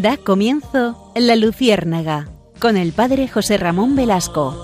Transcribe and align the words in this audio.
Da 0.00 0.16
comienzo 0.16 1.12
La 1.16 1.34
Luciérnaga 1.34 2.28
con 2.60 2.76
el 2.76 2.92
padre 2.92 3.26
José 3.26 3.56
Ramón 3.56 3.96
Velasco. 3.96 4.54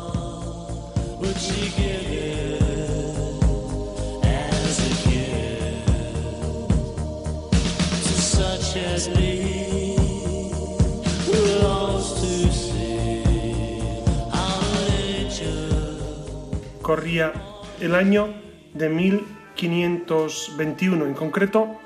Corría 16.81 17.33
el 17.81 17.97
año 17.97 18.29
de 18.73 18.89
1521, 18.89 21.07
en 21.07 21.15
concreto 21.15 21.81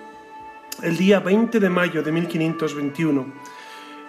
el 0.83 0.97
día 0.97 1.21
20 1.21 1.61
de 1.61 1.69
mayo 1.69 2.03
de 2.03 2.13
1521. 2.13 3.27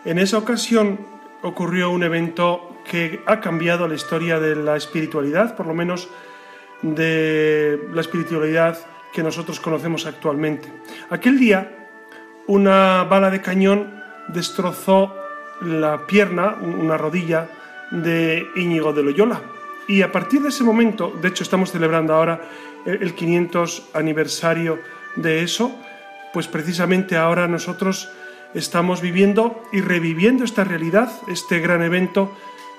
En 0.05 0.19
esa 0.19 0.37
ocasión 0.37 0.99
ocurrió 1.41 1.89
un 1.89 2.03
evento 2.03 2.77
que 2.89 3.21
ha 3.25 3.39
cambiado 3.39 3.87
la 3.87 3.95
historia 3.95 4.39
de 4.39 4.55
la 4.55 4.75
espiritualidad, 4.75 5.55
por 5.55 5.67
lo 5.67 5.73
menos 5.73 6.09
de 6.81 7.87
la 7.93 8.01
espiritualidad 8.01 8.77
que 9.13 9.23
nosotros 9.23 9.59
conocemos 9.59 10.05
actualmente. 10.05 10.71
Aquel 11.09 11.39
día, 11.39 11.89
una 12.47 13.03
bala 13.03 13.29
de 13.29 13.41
cañón 13.41 14.01
destrozó 14.27 15.15
la 15.61 16.05
pierna, 16.07 16.55
una 16.61 16.97
rodilla 16.97 17.49
de 17.91 18.45
Íñigo 18.55 18.93
de 18.93 19.03
Loyola. 19.03 19.41
Y 19.87 20.03
a 20.03 20.11
partir 20.11 20.41
de 20.41 20.49
ese 20.49 20.63
momento, 20.63 21.11
de 21.21 21.29
hecho 21.29 21.43
estamos 21.43 21.71
celebrando 21.71 22.13
ahora 22.13 22.41
el 22.85 23.13
500 23.13 23.89
aniversario 23.93 24.79
de 25.15 25.41
eso, 25.41 25.75
pues 26.33 26.47
precisamente 26.47 27.17
ahora 27.17 27.47
nosotros 27.47 28.09
estamos 28.53 29.01
viviendo 29.01 29.63
y 29.71 29.81
reviviendo 29.81 30.43
esta 30.43 30.63
realidad, 30.63 31.11
este 31.27 31.59
gran 31.59 31.81
evento 31.81 32.35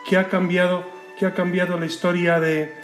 que 0.08 0.16
ha 0.16 0.28
cambiado, 0.28 0.84
que 1.18 1.26
ha 1.26 1.34
cambiado 1.34 1.78
la 1.78 1.86
historia 1.86 2.40
de, 2.40 2.74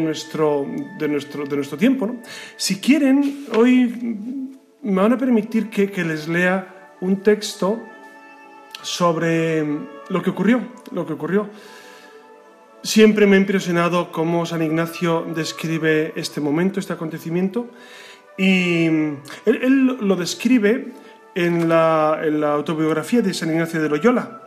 nuestro, 0.00 0.66
de, 0.98 1.08
nuestro, 1.08 1.44
de 1.44 1.56
nuestro 1.56 1.78
tiempo. 1.78 2.16
Si 2.56 2.80
quieren, 2.80 3.46
hoy 3.56 4.50
me 4.82 5.00
van 5.00 5.12
a 5.12 5.18
permitir 5.18 5.70
que, 5.70 5.90
que 5.90 6.04
les 6.04 6.28
lea 6.28 6.94
un 7.00 7.22
texto 7.22 7.80
sobre 8.82 9.64
lo 10.08 10.22
que 10.22 10.30
ocurrió, 10.30 10.60
lo 10.90 11.06
que 11.06 11.12
ocurrió. 11.12 11.48
Siempre 12.82 13.26
me 13.26 13.36
ha 13.36 13.40
impresionado 13.40 14.10
cómo 14.10 14.44
San 14.44 14.62
Ignacio 14.62 15.24
describe 15.34 16.12
este 16.16 16.40
momento, 16.40 16.80
este 16.80 16.92
acontecimiento, 16.92 17.68
y 18.36 18.86
él, 19.44 19.98
lo 20.00 20.16
describe 20.16 20.88
en 21.34 21.68
la, 21.68 22.20
autobiografía 22.54 23.22
de 23.22 23.34
San 23.34 23.50
Ignacio 23.50 23.80
de 23.80 23.88
Loyola, 23.88 24.40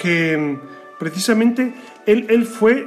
que 0.00 0.58
precisamente 0.98 1.72
él, 2.06 2.44
fue, 2.44 2.86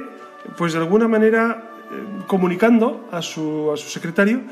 pues 0.56 0.72
de 0.72 0.78
alguna 0.78 1.08
manera, 1.08 1.70
eh, 1.90 2.24
comunicando 2.26 3.08
a 3.10 3.22
su, 3.22 3.72
secretario, 3.76 4.42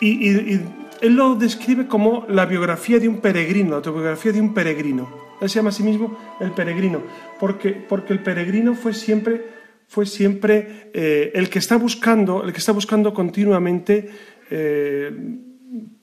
y, 0.00 0.60
él 1.00 1.16
lo 1.16 1.34
describe 1.34 1.88
como 1.88 2.26
la 2.28 2.46
biografía 2.46 3.00
de 3.00 3.08
un 3.08 3.20
peregrino, 3.20 3.70
la 3.70 3.76
autobiografía 3.76 4.30
de 4.32 4.40
un 4.40 4.54
peregrino. 4.54 5.08
Él 5.40 5.50
se 5.50 5.56
llama 5.56 5.70
a 5.70 5.72
sí 5.72 5.82
mismo 5.82 6.16
el 6.38 6.52
peregrino, 6.52 7.02
porque, 7.40 7.70
porque 7.70 8.12
el 8.12 8.22
peregrino 8.22 8.74
fue 8.74 8.94
siempre 8.94 9.62
fue 9.92 10.06
siempre 10.06 10.90
eh, 10.94 11.32
el 11.34 11.50
que 11.50 11.58
está 11.58 11.76
buscando, 11.76 12.42
el 12.44 12.52
que 12.54 12.60
está 12.60 12.72
buscando 12.72 13.12
continuamente 13.12 14.08
eh, 14.54 15.10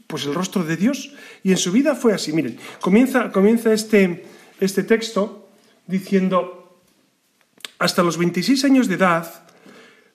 pues 0.07 0.25
el 0.25 0.33
rostro 0.33 0.63
de 0.63 0.75
Dios. 0.75 1.13
Y 1.43 1.51
en 1.51 1.57
su 1.57 1.71
vida 1.71 1.93
fue 1.93 2.13
así. 2.13 2.33
Miren, 2.33 2.57
comienza, 2.81 3.31
comienza 3.31 3.71
este, 3.71 4.25
este 4.59 4.83
texto 4.83 5.49
diciendo, 5.85 6.81
hasta 7.77 8.01
los 8.01 8.17
26 8.17 8.65
años 8.65 8.87
de 8.87 8.95
edad 8.95 9.45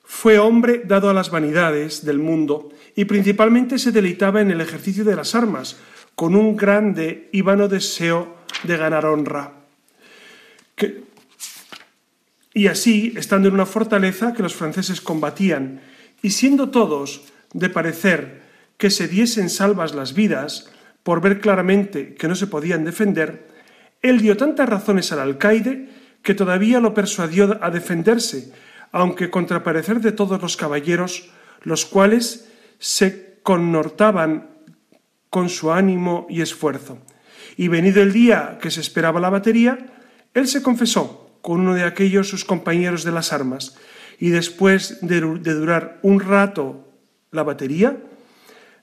fue 0.03 0.37
hombre 0.37 0.83
dado 0.85 1.09
a 1.09 1.13
las 1.13 1.31
vanidades 1.31 2.03
del 2.03 2.19
mundo 2.19 2.69
y 2.95 3.05
principalmente 3.05 3.79
se 3.79 3.91
deleitaba 3.91 4.41
en 4.41 4.51
el 4.51 4.59
ejercicio 4.59 5.05
de 5.05 5.15
las 5.15 5.33
armas, 5.33 5.77
con 6.13 6.35
un 6.35 6.55
grande 6.55 7.29
y 7.31 7.41
vano 7.41 7.67
deseo 7.67 8.37
de 8.63 8.77
ganar 8.77 9.05
honra. 9.05 9.53
Y 12.53 12.67
así, 12.67 13.13
estando 13.15 13.47
en 13.47 13.53
una 13.53 13.65
fortaleza 13.65 14.33
que 14.33 14.43
los 14.43 14.55
franceses 14.55 15.01
combatían, 15.01 15.81
y 16.21 16.31
siendo 16.31 16.69
todos 16.69 17.21
de 17.53 17.69
parecer 17.69 18.41
que 18.77 18.89
se 18.89 19.07
diesen 19.07 19.49
salvas 19.49 19.95
las 19.95 20.13
vidas, 20.13 20.71
por 21.03 21.21
ver 21.21 21.39
claramente 21.39 22.15
que 22.15 22.27
no 22.27 22.35
se 22.35 22.47
podían 22.47 22.83
defender, 22.83 23.47
él 24.01 24.21
dio 24.21 24.37
tantas 24.37 24.67
razones 24.67 25.11
al 25.11 25.19
alcaide 25.19 25.89
que 26.21 26.33
todavía 26.33 26.79
lo 26.79 26.93
persuadió 26.93 27.57
a 27.61 27.69
defenderse, 27.69 28.51
aunque 28.91 29.29
contra 29.29 29.63
parecer 29.63 30.01
de 30.01 30.11
todos 30.11 30.41
los 30.41 30.57
caballeros, 30.57 31.29
los 31.61 31.85
cuales 31.85 32.49
se 32.79 33.39
connortaban 33.43 34.49
con 35.29 35.49
su 35.49 35.71
ánimo 35.71 36.25
y 36.29 36.41
esfuerzo. 36.41 36.97
Y 37.57 37.67
venido 37.67 38.01
el 38.01 38.11
día 38.11 38.57
que 38.61 38.71
se 38.71 38.81
esperaba 38.81 39.19
la 39.19 39.29
batería, 39.29 39.77
él 40.33 40.47
se 40.47 40.61
confesó 40.61 41.39
con 41.41 41.61
uno 41.61 41.75
de 41.75 41.83
aquellos 41.83 42.29
sus 42.29 42.43
compañeros 42.43 43.03
de 43.03 43.11
las 43.11 43.31
armas, 43.31 43.77
y 44.19 44.29
después 44.29 44.99
de, 45.01 45.19
durar 45.19 45.99
un 46.01 46.19
rato 46.19 46.84
la 47.35 47.43
batería, 47.43 47.97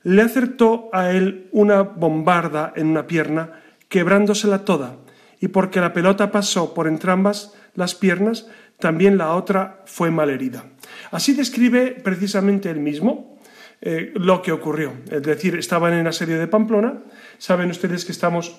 le 0.04 0.22
acertó 0.22 0.90
a 0.92 1.10
él 1.10 1.48
una 1.52 1.82
bombarda 1.82 2.72
en 2.76 2.88
una 2.88 3.06
pierna, 3.06 3.60
quebrándosela 3.88 4.64
toda, 4.64 4.96
y 5.40 5.48
porque 5.48 5.80
la 5.80 5.92
pelota 5.92 6.30
pasó 6.30 6.74
por 6.74 6.86
entrambas 6.86 7.54
las 7.74 7.94
piernas, 7.94 8.46
también 8.78 9.18
la 9.18 9.34
otra 9.34 9.82
fue 9.86 10.10
malherida. 10.10 10.64
Así 11.10 11.34
describe 11.34 11.92
precisamente 12.02 12.70
él 12.70 12.80
mismo 12.80 13.38
eh, 13.80 14.12
lo 14.14 14.42
que 14.42 14.52
ocurrió. 14.52 14.92
Es 15.10 15.22
decir, 15.22 15.56
estaban 15.56 15.92
en 15.92 16.04
la 16.04 16.12
serie 16.12 16.36
de 16.36 16.46
Pamplona. 16.46 17.02
Saben 17.38 17.70
ustedes 17.70 18.04
que 18.04 18.12
estamos 18.12 18.56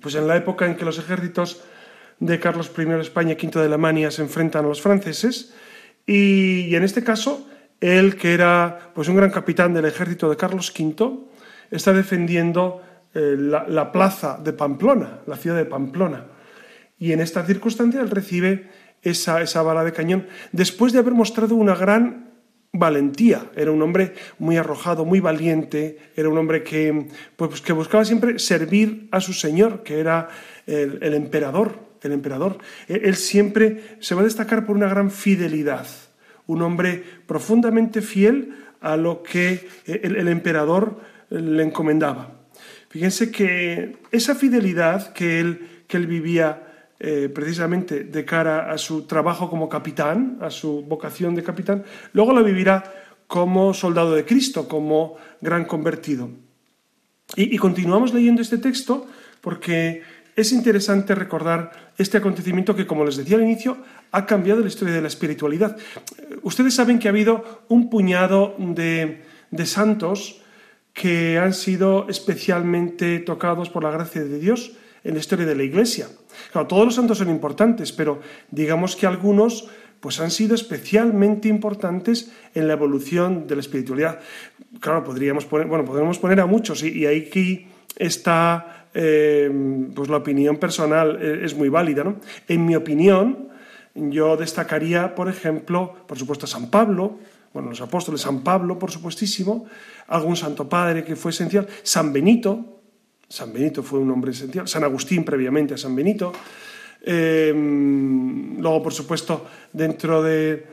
pues, 0.00 0.14
en 0.14 0.26
la 0.26 0.36
época 0.36 0.66
en 0.66 0.76
que 0.76 0.84
los 0.84 0.98
ejércitos 0.98 1.62
de 2.20 2.40
Carlos 2.40 2.72
I 2.76 2.84
de 2.84 3.00
España 3.00 3.36
y 3.38 3.46
V 3.46 3.60
de 3.60 3.66
Alemania 3.66 4.10
se 4.10 4.22
enfrentan 4.22 4.64
a 4.64 4.68
los 4.68 4.80
franceses 4.80 5.54
y, 6.06 6.74
en 6.74 6.82
este 6.82 7.04
caso 7.04 7.48
él 7.80 8.16
que 8.16 8.34
era 8.34 8.90
pues 8.94 9.08
un 9.08 9.16
gran 9.16 9.30
capitán 9.30 9.74
del 9.74 9.84
ejército 9.84 10.28
de 10.28 10.36
Carlos 10.36 10.72
V 10.76 11.10
está 11.70 11.92
defendiendo 11.92 12.82
eh, 13.14 13.36
la, 13.38 13.92
plaza 13.92 14.38
de 14.42 14.52
Pamplona, 14.52 15.20
la 15.26 15.36
ciudad 15.36 15.56
de 15.56 15.64
Pamplona 15.64 16.26
y 16.98 17.12
en 17.12 17.20
esta 17.20 17.44
circunstancia 17.44 18.00
él 18.00 18.10
recibe 18.10 18.68
esa, 19.02 19.42
esa 19.42 19.62
bala 19.62 19.84
de 19.84 19.92
cañón 19.92 20.26
después 20.52 20.92
de 20.92 20.98
haber 20.98 21.14
mostrado 21.14 21.54
una 21.54 21.74
gran 21.74 22.28
valentía. 22.72 23.50
Era 23.56 23.70
un 23.70 23.80
hombre 23.80 24.14
muy 24.38 24.56
arrojado, 24.56 25.04
muy 25.04 25.20
valiente, 25.20 25.98
era 26.14 26.28
un 26.28 26.36
hombre 26.36 26.62
que, 26.62 27.08
pues, 27.36 27.62
que 27.62 27.72
buscaba 27.72 28.04
siempre 28.04 28.38
servir 28.38 29.08
a 29.10 29.20
su 29.20 29.32
señor, 29.32 29.82
que 29.82 30.00
era 30.00 30.28
el 30.66 31.14
emperador 31.14 31.88
el 32.06 32.12
emperador. 32.12 32.58
E, 32.88 33.00
él 33.04 33.16
siempre 33.16 33.96
se 34.00 34.14
va 34.14 34.22
a 34.22 34.24
destacar 34.24 34.66
por 34.66 34.76
una 34.76 34.88
gran 34.88 35.10
fidelidad, 35.10 35.86
un 36.48 36.62
hombre 36.62 37.04
profundamente 37.26 38.02
fiel 38.02 38.56
a 38.80 38.96
lo 38.96 39.22
que 39.22 39.68
e, 39.86 40.00
el, 40.02 40.26
emperador 40.28 40.98
eh, 41.30 41.38
le 41.40 41.62
encomendaba. 41.62 42.34
Fíjense 42.88 43.30
que 43.30 43.96
esa 44.10 44.34
fidelidad 44.34 45.12
que 45.12 45.40
él, 45.40 45.84
que 45.86 45.96
él 45.98 46.06
vivía 46.06 46.92
eh, 46.98 47.30
precisamente 47.32 48.04
de 48.04 48.24
cara 48.24 48.72
a 48.72 48.78
su 48.78 49.02
trabajo 49.02 49.48
como 49.48 49.68
capitán, 49.68 50.38
a 50.40 50.50
su 50.50 50.82
vocación 50.82 51.34
de 51.34 51.44
capitán, 51.44 51.84
luego 52.12 52.32
la 52.32 52.42
vivirá 52.42 52.82
como 53.26 53.74
soldado 53.74 54.14
de 54.14 54.24
Cristo, 54.24 54.66
como 54.66 55.16
gran 55.40 55.64
convertido. 55.66 56.30
y 57.36 57.58
continuamos 57.58 58.14
leyendo 58.14 58.40
este 58.40 58.56
texto 58.56 59.06
porque 59.40 60.02
es 60.38 60.52
interesante 60.52 61.16
recordar 61.16 61.92
este 61.98 62.18
acontecimiento 62.18 62.76
que, 62.76 62.86
como 62.86 63.04
les 63.04 63.16
decía 63.16 63.36
al 63.36 63.42
inicio, 63.42 63.76
ha 64.12 64.24
cambiado 64.24 64.60
la 64.60 64.68
historia 64.68 64.94
de 64.94 65.02
la 65.02 65.08
espiritualidad. 65.08 65.76
Ustedes 66.42 66.76
saben 66.76 67.00
que 67.00 67.08
ha 67.08 67.10
habido 67.10 67.64
un 67.68 67.90
puñado 67.90 68.54
de, 68.56 69.24
santos 69.64 70.40
que 70.94 71.38
han 71.38 71.52
sido 71.52 72.08
especialmente 72.08 73.18
tocados 73.18 73.68
por 73.68 73.82
la 73.82 73.90
gracia 73.90 74.22
de 74.22 74.38
Dios 74.38 74.76
en 75.02 75.14
la 75.14 75.20
historia 75.20 75.44
de 75.44 75.56
la 75.56 75.64
Iglesia. 75.64 76.06
Claro, 76.52 76.68
todos 76.68 76.84
los 76.84 76.94
santos 76.94 77.18
son 77.18 77.30
importantes, 77.30 77.90
pero 77.90 78.20
digamos 78.52 78.94
que 78.94 79.08
algunos 79.08 79.68
pues 79.98 80.20
han 80.20 80.30
sido 80.30 80.54
especialmente 80.54 81.48
importantes 81.48 82.30
en 82.54 82.68
la 82.68 82.74
evolución 82.74 83.48
de 83.48 83.56
la 83.56 83.60
espiritualidad. 83.60 84.20
Claro, 84.78 85.02
podríamos 85.02 85.46
poner, 85.46 85.66
bueno, 85.66 85.84
podríamos 85.84 86.20
poner 86.20 86.38
a 86.38 86.46
muchos 86.46 86.84
y, 86.84 86.90
y 86.90 87.06
aquí 87.06 87.66
está 87.96 88.77
eh, 88.94 89.50
pues 89.94 90.08
la 90.08 90.18
opinión 90.18 90.56
personal 90.56 91.18
eh, 91.20 91.40
es 91.44 91.54
muy 91.54 91.68
válida. 91.68 92.04
¿no? 92.04 92.16
En 92.46 92.64
mi 92.66 92.76
opinión, 92.76 93.48
yo 93.94 94.36
destacaría, 94.36 95.14
por 95.14 95.28
ejemplo, 95.28 95.94
por 96.06 96.18
supuesto, 96.18 96.46
a 96.46 96.48
San 96.48 96.70
Pablo, 96.70 97.18
bueno, 97.52 97.70
los 97.70 97.80
apóstoles, 97.80 98.20
San 98.20 98.42
Pablo, 98.44 98.78
por 98.78 98.90
supuestísimo, 98.90 99.66
algún 100.08 100.36
santo 100.36 100.68
padre 100.68 101.04
que 101.04 101.16
fue 101.16 101.30
esencial, 101.30 101.66
San 101.82 102.12
Benito, 102.12 102.80
San 103.28 103.52
Benito 103.52 103.82
fue 103.82 103.98
un 103.98 104.10
hombre 104.10 104.30
esencial, 104.32 104.68
San 104.68 104.84
Agustín 104.84 105.24
previamente 105.24 105.74
a 105.74 105.78
San 105.78 105.94
Benito. 105.94 106.32
Em, 107.02 108.58
luego, 108.60 108.82
por 108.82 108.92
supuesto, 108.92 109.46
dentro 109.72 110.22
de, 110.22 110.66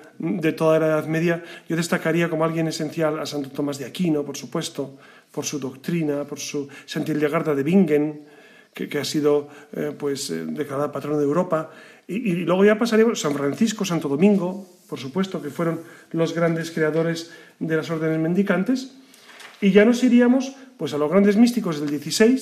toda 0.56 0.80
la 0.80 0.88
Edad 0.88 1.08
Media, 1.08 1.44
yo 1.68 1.76
destacaría 1.76 2.30
como 2.30 2.46
alguien 2.46 2.68
esencial 2.68 3.20
a 3.20 3.26
Santo 3.26 3.50
Tomás 3.50 3.78
de 3.78 3.86
Aquino, 3.86 4.24
por 4.24 4.38
supuesto, 4.38 4.98
por 5.36 5.46
su 5.46 5.60
doctrina, 5.60 6.24
por 6.24 6.40
su 6.40 6.70
Santildegarda 6.86 7.54
de 7.54 7.64
Bingen, 7.64 8.24
que, 8.74 8.88
ha 8.98 9.04
sido 9.04 9.50
eh, 9.74 9.92
pues, 9.98 10.30
eh, 10.30 10.46
declarada 10.46 10.94
patrón 10.94 11.18
de 11.18 11.26
Europa. 11.26 11.72
Y, 12.08 12.48
luego 12.48 12.64
ya 12.64 12.78
pasaríamos 12.78 13.20
San 13.20 13.34
Francisco, 13.34 13.84
Santo 13.84 14.08
Domingo, 14.08 14.66
por 14.88 14.98
supuesto, 14.98 15.42
que 15.42 15.50
fueron 15.50 15.82
los 16.12 16.34
grandes 16.34 16.72
creadores 16.72 17.32
de 17.60 17.76
las 17.76 17.90
órdenes 17.90 18.20
mendicantes. 18.20 18.96
Y 19.60 19.72
ya 19.72 19.84
nos 19.84 20.04
iríamos 20.04 20.56
pues, 20.78 20.94
a 20.94 20.98
los 20.98 21.12
grandes 21.12 21.36
místicos 21.36 21.82
del 21.82 21.90
XVI, 22.00 22.40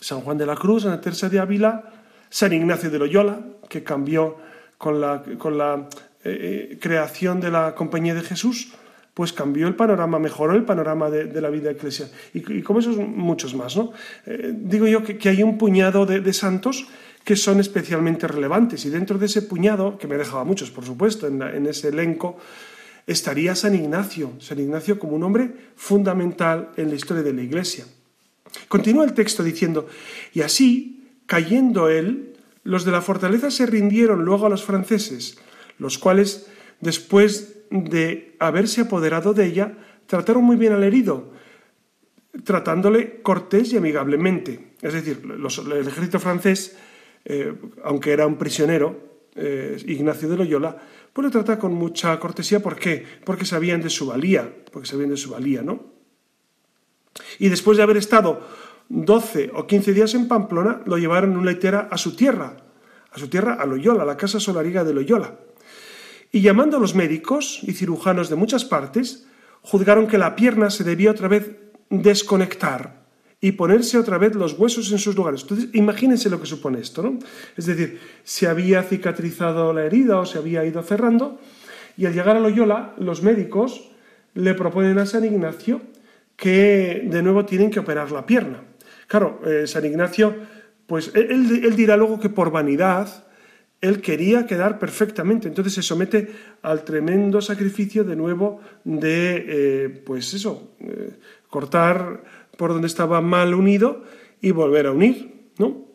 San 0.00 0.20
Juan 0.20 0.38
de 0.38 0.46
la 0.46 0.54
Cruz, 0.54 0.84
Santa 0.84 1.00
Teresa 1.00 1.28
de 1.28 1.40
Ávila, 1.40 1.92
San 2.28 2.52
Ignacio 2.52 2.90
de 2.90 2.98
Loyola, 3.00 3.40
que 3.68 3.82
cambió 3.82 4.36
con 4.78 5.00
la, 5.00 5.22
con 5.38 5.58
la 5.58 5.88
eh, 6.22 6.78
creación 6.80 7.40
de 7.40 7.50
la 7.50 7.74
Compañía 7.74 8.14
de 8.14 8.22
Jesús, 8.22 8.74
pues 9.20 9.34
cambió 9.34 9.68
el 9.68 9.74
panorama, 9.74 10.18
mejoró 10.18 10.54
el 10.54 10.64
panorama 10.64 11.10
de, 11.10 11.40
la 11.42 11.50
vida 11.50 11.70
eclesial. 11.70 12.10
Y, 12.32 12.62
como 12.62 12.80
esos 12.80 12.96
muchos 12.96 13.54
más. 13.54 13.76
¿no? 13.76 13.92
Eh, 14.24 14.54
digo 14.56 14.86
yo 14.86 15.04
que, 15.04 15.28
hay 15.28 15.42
un 15.42 15.58
puñado 15.58 16.06
de, 16.06 16.32
santos 16.32 16.88
que 17.22 17.36
son 17.36 17.60
especialmente 17.60 18.26
relevantes. 18.26 18.86
Y 18.86 18.88
dentro 18.88 19.18
de 19.18 19.26
ese 19.26 19.42
puñado, 19.42 19.98
que 19.98 20.06
me 20.06 20.16
dejaba 20.16 20.44
muchos, 20.44 20.70
por 20.70 20.86
supuesto, 20.86 21.26
en, 21.26 21.42
en 21.42 21.66
ese 21.66 21.88
elenco, 21.88 22.38
estaría 23.06 23.54
San 23.54 23.74
Ignacio. 23.74 24.32
San 24.38 24.58
Ignacio 24.58 24.98
como 24.98 25.16
un 25.16 25.22
hombre 25.22 25.50
fundamental 25.76 26.70
en 26.78 26.88
la 26.88 26.94
historia 26.94 27.22
de 27.22 27.34
la 27.34 27.42
Iglesia. 27.42 27.84
Continúa 28.68 29.04
el 29.04 29.12
texto 29.12 29.42
diciendo, 29.42 29.86
y 30.32 30.40
así, 30.40 31.10
cayendo 31.26 31.90
él, 31.90 32.38
los 32.64 32.86
de 32.86 32.92
la 32.92 33.02
fortaleza 33.02 33.50
se 33.50 33.66
rindieron 33.66 34.24
luego 34.24 34.46
a 34.46 34.48
los 34.48 34.64
franceses, 34.64 35.36
los 35.76 35.98
cuales, 35.98 36.46
después 36.80 37.59
de 37.70 38.36
haberse 38.38 38.82
apoderado 38.82 39.32
de 39.32 39.46
ella, 39.46 39.78
trataron 40.06 40.44
muy 40.44 40.56
bien 40.56 40.72
al 40.72 40.82
herido, 40.82 41.32
tratándole 42.44 43.22
cortés 43.22 43.72
y 43.72 43.76
amigablemente. 43.76 44.74
Es 44.82 44.92
decir, 44.92 45.22
el 45.24 45.86
ejército 45.86 46.18
francés, 46.18 46.76
eh, 47.24 47.54
aunque 47.84 48.12
era 48.12 48.26
un 48.26 48.36
prisionero, 48.36 49.10
eh, 49.36 49.80
Ignacio 49.86 50.28
de 50.28 50.36
Loyola, 50.36 50.76
pues 51.12 51.24
lo 51.24 51.30
trata 51.30 51.58
con 51.58 51.72
mucha 51.72 52.18
cortesía. 52.18 52.60
¿Por 52.60 52.76
qué? 52.76 53.04
Porque 53.24 53.44
sabían 53.44 53.80
de 53.80 53.90
su 53.90 54.06
valía, 54.06 54.52
porque 54.72 54.88
sabían 54.88 55.10
de 55.10 55.16
su 55.16 55.30
valía, 55.30 55.62
¿no? 55.62 55.84
Y 57.38 57.48
después 57.48 57.76
de 57.76 57.82
haber 57.82 57.96
estado 57.96 58.40
12 58.88 59.52
o 59.54 59.66
15 59.66 59.92
días 59.92 60.14
en 60.14 60.26
Pamplona, 60.26 60.82
lo 60.86 60.98
llevaron 60.98 61.32
en 61.32 61.38
una 61.38 61.52
litera 61.52 61.88
a 61.90 61.96
su 61.96 62.16
tierra, 62.16 62.56
a 63.10 63.18
su 63.18 63.28
tierra, 63.28 63.54
a 63.54 63.66
Loyola, 63.66 64.02
a 64.02 64.06
la 64.06 64.16
casa 64.16 64.40
solariga 64.40 64.84
de 64.84 64.94
Loyola. 64.94 65.38
Y 66.32 66.42
llamando 66.42 66.76
a 66.76 66.80
los 66.80 66.94
médicos 66.94 67.60
y 67.62 67.72
cirujanos 67.72 68.28
de 68.30 68.36
muchas 68.36 68.64
partes, 68.64 69.26
juzgaron 69.62 70.06
que 70.06 70.18
la 70.18 70.36
pierna 70.36 70.70
se 70.70 70.84
debía 70.84 71.10
otra 71.10 71.28
vez 71.28 71.50
desconectar 71.88 73.00
y 73.40 73.52
ponerse 73.52 73.98
otra 73.98 74.18
vez 74.18 74.34
los 74.34 74.58
huesos 74.58 74.92
en 74.92 74.98
sus 74.98 75.16
lugares. 75.16 75.42
Entonces, 75.42 75.70
imagínense 75.72 76.30
lo 76.30 76.40
que 76.40 76.46
supone 76.46 76.80
esto, 76.80 77.02
¿no? 77.02 77.18
Es 77.56 77.66
decir, 77.66 77.98
se 78.22 78.46
había 78.46 78.82
cicatrizado 78.82 79.72
la 79.72 79.84
herida 79.84 80.18
o 80.20 80.26
se 80.26 80.38
había 80.38 80.64
ido 80.64 80.82
cerrando, 80.82 81.40
y 81.96 82.06
al 82.06 82.14
llegar 82.14 82.36
a 82.36 82.40
Loyola, 82.40 82.94
los 82.98 83.22
médicos 83.22 83.90
le 84.34 84.54
proponen 84.54 84.98
a 84.98 85.06
San 85.06 85.24
Ignacio 85.24 85.80
que 86.36 87.02
de 87.04 87.22
nuevo 87.22 87.44
tienen 87.44 87.70
que 87.70 87.80
operar 87.80 88.12
la 88.12 88.24
pierna. 88.24 88.62
Claro, 89.06 89.40
eh, 89.44 89.66
San 89.66 89.84
Ignacio, 89.84 90.34
pues 90.86 91.10
él 91.14 91.74
dirá 91.76 91.96
luego 91.96 92.20
que 92.20 92.28
por 92.28 92.50
vanidad, 92.50 93.26
él 93.80 94.02
quería 94.02 94.46
quedar 94.46 94.78
perfectamente, 94.78 95.48
entonces 95.48 95.72
se 95.72 95.82
somete 95.82 96.30
al 96.62 96.84
tremendo 96.84 97.40
sacrificio 97.40 98.04
de 98.04 98.16
nuevo 98.16 98.60
de, 98.84 99.44
eh, 99.48 99.88
pues 100.04 100.34
eso, 100.34 100.72
eh, 100.80 101.18
cortar 101.48 102.22
por 102.56 102.72
donde 102.72 102.88
estaba 102.88 103.20
mal 103.22 103.54
unido 103.54 104.04
y 104.40 104.50
volver 104.50 104.86
a 104.86 104.92
unir, 104.92 105.50
¿no? 105.58 105.88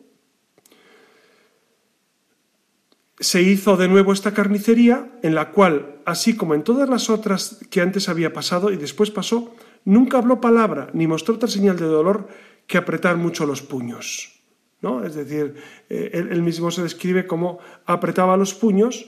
Se 3.18 3.40
hizo 3.40 3.76
de 3.76 3.88
nuevo 3.88 4.12
esta 4.12 4.34
carnicería 4.34 5.18
en 5.22 5.34
la 5.34 5.52
cual, 5.52 6.00
así 6.04 6.36
como 6.36 6.54
en 6.54 6.64
todas 6.64 6.88
las 6.88 7.08
otras 7.08 7.60
que 7.70 7.80
antes 7.80 8.08
había 8.08 8.32
pasado 8.32 8.70
y 8.70 8.76
después 8.76 9.10
pasó, 9.10 9.54
nunca 9.84 10.18
habló 10.18 10.40
palabra 10.40 10.90
ni 10.92 11.06
mostró 11.06 11.36
otra 11.36 11.48
señal 11.48 11.78
de 11.78 11.86
dolor 11.86 12.28
que 12.66 12.78
apretar 12.78 13.16
mucho 13.16 13.46
los 13.46 13.62
puños. 13.62 14.35
Es 15.04 15.14
decir, 15.14 15.54
eh, 15.88 16.10
él, 16.12 16.42
mismo 16.42 16.70
se 16.70 16.82
describe 16.82 17.26
como 17.26 17.58
apretaba 17.86 18.36
los 18.36 18.54
puños 18.54 19.06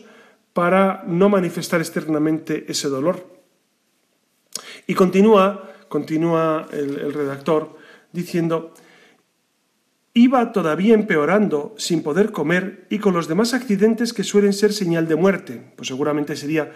para 0.52 1.04
no 1.06 1.28
manifestar 1.28 1.80
externamente 1.80 2.64
ese 2.68 2.88
dolor. 2.88 3.26
Y 4.86 4.94
continúa, 4.94 5.70
continúa 5.88 6.66
el, 6.72 7.12
redactor 7.12 7.76
diciendo, 8.12 8.74
iba 10.14 10.50
todavía 10.50 10.94
empeorando 10.94 11.74
sin 11.76 12.02
poder 12.02 12.32
comer 12.32 12.86
y 12.90 12.98
con 12.98 13.14
los 13.14 13.28
demás 13.28 13.54
accidentes 13.54 14.12
que 14.12 14.24
suelen 14.24 14.54
ser 14.54 14.72
señal 14.72 15.06
de 15.06 15.14
muerte. 15.14 15.62
Pues 15.76 15.86
seguramente 15.86 16.34
sería 16.34 16.72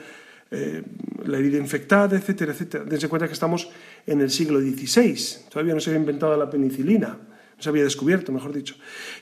eh, 0.50 0.83
la 1.25 1.39
herida 1.39 1.59
infectada, 1.59 2.17
etcétera, 2.17 2.53
etcétera. 2.53 2.85
Dense 2.85 3.09
cuenta 3.09 3.27
que 3.27 3.33
estamos 3.33 3.69
en 4.06 4.21
el 4.21 4.31
siglo 4.31 4.61
XVI, 4.61 5.49
todavía 5.50 5.75
no 5.75 5.81
se 5.81 5.91
había 5.91 6.00
inventado 6.00 6.37
la 6.37 6.50
penicilina 6.50 7.19
se 7.62 7.69
había 7.69 7.85
descubierto, 7.85 8.32
mejor 8.32 8.53
dicho. 8.53 8.75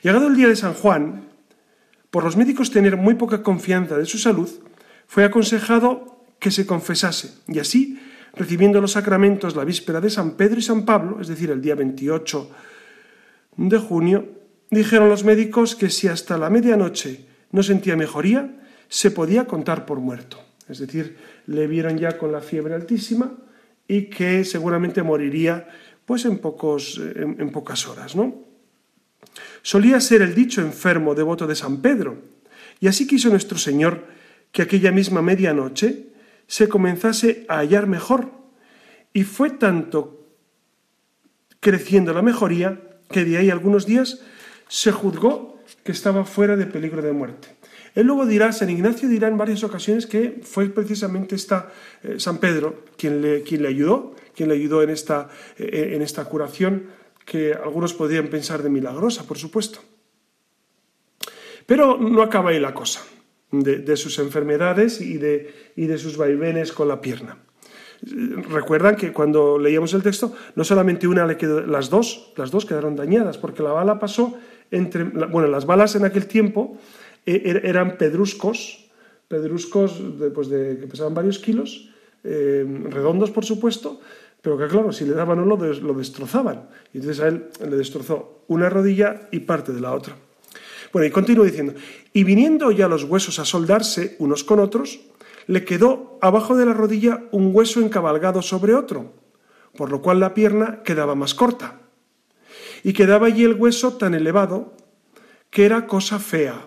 Llegado 0.03 0.27
el 0.27 0.37
día 0.37 0.49
de 0.49 0.57
San 0.57 0.75
Juan, 0.75 1.29
por 2.11 2.25
los 2.25 2.37
médicos 2.37 2.71
tener 2.71 2.97
muy 2.97 3.15
poca 3.15 3.43
confianza 3.43 3.97
de 3.97 4.07
su 4.07 4.19
salud, 4.19 4.49
fue 5.07 5.25
aconsejado 5.25 6.25
que 6.39 6.51
se 6.51 6.67
confesase 6.67 7.35
y 7.47 7.59
así, 7.59 8.01
recibiendo 8.35 8.81
los 8.81 8.93
sacramentos 8.93 9.57
la 9.57 9.65
víspera 9.65 10.01
de 10.01 10.11
San 10.11 10.33
Pedro 10.33 10.59
y 10.59 10.63
San 10.63 10.85
Pablo, 10.85 11.21
es 11.21 11.29
decir, 11.29 11.51
el 11.51 11.61
día 11.61 11.75
28 11.75 12.51
de 13.57 13.79
junio, 13.79 14.29
dijeron 14.71 15.09
los 15.09 15.25
médicos 15.25 15.77
que 15.77 15.91
si 15.91 16.09
hasta 16.09 16.39
la 16.39 16.49
medianoche 16.49 17.27
no 17.53 17.63
sentía 17.63 17.97
mejoría, 17.97 18.57
se 18.89 19.11
podía 19.11 19.47
contar 19.47 19.85
por 19.85 20.01
muerto. 20.01 20.41
Es 20.69 20.79
decir, 20.79 21.17
le 21.47 21.67
vieron 21.67 21.99
ya 21.99 22.17
con 22.17 22.33
la 22.33 22.41
fiebre 22.41 22.75
altísima 22.75 23.33
y 23.89 24.05
que 24.05 24.45
seguramente 24.45 25.03
moriría 25.03 25.69
pues 26.11 26.25
en, 26.25 26.39
pocos, 26.39 27.01
en, 27.15 27.51
pocas 27.53 27.87
horas, 27.87 28.17
¿no? 28.17 28.35
Solía 29.63 30.01
ser 30.01 30.23
el 30.23 30.35
dicho 30.35 30.61
enfermo 30.61 31.15
devoto 31.15 31.47
de 31.47 31.55
San 31.55 31.81
Pedro, 31.83 32.19
y 32.81 32.89
así 32.89 33.07
quiso 33.07 33.29
nuestro 33.29 33.57
Señor 33.59 34.07
que 34.51 34.63
aquella 34.63 34.91
misma 34.91 35.23
medianoche 35.23 36.09
se 36.49 36.69
comenzase 36.69 37.47
a 37.49 37.59
hallar 37.59 37.87
mejor, 37.87 38.29
y 39.13 39.23
fue 39.23 39.51
tanto 39.51 40.27
creciendo 41.61 42.13
la 42.13 42.23
mejoría 42.23 42.81
que 43.09 43.25
de 43.25 43.37
ahí 43.37 43.49
algunos 43.49 43.87
días 43.87 44.21
se 44.67 44.91
juzgó 44.91 45.63
que 45.85 45.93
estaba 45.93 46.25
fuera 46.25 46.57
de 46.57 46.67
peligro 46.67 47.03
de 47.03 47.13
muerte. 47.13 47.55
Él 47.95 48.09
luego 48.09 48.27
dirá, 48.27 48.51
San 48.51 48.69
Ignacio 48.69 49.09
dirá 49.09 49.29
en 49.29 49.39
varias 49.39 49.63
ocasiones 49.63 50.07
que 50.09 50.41
fue 50.43 50.71
precisamente 50.71 51.37
esta, 51.37 51.71
eh, 52.03 52.19
San 52.19 52.39
Pedro 52.39 52.83
quien 52.97 53.23
le, 53.23 53.45
quien 53.45 53.63
le 53.63 53.69
ayudó, 53.69 54.17
quien 54.41 54.49
le 54.49 54.55
ayudó 54.55 54.83
en 54.83 54.89
esta, 54.89 55.29
eh, 55.59 55.93
en 55.93 56.01
esta 56.01 56.25
curación, 56.25 56.87
que 57.27 57.53
algunos 57.53 57.93
podrían 57.93 58.29
pensar 58.29 58.63
de 58.63 58.71
milagrosa, 58.71 59.29
por 59.29 59.37
supuesto. 59.37 59.81
Pero 61.67 61.99
no 61.99 62.23
acaba 62.23 62.49
ahí 62.49 62.59
la 62.59 62.73
cosa, 62.73 63.03
de, 63.53 63.97
sus 63.99 64.19
enfermedades 64.19 65.03
y 65.03 65.19
de, 65.19 65.73
y 65.77 65.85
de 65.85 65.99
sus 65.99 66.17
vaivenes 66.17 66.73
con 66.73 66.89
la 66.89 67.03
pierna. 67.03 67.37
Recuerdan 68.01 68.97
que 68.97 69.13
cuando 69.13 69.59
leíamos 69.59 69.93
el 69.93 70.03
texto, 70.03 70.33
no 70.57 70.65
solamente 70.65 71.07
una 71.07 71.27
le 71.27 71.37
quedó, 71.37 71.61
las 71.61 71.91
dos, 71.91 72.33
las 72.39 72.51
dos 72.51 72.65
quedaron 72.65 72.97
dañadas, 72.97 73.37
porque 73.37 73.63
la 73.63 73.73
bala 73.73 73.99
pasó 73.99 74.39
entre, 74.71 75.05
bueno, 75.05 75.49
las 75.49 75.67
balas 75.67 75.97
en 75.97 76.07
aquel 76.07 76.25
tiempo 76.25 76.79
e, 77.27 77.43
er, 77.45 77.67
eran 77.67 77.99
pedruscos, 77.99 78.89
pedruscos 79.29 80.01
pues 80.35 80.49
de, 80.49 80.79
que 80.81 80.87
pesaban 80.87 81.13
varios 81.13 81.39
kilos, 81.39 81.91
eh, 82.23 82.67
redondos 82.91 83.31
por 83.31 83.45
supuesto, 83.45 84.01
pero 84.43 84.57
que 84.57 84.69
claro, 84.69 84.93
si 84.93 85.05
le 85.05 85.13
daban 85.13 85.39
uno 85.39 85.57
lo 85.57 85.95
destrozaban. 85.95 86.69
Y 86.93 86.99
entonces 86.99 87.23
a 87.23 87.29
él 87.29 87.49
le 87.61 87.77
destrozó 87.77 88.45
una 88.49 88.69
rodilla 88.69 89.29
y 89.31 89.41
parte 89.41 89.73
de 89.73 89.81
la 89.81 89.93
otra. 89.93 90.17
Bueno, 90.93 91.07
y 91.07 91.11
continúo 91.11 91.45
diciendo, 91.45 91.75
y 92.13 92.25
viniendo 92.25 92.71
ya 92.73 92.89
los 92.89 93.05
huesos 93.05 93.39
a 93.39 93.45
soldarse 93.45 94.17
unos 94.19 94.43
con 94.43 94.59
otros, 94.59 95.01
le 95.47 95.65
quedó 95.65 96.19
abajo 96.21 96.57
de 96.57 96.67
la 96.67 96.75
rodilla 96.75 97.25
un 97.31 97.51
hueso 97.55 97.81
encabalgado 97.81 98.43
sobre 98.43 98.75
otro, 98.75 99.13
por 99.77 99.91
lo 99.91 100.03
cual 100.03 100.21
la 100.21 100.35
pierna 100.35 100.83
quedaba 100.83 101.15
más 101.15 101.35
corta. 101.35 101.81
Y 102.83 102.93
quedaba 102.93 103.27
allí 103.27 103.45
el 103.45 103.55
hueso 103.55 103.95
tan 103.95 104.15
elevado 104.15 104.75
que 105.51 105.65
era 105.65 105.87
cosa 105.87 106.19
fea, 106.19 106.67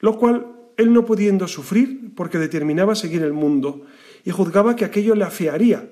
lo 0.00 0.18
cual 0.18 0.46
él 0.76 0.92
no 0.92 1.04
pudiendo 1.04 1.46
sufrir 1.46 2.14
porque 2.14 2.38
determinaba 2.38 2.94
seguir 2.94 3.22
el 3.22 3.32
mundo 3.32 3.86
y 4.24 4.30
juzgaba 4.30 4.76
que 4.76 4.84
aquello 4.84 5.14
le 5.14 5.24
afearía, 5.24 5.88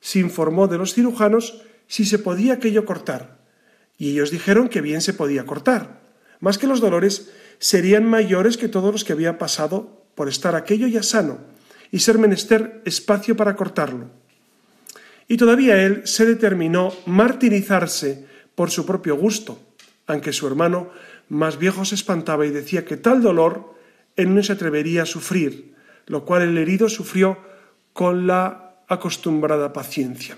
se 0.00 0.18
informó 0.18 0.68
de 0.68 0.78
los 0.78 0.94
cirujanos 0.94 1.62
si 1.86 2.04
se 2.04 2.18
podía 2.18 2.54
aquello 2.54 2.84
cortar. 2.84 3.38
Y 3.98 4.10
ellos 4.10 4.30
dijeron 4.30 4.68
que 4.68 4.80
bien 4.80 5.00
se 5.00 5.14
podía 5.14 5.46
cortar, 5.46 6.00
más 6.40 6.58
que 6.58 6.66
los 6.66 6.80
dolores 6.80 7.30
serían 7.58 8.04
mayores 8.04 8.56
que 8.56 8.68
todos 8.68 8.92
los 8.92 9.04
que 9.04 9.12
había 9.12 9.38
pasado 9.38 10.04
por 10.14 10.28
estar 10.28 10.54
aquello 10.54 10.86
ya 10.86 11.02
sano 11.02 11.38
y 11.90 12.00
ser 12.00 12.18
menester 12.18 12.82
espacio 12.84 13.36
para 13.36 13.56
cortarlo. 13.56 14.10
Y 15.28 15.36
todavía 15.36 15.82
él 15.82 16.02
se 16.04 16.24
determinó 16.24 16.92
martirizarse 17.06 18.26
por 18.54 18.70
su 18.70 18.86
propio 18.86 19.16
gusto, 19.16 19.60
aunque 20.06 20.32
su 20.32 20.46
hermano 20.46 20.90
más 21.28 21.58
viejo 21.58 21.84
se 21.84 21.94
espantaba 21.94 22.46
y 22.46 22.50
decía 22.50 22.84
que 22.84 22.96
tal 22.96 23.22
dolor 23.22 23.74
él 24.16 24.34
no 24.34 24.42
se 24.42 24.52
atrevería 24.52 25.02
a 25.02 25.06
sufrir, 25.06 25.74
lo 26.06 26.24
cual 26.24 26.42
el 26.42 26.58
herido 26.58 26.88
sufrió 26.88 27.38
con 27.92 28.26
la 28.26 28.65
acostumbrada 28.88 29.72
paciencia. 29.72 30.36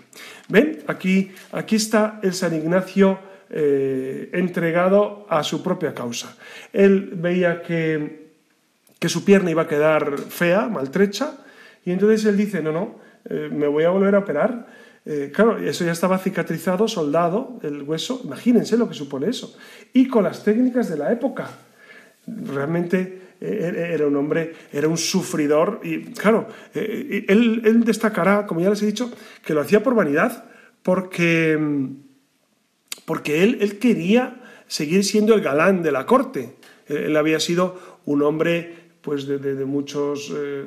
¿Ven? 0.48 0.82
Aquí, 0.86 1.32
aquí 1.52 1.76
está 1.76 2.20
el 2.22 2.34
San 2.34 2.54
Ignacio 2.54 3.18
eh, 3.50 4.30
entregado 4.32 5.26
a 5.28 5.42
su 5.42 5.62
propia 5.62 5.94
causa. 5.94 6.36
Él 6.72 7.12
veía 7.14 7.62
que, 7.62 8.32
que, 8.98 9.08
su 9.08 9.24
pierna 9.24 9.50
iba 9.50 9.62
a 9.62 9.68
quedar 9.68 10.18
fea, 10.18 10.68
maltrecha, 10.68 11.38
y 11.84 11.92
entonces 11.92 12.24
él 12.26 12.36
dice, 12.36 12.62
no, 12.62 12.72
no, 12.72 13.00
eh, 13.24 13.48
me 13.50 13.66
voy 13.66 13.84
a 13.84 13.90
volver 13.90 14.14
a 14.14 14.18
operar. 14.18 14.66
Eh, 15.04 15.30
claro, 15.34 15.56
eso 15.58 15.84
ya 15.84 15.92
estaba 15.92 16.18
cicatrizado, 16.18 16.86
soldado, 16.88 17.58
el 17.62 17.82
hueso, 17.82 18.20
imagínense 18.24 18.76
lo 18.76 18.88
que 18.88 18.94
supone 18.94 19.28
eso. 19.30 19.56
Y 19.94 20.08
con 20.08 20.24
las 20.24 20.44
técnicas 20.44 20.90
de 20.90 20.98
la 20.98 21.12
época. 21.12 21.48
Realmente 22.26 23.27
era 23.40 24.06
un 24.06 24.16
hombre, 24.16 24.54
era 24.72 24.88
un 24.88 24.98
sufridor 24.98 25.80
y 25.82 26.12
claro, 26.12 26.48
él, 26.74 27.62
él, 27.64 27.84
destacará, 27.84 28.46
como 28.46 28.60
ya 28.60 28.70
les 28.70 28.82
he 28.82 28.86
dicho, 28.86 29.12
que 29.44 29.54
lo 29.54 29.60
hacía 29.60 29.82
por 29.82 29.94
vanidad, 29.94 30.44
porque 30.82 31.58
porque 33.08 33.42
él, 33.42 33.56
él 33.62 33.78
quería 33.78 34.38
seguir 34.66 35.02
siendo 35.02 35.34
el 35.34 35.40
galán 35.40 35.82
de 35.82 35.92
la 35.92 36.04
corte. 36.04 36.56
Él, 36.86 37.16
había 37.16 37.40
sido 37.40 38.00
un 38.04 38.22
hombre 38.22 38.74
pues, 39.00 39.26
de, 39.26 39.64
muchos... 39.64 40.30
Eh, 40.36 40.66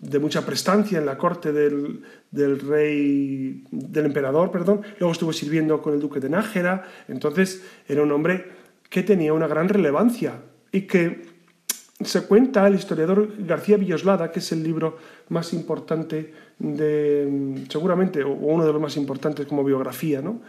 de 0.00 0.18
mucha 0.18 0.44
prestancia 0.44 0.98
en 0.98 1.06
la 1.06 1.16
corte 1.16 1.50
del, 1.50 2.04
rey, 2.60 3.64
del 3.70 4.04
emperador, 4.04 4.50
perdón. 4.50 4.82
Luego 4.98 5.12
estuvo 5.12 5.32
sirviendo 5.32 5.80
con 5.80 5.94
el 5.94 6.00
duque 6.00 6.20
de 6.20 6.28
Nájera. 6.28 6.84
Entonces 7.08 7.62
era 7.88 8.02
un 8.02 8.12
hombre 8.12 8.44
que 8.90 9.02
tenía 9.02 9.32
una 9.32 9.46
gran 9.46 9.70
relevancia 9.70 10.42
y 10.74 10.82
que 10.88 11.22
se 12.00 12.26
cuenta 12.26 12.66
el 12.66 12.74
historiador 12.74 13.32
García 13.38 13.76
Villoslada, 13.76 14.32
que 14.32 14.40
es 14.40 14.50
el 14.50 14.64
libro 14.64 14.98
más 15.28 15.52
importante 15.52 16.34
de, 16.58 17.64
seguramente, 17.68 18.24
o 18.24 18.32
uno 18.32 18.66
de 18.66 18.72
los 18.72 18.82
más 18.82 18.96
importantes 18.96 19.46
como 19.46 19.62
biografía, 19.62 20.20
¿no? 20.20 20.42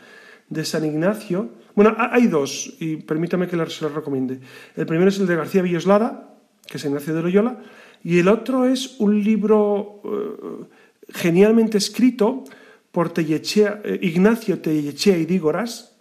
de 0.50 0.66
San 0.66 0.84
Ignacio. 0.84 1.50
Bueno, 1.76 1.96
hay 1.98 2.26
dos, 2.26 2.76
y 2.80 2.98
permítame 2.98 3.48
que 3.48 3.56
se 3.68 3.86
los 3.86 3.94
recomiende. 3.94 4.40
El 4.76 4.88
primero 4.88 5.10
es 5.10 5.20
el 5.20 5.28
de 5.28 5.36
García 5.36 5.62
Villoslada, 5.62 6.36
que 6.66 6.78
es 6.78 6.86
Ignacio 6.86 7.14
de 7.14 7.22
Loyola, 7.22 7.60
y 8.04 8.18
el 8.18 8.28
otro 8.28 8.66
es 8.66 9.00
un 9.00 9.24
libro 9.24 10.02
eh, 10.06 10.66
genialmente 11.14 11.78
escrito 11.78 12.46
por 12.92 13.14
eh, 13.16 14.00
Ignacio 14.02 14.60
Tellechea 14.60 15.18
y 15.18 15.26
Dígoras, 15.26 15.95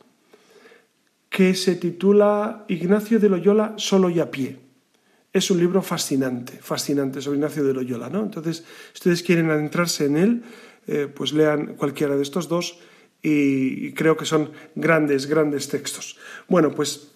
que 1.34 1.52
se 1.54 1.74
titula 1.74 2.64
Ignacio 2.68 3.18
de 3.18 3.28
Loyola 3.28 3.74
solo 3.76 4.08
y 4.08 4.20
a 4.20 4.30
pie 4.30 4.56
es 5.32 5.50
un 5.50 5.58
libro 5.58 5.82
fascinante, 5.82 6.60
fascinante 6.62 7.20
sobre 7.20 7.38
Ignacio 7.38 7.64
de 7.64 7.74
Loyola. 7.74 8.08
¿no? 8.08 8.22
Entonces, 8.22 8.58
si 8.58 8.92
ustedes 8.94 9.24
quieren 9.24 9.50
adentrarse 9.50 10.04
en 10.04 10.16
él, 10.16 10.42
eh, 10.86 11.08
pues 11.12 11.32
lean 11.32 11.74
cualquiera 11.74 12.14
de 12.14 12.22
estos 12.22 12.46
dos 12.46 12.78
y, 13.20 13.92
creo 13.94 14.16
que 14.16 14.26
son 14.26 14.52
grandes, 14.76 15.26
grandes 15.26 15.66
textos. 15.66 16.16
Bueno, 16.46 16.70
pues 16.70 17.10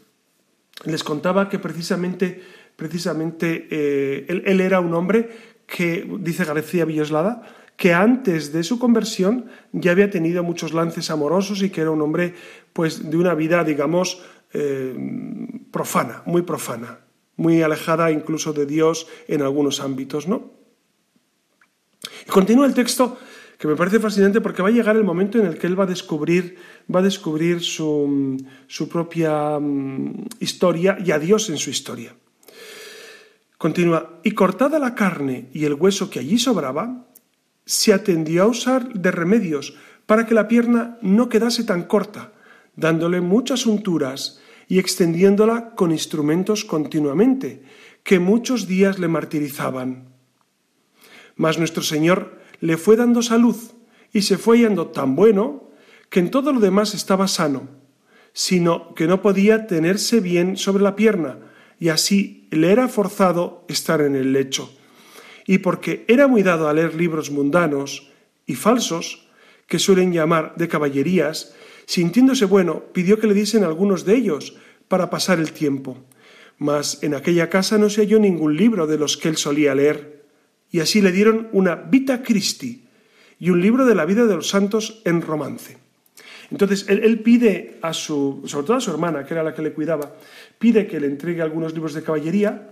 les 0.85 1.05
contaba 1.05 1.49
que 1.49 1.61
precisamente, 1.61 2.43
precisamente 2.75 3.69
eh, 3.71 4.27
él, 4.29 4.61
era 4.61 4.81
un 4.81 4.95
hombre 4.95 5.31
que, 5.65 6.11
dice 6.19 6.45
García 6.45 6.85
Villoslada, 6.85 7.58
que 7.79 7.95
antes 7.95 8.53
de 8.53 8.63
su 8.63 8.79
conversión 8.79 9.47
ya 9.73 9.93
había 9.93 10.11
tenido 10.11 10.43
muchos 10.43 10.75
lances 10.75 11.09
amorosos 11.11 11.63
y 11.63 11.71
que 11.71 11.81
era 11.81 11.91
un 11.91 12.03
hombre 12.03 12.35
pues 12.75 13.09
de 13.09 13.17
una 13.17 13.33
vida, 13.35 13.65
digamos, 13.65 14.21
eh, 14.53 14.95
profana, 15.71 16.23
muy 16.27 16.43
profana 16.43 17.09
muy 17.39 17.63
alejada 17.63 18.11
incluso 18.11 18.53
de 18.53 18.67
Dios 18.67 19.07
en 19.27 19.43
algunos 19.43 19.81
ámbitos, 19.81 20.29
¿no? 20.29 20.53
Y 22.27 22.31
continúa 22.31 22.67
el 22.67 22.75
texto 22.75 23.17
que 23.59 23.67
me 23.67 23.77
parece 23.77 23.99
fascinante 23.99 24.41
porque 24.41 24.63
va 24.63 24.69
a 24.69 24.73
llegar 24.73 24.97
el 24.97 25.05
momento 25.05 25.39
en 25.39 25.47
el 25.47 25.57
que 25.57 25.67
él 25.67 25.79
va 25.79 25.85
a 25.85 25.87
descubrir, 25.87 26.59
va 26.95 27.01
a 27.01 27.03
descubrir 27.03 27.61
su, 27.63 28.37
su 28.67 28.89
propia 28.89 29.59
mm, 29.59 30.27
historia 30.41 30.99
y 31.05 31.11
a 31.11 31.19
Dios 31.19 31.49
en 31.49 31.59
su 31.59 31.71
historia. 31.71 32.15
Continúa, 33.57 34.21
y 34.23 34.33
cortada 34.33 34.79
la 34.79 34.95
carne 34.95 35.49
y 35.53 35.65
el 35.65 35.75
hueso 35.75 36.11
que 36.11 36.21
allí 36.21 36.39
sobraba, 36.39 37.08
se 37.69 37.93
atendió 37.93 38.45
a 38.45 38.47
usar 38.47 38.95
de 38.95 39.11
remedios 39.11 39.77
para 40.07 40.25
que 40.25 40.33
la 40.33 40.49
pierna 40.49 40.97
no 41.03 41.29
quedase 41.29 41.65
tan 41.65 41.83
corta, 41.83 42.33
dándole 42.77 43.21
muchas 43.21 43.67
unturas 43.67 44.41
y 44.69 44.79
extendiéndola 44.79 45.75
con 45.75 45.93
instrumentos 45.93 46.65
continuamente, 46.65 47.63
que 48.05 48.21
muchos 48.21 48.69
días 48.69 48.99
le 48.99 49.09
martirizaban. 49.09 50.09
Mas 51.37 51.59
nuestro 51.59 51.83
Señor 51.83 52.41
le 52.61 52.79
fue 52.79 52.97
dando 52.97 53.21
salud 53.21 53.57
y 54.15 54.23
se 54.23 54.39
fue 54.39 54.57
hallando 54.57 54.89
tan 54.89 55.15
bueno 55.15 55.69
que 56.09 56.21
en 56.21 56.31
todo 56.31 56.55
lo 56.55 56.61
demás 56.61 56.95
estaba 56.95 57.29
sano, 57.29 57.69
sino 58.33 58.95
que 58.95 59.07
no 59.07 59.21
podía 59.21 59.67
tenerse 59.67 60.21
bien 60.21 60.57
sobre 60.57 60.83
la 60.83 60.97
pierna, 60.97 61.41
y 61.79 61.91
así 61.91 62.49
le 62.51 62.73
era 62.73 62.89
forzado 62.89 63.67
estar 63.69 64.01
en 64.01 64.17
el 64.17 64.33
lecho. 64.33 64.73
Y 65.49 65.59
porque 65.59 66.05
era 66.07 66.29
muy 66.29 66.45
dado 66.45 66.69
a 66.69 66.73
leer 66.73 66.95
libros 66.95 67.33
mundanos 67.33 68.13
y 68.47 68.55
falsos, 68.55 69.27
que 69.67 69.81
suelen 69.81 70.13
llamar 70.13 70.55
de 70.57 70.69
caballerías, 70.69 71.55
Sintiéndose 71.89 72.45
bueno, 72.45 72.85
pidió 72.93 73.19
que 73.19 73.27
le 73.27 73.33
diesen 73.33 73.65
algunos 73.65 74.05
de 74.05 74.15
ellos 74.15 74.59
para 74.89 75.09
pasar 75.09 75.39
el 75.39 75.53
tiempo. 75.53 75.97
Mas 76.59 77.03
en 77.03 77.15
aquella 77.15 77.49
casa 77.49 77.79
no 77.79 77.89
se 77.89 78.03
halló 78.03 78.19
ningún 78.19 78.59
libro 78.59 78.87
de 78.87 78.99
los 78.99 79.17
que 79.17 79.31
él 79.31 79.39
solía 79.39 79.75
leer, 79.75 80.27
y 80.71 80.81
así 80.81 81.01
le 81.01 81.13
dieron 81.13 81.49
una 81.53 81.77
Vita 81.77 82.23
Christi 82.23 82.85
y 83.41 83.49
un 83.49 83.63
libro 83.63 83.87
de 83.87 83.95
la 83.95 84.05
vida 84.05 84.27
de 84.27 84.37
los 84.37 84.51
santos 84.51 85.01
en 85.07 85.23
romance. 85.23 85.79
Entonces 86.51 86.85
él, 86.91 87.21
pide 87.21 87.79
a 87.81 87.95
su, 87.95 88.43
sobre 88.45 88.67
todo 88.67 88.77
a 88.77 88.83
su 88.83 88.91
hermana, 88.91 89.25
que 89.25 89.33
era 89.33 89.43
la 89.43 89.55
que 89.55 89.63
le 89.63 89.73
cuidaba, 89.73 90.15
pide 90.59 90.87
que 90.87 91.01
le 91.01 91.07
entregue 91.07 91.41
algunos 91.41 91.73
libros 91.73 91.95
de 91.95 92.03
caballería. 92.03 92.69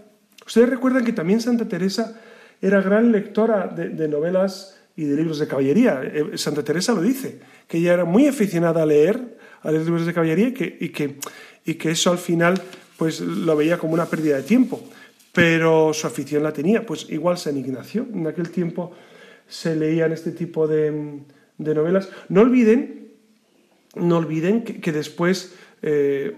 Ustedes 0.47 0.69
recuerdan 0.69 1.07
que 1.07 1.15
también 1.15 1.41
Santa 1.41 1.67
Teresa 1.67 2.21
era 2.61 2.81
gran 2.81 3.13
lectora 3.13 3.69
de 3.69 4.09
novelas 4.09 4.77
y 4.97 5.05
de 5.05 5.17
libros 5.17 5.39
de 5.39 5.47
caballería. 5.47 6.01
Eh, 6.03 6.39
Santa 6.39 6.65
Teresa 6.65 6.95
lo 6.95 7.03
dice, 7.03 7.39
que 7.69 7.79
ella 7.79 7.95
era 7.95 8.05
muy 8.05 8.27
aficionada 8.27 8.83
a 8.83 8.87
leer, 8.87 9.37
a 9.63 9.71
leer 9.71 9.85
libros 9.85 10.07
de 10.07 10.15
caballería 10.15 10.49
y 10.49 10.53
que, 10.55 10.77
y 10.81 10.89
que, 10.89 11.17
y 11.65 11.75
que 11.75 11.91
eso 11.91 12.11
al 12.11 12.19
final 12.19 12.61
pues 12.97 13.21
lo 13.21 13.55
veía 13.55 13.79
como 13.79 13.93
una 13.93 14.07
pérdida 14.07 14.37
de 14.37 14.43
tiempo. 14.43 14.83
Pero 15.33 15.93
su 15.93 16.07
afición 16.07 16.43
la 16.43 16.53
tenía, 16.53 16.87
pues 16.87 17.11
igual 17.11 17.37
San 17.37 17.59
Ignacio. 17.59 18.07
En 18.11 18.27
aquel 18.27 18.49
tiempo 18.49 18.93
se 19.47 19.77
leían 19.77 20.13
este 20.13 20.33
tipo 20.33 20.67
de, 20.67 21.21
de 21.59 21.75
novelas. 21.75 22.09
No 22.31 22.41
olviden, 22.41 23.11
no 23.97 24.17
olviden 24.17 24.63
que, 24.63 24.93
después, 24.93 25.55
eh, 25.83 26.33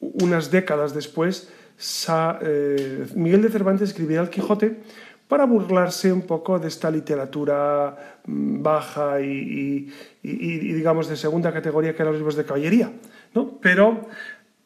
unas 0.00 0.50
décadas 0.50 0.94
después, 0.94 1.50
eh, 2.08 3.06
Miguel 3.14 3.42
de 3.42 3.50
Cervantes 3.50 3.90
escribía 3.90 4.22
El 4.22 4.30
Quijote 4.30 4.78
para 5.30 5.46
burlarse 5.46 6.12
un 6.12 6.22
poco 6.22 6.58
de 6.58 6.66
esta 6.66 6.90
literatura 6.90 8.18
mm, 8.26 8.62
baja 8.62 9.20
y, 9.20 9.88
digamos 10.24 11.08
de 11.08 11.16
segunda 11.16 11.52
categoría 11.52 11.94
que 11.94 12.02
eran 12.02 12.12
los 12.12 12.20
libros 12.20 12.34
de 12.34 12.44
caballería. 12.44 12.90
¿no? 13.32 13.60
Pero, 13.62 14.08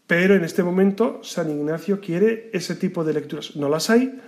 pero 0.07 0.35
en 0.35 0.43
este 0.43 0.63
momento 0.63 1.21
San 1.23 1.51
Ignacio 1.51 2.01
quiere 2.01 2.49
ese 2.55 2.77
tipo 2.77 3.05
de 3.05 3.13
lecturas. 3.13 3.57
No 3.57 3.69
las 3.69 3.91
hay 3.91 4.19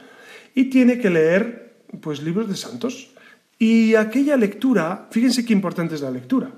y 0.55 0.67
tiene 0.69 0.99
que 0.99 1.09
leer 1.09 1.79
pues, 2.03 2.23
libros 2.23 2.51
de 2.51 2.57
santos. 2.57 3.15
Y 3.59 3.95
aquella 3.95 4.37
lectura, 4.37 5.09
fíjense 5.11 5.47
qué 5.47 5.55
importante 5.55 5.95
es 5.95 6.03
la 6.03 6.11
lectura. 6.11 6.51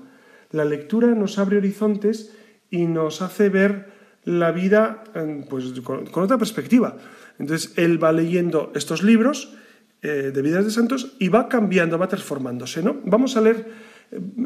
La 0.51 0.65
lectura 0.65 1.07
nos 1.15 1.39
abre 1.39 1.55
horizontes 1.55 2.35
y 2.69 2.85
nos 2.85 3.21
hace 3.21 3.47
ver 3.47 3.93
la 4.25 4.51
vida 4.51 5.05
pues, 5.49 5.71
con, 5.79 6.05
con 6.07 6.23
otra 6.25 6.37
perspectiva. 6.37 6.97
Entonces 7.39 7.71
él 7.77 8.03
va 8.03 8.11
leyendo 8.11 8.73
estos 8.75 9.03
libros 9.03 9.55
eh, 10.01 10.31
de 10.33 10.41
vidas 10.41 10.65
de 10.65 10.71
santos 10.71 11.13
y 11.19 11.29
va 11.29 11.49
cambiando, 11.49 11.97
va 11.97 12.07
transformándose. 12.07 12.81
¿no? 12.83 13.01
Vamos 13.03 13.35
a 13.37 13.41
leer 13.41 13.71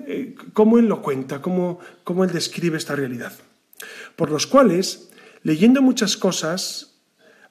eh, 0.07 0.35
cómo 0.53 0.79
él 0.79 0.87
lo 0.87 1.01
cuenta, 1.01 1.41
cómo, 1.41 1.79
cómo 2.03 2.23
él 2.23 2.31
describe 2.31 2.77
esta 2.77 2.95
realidad. 2.95 3.33
Por 4.15 4.31
los 4.31 4.47
cuales, 4.47 5.09
leyendo 5.43 5.81
muchas 5.81 6.17
cosas, 6.17 6.99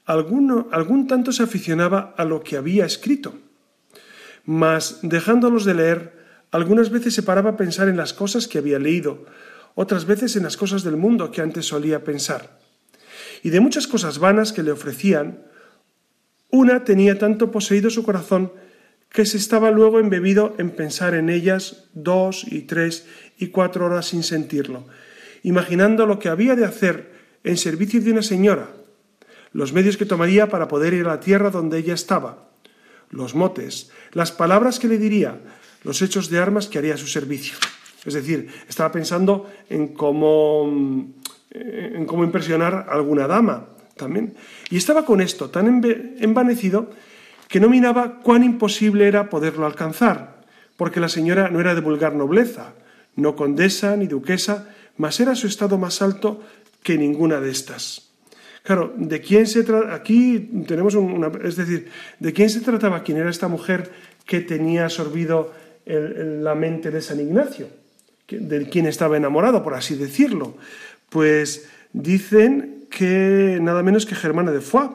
alguno, 0.04 0.68
algún 0.72 1.06
tanto 1.06 1.32
se 1.32 1.42
aficionaba 1.42 2.14
a 2.16 2.24
lo 2.24 2.42
que 2.42 2.56
había 2.56 2.86
escrito, 2.86 3.34
mas 4.44 4.98
dejándolos 5.02 5.64
de 5.64 5.74
leer, 5.74 6.22
Algunas 6.52 6.90
veces 6.90 7.14
se 7.14 7.22
paraba 7.22 7.50
a 7.50 7.56
pensar 7.56 7.88
en 7.88 7.96
las 7.96 8.12
cosas 8.12 8.46
que 8.46 8.58
había 8.58 8.78
leído, 8.78 9.24
otras 9.74 10.04
veces 10.04 10.36
en 10.36 10.42
las 10.42 10.58
cosas 10.58 10.84
del 10.84 10.98
mundo 10.98 11.30
que 11.30 11.40
antes 11.40 11.64
solía 11.64 12.04
pensar. 12.04 12.60
Y 13.42 13.48
de 13.48 13.60
muchas 13.60 13.86
cosas 13.86 14.18
vanas 14.18 14.52
que 14.52 14.62
le 14.62 14.70
ofrecían, 14.70 15.46
una 16.52 16.84
tenía 16.84 17.18
tanto 17.18 17.50
poseído 17.50 17.90
su 17.90 18.04
corazón 18.04 18.52
que 19.08 19.26
se 19.26 19.38
estaba 19.38 19.70
luego 19.70 19.98
embebido 19.98 20.54
en 20.58 20.70
pensar 20.70 21.14
en 21.14 21.30
ellas 21.30 21.88
dos 21.94 22.44
y 22.46 22.62
tres 22.62 23.06
y 23.38 23.48
cuatro 23.48 23.86
horas 23.86 24.06
sin 24.06 24.22
sentirlo, 24.22 24.86
imaginando 25.42 26.06
lo 26.06 26.18
que 26.18 26.28
había 26.28 26.54
de 26.54 26.64
hacer 26.64 27.10
en 27.42 27.56
servicio 27.56 28.00
de 28.00 28.12
una 28.12 28.22
señora, 28.22 28.68
los 29.52 29.72
medios 29.72 29.96
que 29.96 30.06
tomaría 30.06 30.48
para 30.48 30.68
poder 30.68 30.94
ir 30.94 31.06
a 31.06 31.16
la 31.16 31.20
tierra 31.20 31.50
donde 31.50 31.78
ella 31.78 31.94
estaba, 31.94 32.50
los 33.10 33.34
motes, 33.34 33.90
las 34.12 34.30
palabras 34.30 34.78
que 34.78 34.88
le 34.88 34.98
diría, 34.98 35.40
los 35.84 36.00
hechos 36.00 36.28
de 36.28 36.38
armas 36.38 36.68
que 36.68 36.78
haría 36.78 36.94
a 36.94 36.98
su 36.98 37.06
servicio. 37.06 37.56
Es 38.04 38.14
decir, 38.14 38.48
estaba 38.68 38.92
pensando 38.92 39.50
en 39.70 39.88
cómo, 39.88 41.12
en 41.50 42.04
cómo 42.04 42.24
impresionar 42.24 42.86
a 42.88 42.92
alguna 42.92 43.26
dama 43.26 43.68
también. 43.96 44.34
Y 44.70 44.76
estaba 44.76 45.04
con 45.04 45.20
esto 45.20 45.50
tan 45.50 45.82
envanecido 46.18 46.90
que 47.48 47.60
no 47.60 47.68
miraba 47.68 48.20
cuán 48.20 48.44
imposible 48.44 49.06
era 49.06 49.28
poderlo 49.28 49.66
alcanzar, 49.66 50.40
porque 50.76 51.00
la 51.00 51.08
señora 51.08 51.50
no 51.50 51.60
era 51.60 51.74
de 51.74 51.80
vulgar 51.80 52.14
nobleza, 52.14 52.72
no 53.16 53.36
condesa 53.36 53.96
ni 53.96 54.06
duquesa, 54.06 54.68
mas 54.96 55.20
era 55.20 55.34
su 55.34 55.46
estado 55.46 55.78
más 55.78 56.00
alto 56.00 56.42
que 56.82 56.96
ninguna 56.96 57.40
de 57.40 57.50
estas. 57.50 58.08
Claro, 58.62 58.94
¿de 58.96 59.20
quién 59.20 59.46
se 59.46 59.64
trata? 59.64 59.94
Aquí 59.94 60.64
tenemos 60.66 60.94
una. 60.94 61.30
Es 61.42 61.56
decir, 61.56 61.90
¿de 62.20 62.32
quién 62.32 62.48
se 62.48 62.60
trataba? 62.60 63.02
¿Quién 63.02 63.18
era 63.18 63.28
esta 63.28 63.48
mujer 63.48 63.90
que 64.24 64.40
tenía 64.40 64.84
absorbido 64.84 65.52
la 65.84 66.54
mente 66.54 66.90
de 66.90 67.02
San 67.02 67.20
Ignacio? 67.20 67.68
¿De 68.28 68.68
quién 68.68 68.86
estaba 68.86 69.16
enamorado, 69.16 69.62
por 69.64 69.74
así 69.74 69.96
decirlo? 69.96 70.56
Pues 71.08 71.68
dicen 71.92 72.81
que 72.92 73.58
nada 73.60 73.82
menos 73.82 74.04
que 74.04 74.14
Germana 74.14 74.52
de 74.52 74.60
Foix, 74.60 74.92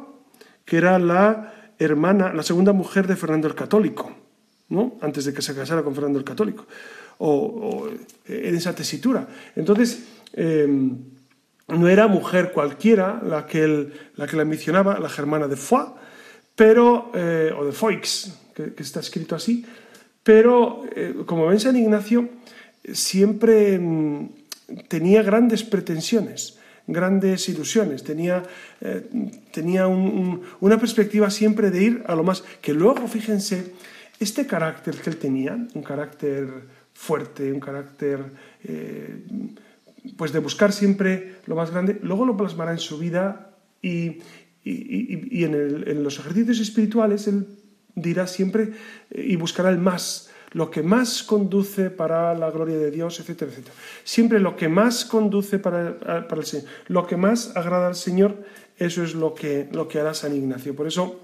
que 0.64 0.78
era 0.78 1.00
la 1.00 1.74
hermana, 1.80 2.32
la 2.32 2.44
segunda 2.44 2.72
mujer 2.72 3.08
de 3.08 3.16
Fernando 3.16 3.48
el 3.48 3.56
Católico, 3.56 4.14
¿no? 4.70 4.98
Antes 5.02 5.26
de 5.26 5.34
que 5.34 5.42
se 5.42 5.56
casara 5.56 5.82
con 5.82 5.96
Fernando 5.96 6.20
el 6.20 6.26
Católico, 6.26 6.68
o, 7.18 7.90
en 8.28 8.56
esa 8.56 8.76
tesitura. 8.76 9.28
Entonces, 9.56 10.06
em, 10.34 10.96
no 11.68 11.88
era 11.90 12.08
mujer 12.08 12.52
cualquiera 12.54 13.20
la 13.26 13.48
que, 13.48 13.90
la, 14.16 14.28
que 14.28 14.38
la 14.38 14.46
mencionaba, 14.46 15.00
la 15.00 15.10
germana 15.10 15.48
de 15.48 15.58
Foix, 15.58 15.90
pero, 16.56 17.12
eh, 17.16 17.52
o 17.58 17.66
de 17.66 17.72
Foix, 17.72 18.32
que, 18.54 18.74
está 18.78 19.00
escrito 19.00 19.36
así, 19.36 19.66
pero 20.22 20.84
eh, 20.96 21.26
como 21.26 21.48
ven 21.48 21.60
San 21.60 21.76
Ignacio, 21.76 22.30
siempre 22.94 23.80
mm, 23.80 24.30
tenía 24.88 25.24
grandes 25.24 25.64
pretensiones, 25.64 26.57
grandes 26.88 27.50
ilusiones, 27.50 28.04
tenía, 28.04 28.44
eh, 28.82 29.08
tenía 29.52 29.88
una 29.88 30.80
perspectiva 30.80 31.30
siempre 31.30 31.70
de 31.70 31.84
ir 31.84 32.04
a 32.08 32.16
lo 32.16 32.24
más, 32.24 32.44
que 32.62 32.74
luego, 32.74 33.08
fíjense, 33.08 33.74
este 34.20 34.48
carácter 34.48 34.96
que 34.96 35.10
él 35.10 35.18
tenía, 35.18 35.54
un 35.74 35.84
carácter 35.84 36.48
fuerte, 36.94 37.52
un 37.52 37.60
carácter 37.60 38.32
pues 40.16 40.32
de 40.32 40.40
buscar 40.40 40.72
siempre 40.72 41.36
lo 41.46 41.56
más 41.56 41.72
grande, 41.72 42.00
luego 42.02 42.26
lo 42.26 42.38
plasmará 42.38 42.72
en 42.72 42.80
su 42.80 42.98
vida 42.98 43.52
y, 43.82 44.20
en, 44.64 46.04
los 46.04 46.20
ejercicios 46.20 46.60
espirituales 46.60 47.28
él 47.28 47.48
dirá 47.96 48.28
siempre 48.28 48.72
eh, 49.12 49.26
y 49.28 49.36
buscará 49.36 49.70
el 49.70 49.78
más, 49.78 50.27
lo 50.58 50.72
que 50.72 50.82
más 50.82 51.22
conduce 51.22 51.92
para 51.92 52.34
la 52.34 52.50
gloria 52.50 52.80
de 52.80 52.90
Dios, 52.90 53.20
etcétera, 53.20 53.52
etcétera. 53.52 53.76
Siempre 54.04 54.40
lo 54.40 54.56
que 54.56 54.68
más 54.68 55.06
conduce 55.06 55.60
para, 55.60 56.00
para 56.00 56.42
el 56.42 56.48
Señor, 56.48 56.66
lo 56.88 57.06
que 57.06 57.16
más 57.16 57.56
agrada 57.56 57.86
al 57.86 57.94
Señor, 57.94 58.44
eso 58.76 59.04
es 59.04 59.14
lo 59.14 59.36
que, 59.36 59.70
lo 59.72 59.88
que 59.88 60.00
hará 60.00 60.16
San 60.16 60.36
Ignacio. 60.36 60.76
Por 60.76 60.88
eso, 60.88 61.22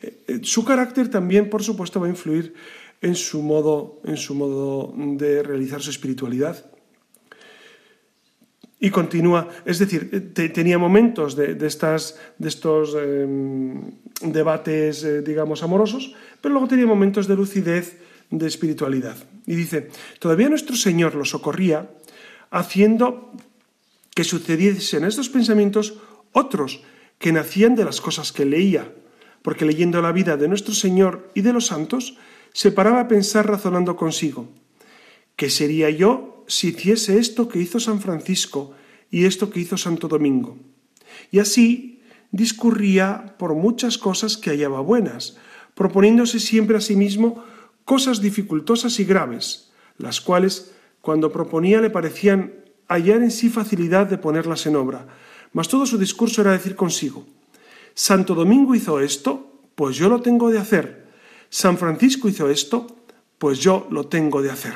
eh, 0.00 0.16
eh, 0.28 0.40
su 0.44 0.64
carácter 0.64 1.10
también, 1.10 1.50
por 1.50 1.64
supuesto, 1.64 1.98
va 1.98 2.06
a 2.06 2.10
influir 2.10 2.54
en 3.00 3.16
su 3.16 3.42
modo, 3.42 4.00
en 4.04 4.16
su 4.16 4.32
modo 4.36 4.94
de 4.96 5.42
realizar 5.42 5.82
su 5.82 5.90
espiritualidad. 5.90 6.64
Y 8.78 8.90
continúa, 8.90 9.48
es 9.64 9.80
decir, 9.80 10.34
tenía 10.34 10.78
momentos 10.78 11.34
de, 11.34 11.58
estas, 11.66 12.16
de 12.38 12.48
estos 12.48 12.94
em, 12.94 13.90
debates, 14.22 15.02
eh, 15.02 15.22
digamos, 15.22 15.64
amorosos, 15.64 16.14
pero 16.40 16.52
luego 16.52 16.68
tenía 16.68 16.86
momentos 16.86 17.26
de 17.26 17.34
lucidez, 17.34 17.98
de 18.32 18.48
espiritualidad. 18.48 19.16
Y 19.46 19.54
dice, 19.54 19.90
todavía 20.18 20.48
nuestro 20.48 20.74
Señor 20.74 21.14
lo 21.14 21.24
socorría 21.24 21.90
haciendo 22.50 23.32
que 24.14 24.24
sucediesen 24.24 25.04
estos 25.04 25.28
pensamientos 25.28 25.94
otros 26.32 26.82
que 27.18 27.32
nacían 27.32 27.76
de 27.76 27.84
las 27.84 28.00
cosas 28.00 28.32
que 28.32 28.44
leía, 28.44 28.92
porque 29.42 29.64
leyendo 29.64 30.02
la 30.02 30.12
vida 30.12 30.36
de 30.36 30.48
nuestro 30.48 30.74
Señor 30.74 31.30
y 31.34 31.42
de 31.42 31.52
los 31.52 31.66
santos, 31.66 32.18
se 32.52 32.72
paraba 32.72 33.00
a 33.00 33.08
pensar 33.08 33.46
razonando 33.46 33.96
consigo, 33.96 34.48
¿qué 35.36 35.48
sería 35.48 35.88
yo 35.88 36.44
si 36.46 36.68
hiciese 36.68 37.18
esto 37.18 37.48
que 37.48 37.58
hizo 37.58 37.80
San 37.80 38.00
Francisco 38.00 38.74
y 39.10 39.26
esto 39.26 39.50
que 39.50 39.60
hizo 39.60 39.76
Santo 39.76 40.08
Domingo. 40.08 40.58
Y 41.30 41.38
así 41.38 42.00
discurría 42.30 43.36
por 43.38 43.54
muchas 43.54 43.98
cosas 43.98 44.36
que 44.36 44.50
hallaba 44.50 44.80
buenas, 44.80 45.36
proponiéndose 45.74 46.40
siempre 46.40 46.76
a 46.76 46.80
sí 46.80 46.96
mismo 46.96 47.44
cosas 47.84 48.20
dificultosas 48.20 48.98
y 49.00 49.04
graves, 49.04 49.70
las 49.98 50.20
cuales, 50.20 50.72
cuando 51.00 51.32
proponía, 51.32 51.80
le 51.80 51.90
parecían 51.90 52.52
hallar 52.88 53.22
en 53.22 53.30
sí 53.30 53.48
facilidad 53.48 54.06
de 54.06 54.18
ponerlas 54.18 54.66
en 54.66 54.76
obra, 54.76 55.06
mas 55.52 55.68
todo 55.68 55.86
su 55.86 55.98
discurso 55.98 56.40
era 56.40 56.52
decir 56.52 56.76
consigo, 56.76 57.26
Santo 57.94 58.34
Domingo 58.34 58.74
hizo 58.74 59.00
esto, 59.00 59.52
pues 59.74 59.96
yo 59.96 60.08
lo 60.08 60.20
tengo 60.20 60.50
de 60.50 60.58
hacer. 60.58 61.06
San 61.50 61.76
Francisco 61.76 62.28
hizo 62.28 62.48
esto, 62.48 62.86
pues 63.38 63.58
yo 63.58 63.86
lo 63.90 64.06
tengo 64.06 64.40
de 64.40 64.50
hacer. 64.50 64.74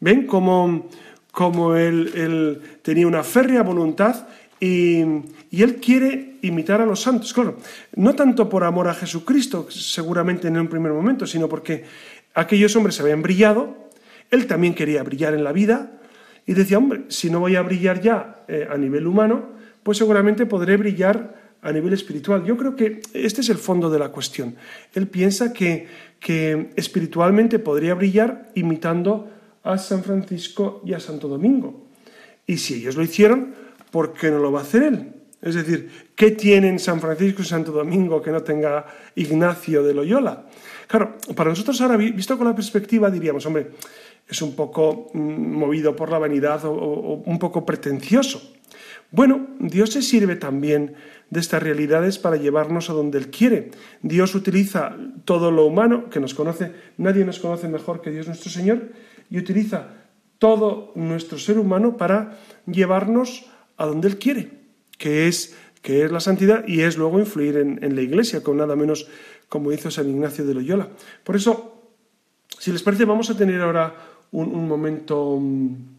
¿Ven 0.00 0.26
cómo, 0.26 1.76
él, 1.76 2.78
tenía 2.82 3.06
una 3.06 3.24
férrea 3.24 3.62
voluntad 3.62 4.28
y, 4.60 5.02
él 5.50 5.76
quiere 5.76 6.36
imitar 6.42 6.80
a 6.80 6.86
los 6.86 7.00
santos? 7.00 7.32
Claro, 7.32 7.58
no 7.96 8.14
tanto 8.14 8.48
por 8.48 8.64
amor 8.64 8.88
a 8.88 8.94
Jesucristo, 8.94 9.68
seguramente 9.70 10.48
en 10.48 10.58
un 10.58 10.68
primer 10.68 10.92
momento, 10.92 11.26
sino 11.26 11.48
porque 11.48 11.84
aquellos 12.34 12.74
hombres 12.76 13.00
habían 13.00 13.22
brillado, 13.22 13.76
él 14.30 14.46
también 14.46 14.74
quería 14.74 15.02
brillar 15.02 15.34
en 15.34 15.44
la 15.44 15.52
vida 15.52 16.00
y 16.46 16.54
decía, 16.54 16.78
hombre, 16.78 17.04
si 17.08 17.30
no 17.30 17.40
voy 17.40 17.56
a 17.56 17.62
brillar 17.62 18.00
ya 18.00 18.44
eh, 18.48 18.66
a 18.70 18.76
nivel 18.76 19.06
humano, 19.06 19.50
pues 19.82 19.98
seguramente 19.98 20.46
podré 20.46 20.76
brillar 20.76 21.54
a 21.62 21.72
nivel 21.72 21.92
espiritual. 21.92 22.44
Yo 22.44 22.56
creo 22.56 22.76
que 22.76 23.00
este 23.12 23.40
es 23.40 23.48
el 23.48 23.58
fondo 23.58 23.90
de 23.90 23.98
la 23.98 24.10
cuestión. 24.10 24.56
Él 24.92 25.08
piensa 25.08 25.52
que 25.52 25.88
espiritualmente 26.76 27.58
podría 27.58 27.94
brillar 27.94 28.50
imitando 28.54 29.30
a 29.62 29.78
San 29.78 30.04
Francisco 30.04 30.82
y 30.84 30.92
a 30.92 31.00
Santo 31.00 31.26
Domingo. 31.26 31.84
Y 32.46 32.58
si 32.58 32.74
ellos 32.74 32.96
lo 32.96 33.02
hicieron, 33.02 33.54
¿por 33.94 34.12
qué 34.12 34.28
no 34.28 34.40
lo 34.40 34.50
va 34.50 34.58
a 34.58 34.62
hacer 34.64 34.82
él? 34.82 35.12
Es 35.40 35.54
decir, 35.54 36.08
¿qué 36.16 36.32
tienen 36.32 36.80
San 36.80 37.00
Francisco 37.00 37.42
y 37.42 37.44
Santo 37.44 37.70
Domingo 37.70 38.20
que 38.20 38.32
no 38.32 38.42
tenga 38.42 38.84
Ignacio 39.14 39.84
de 39.84 39.94
Loyola? 39.94 40.46
Claro, 40.88 41.16
para 41.36 41.50
nosotros 41.50 41.80
ahora, 41.80 41.96
visto 41.96 42.36
con 42.36 42.48
la 42.48 42.56
perspectiva, 42.56 43.08
diríamos, 43.08 43.46
hombre, 43.46 43.68
es 44.28 44.42
un 44.42 44.56
poco 44.56 45.12
mm, 45.14 45.18
movido 45.20 45.94
por 45.94 46.10
la 46.10 46.18
vanidad 46.18 46.64
o, 46.64 47.22
un 47.24 47.38
poco 47.38 47.64
pretencioso. 47.64 48.42
Bueno, 49.12 49.46
Dios 49.60 49.90
se 49.92 50.02
sirve 50.02 50.34
también 50.34 50.94
de 51.30 51.38
estas 51.38 51.62
realidades 51.62 52.18
para 52.18 52.34
llevarnos 52.34 52.90
a 52.90 52.94
donde 52.94 53.18
Él 53.18 53.30
quiere. 53.30 53.70
Dios 54.02 54.34
utiliza 54.34 54.96
todo 55.24 55.52
lo 55.52 55.66
humano 55.66 56.10
que 56.10 56.18
nos 56.18 56.34
conoce, 56.34 56.72
nadie 56.96 57.24
nos 57.24 57.38
conoce 57.38 57.68
mejor 57.68 58.00
que 58.00 58.10
Dios 58.10 58.26
nuestro 58.26 58.50
Señor, 58.50 58.88
y 59.30 59.38
utiliza 59.38 59.86
todo 60.40 60.90
nuestro 60.96 61.38
ser 61.38 61.60
humano 61.60 61.96
para 61.96 62.40
llevarnos 62.66 63.53
a 63.76 63.86
donde 63.86 64.08
Él 64.08 64.18
quiere, 64.18 64.50
que 64.98 65.28
es, 65.28 65.56
que 65.82 66.04
es 66.04 66.12
la 66.12 66.20
santidad 66.20 66.66
y 66.66 66.80
es 66.80 66.96
luego 66.96 67.18
influir 67.18 67.56
en, 67.56 67.94
la 67.94 68.02
Iglesia, 68.02 68.42
con 68.42 68.56
nada 68.56 68.76
menos 68.76 69.08
como 69.48 69.72
hizo 69.72 69.90
San 69.90 70.08
Ignacio 70.08 70.44
de 70.44 70.54
Loyola. 70.54 70.88
Por 71.22 71.36
eso, 71.36 71.92
si 72.58 72.72
les 72.72 72.82
parece, 72.82 73.04
vamos 73.04 73.30
a 73.30 73.36
tener 73.36 73.60
ahora 73.60 73.94
un, 74.32 74.66
momento, 74.66 75.34
un 75.34 75.96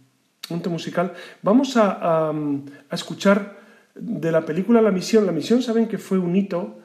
momento 0.50 0.70
musical. 0.70 1.14
Vamos 1.42 1.78
a, 1.78 2.30
a, 2.30 2.34
escuchar 2.92 3.60
de 3.96 4.32
la 4.32 4.46
película 4.46 4.82
La 4.82 4.92
Misión. 4.92 5.26
La 5.26 5.32
Misión, 5.32 5.62
saben 5.62 5.88
que 5.88 5.98
fue 5.98 6.18
un 6.18 6.36
hito, 6.36 6.80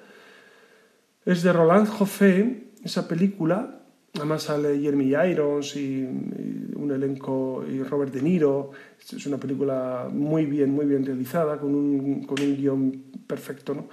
es 1.24 1.42
de 1.42 1.53
Roland 1.53 1.88
Joffé, 1.88 2.70
esa 2.85 3.09
película, 3.09 3.79
Además 4.14 4.42
sale 4.42 4.79
Jeremy 4.81 5.14
Irons 5.31 5.77
y, 5.77 6.05
un 6.05 6.90
elenco 6.92 7.64
y 7.68 7.83
Robert 7.83 8.12
De 8.12 8.23
Niro. 8.23 8.73
Es 9.01 9.27
una 9.27 9.38
película 9.38 10.09
muy 10.11 10.46
bien, 10.46 10.73
muy 10.73 10.87
bien 10.87 11.05
realizada, 11.05 11.59
con 11.59 11.75
un, 11.75 12.25
con 12.25 12.40
un 12.42 12.57
guion 12.57 13.05
perfecto. 13.27 13.75
¿no? 13.75 13.88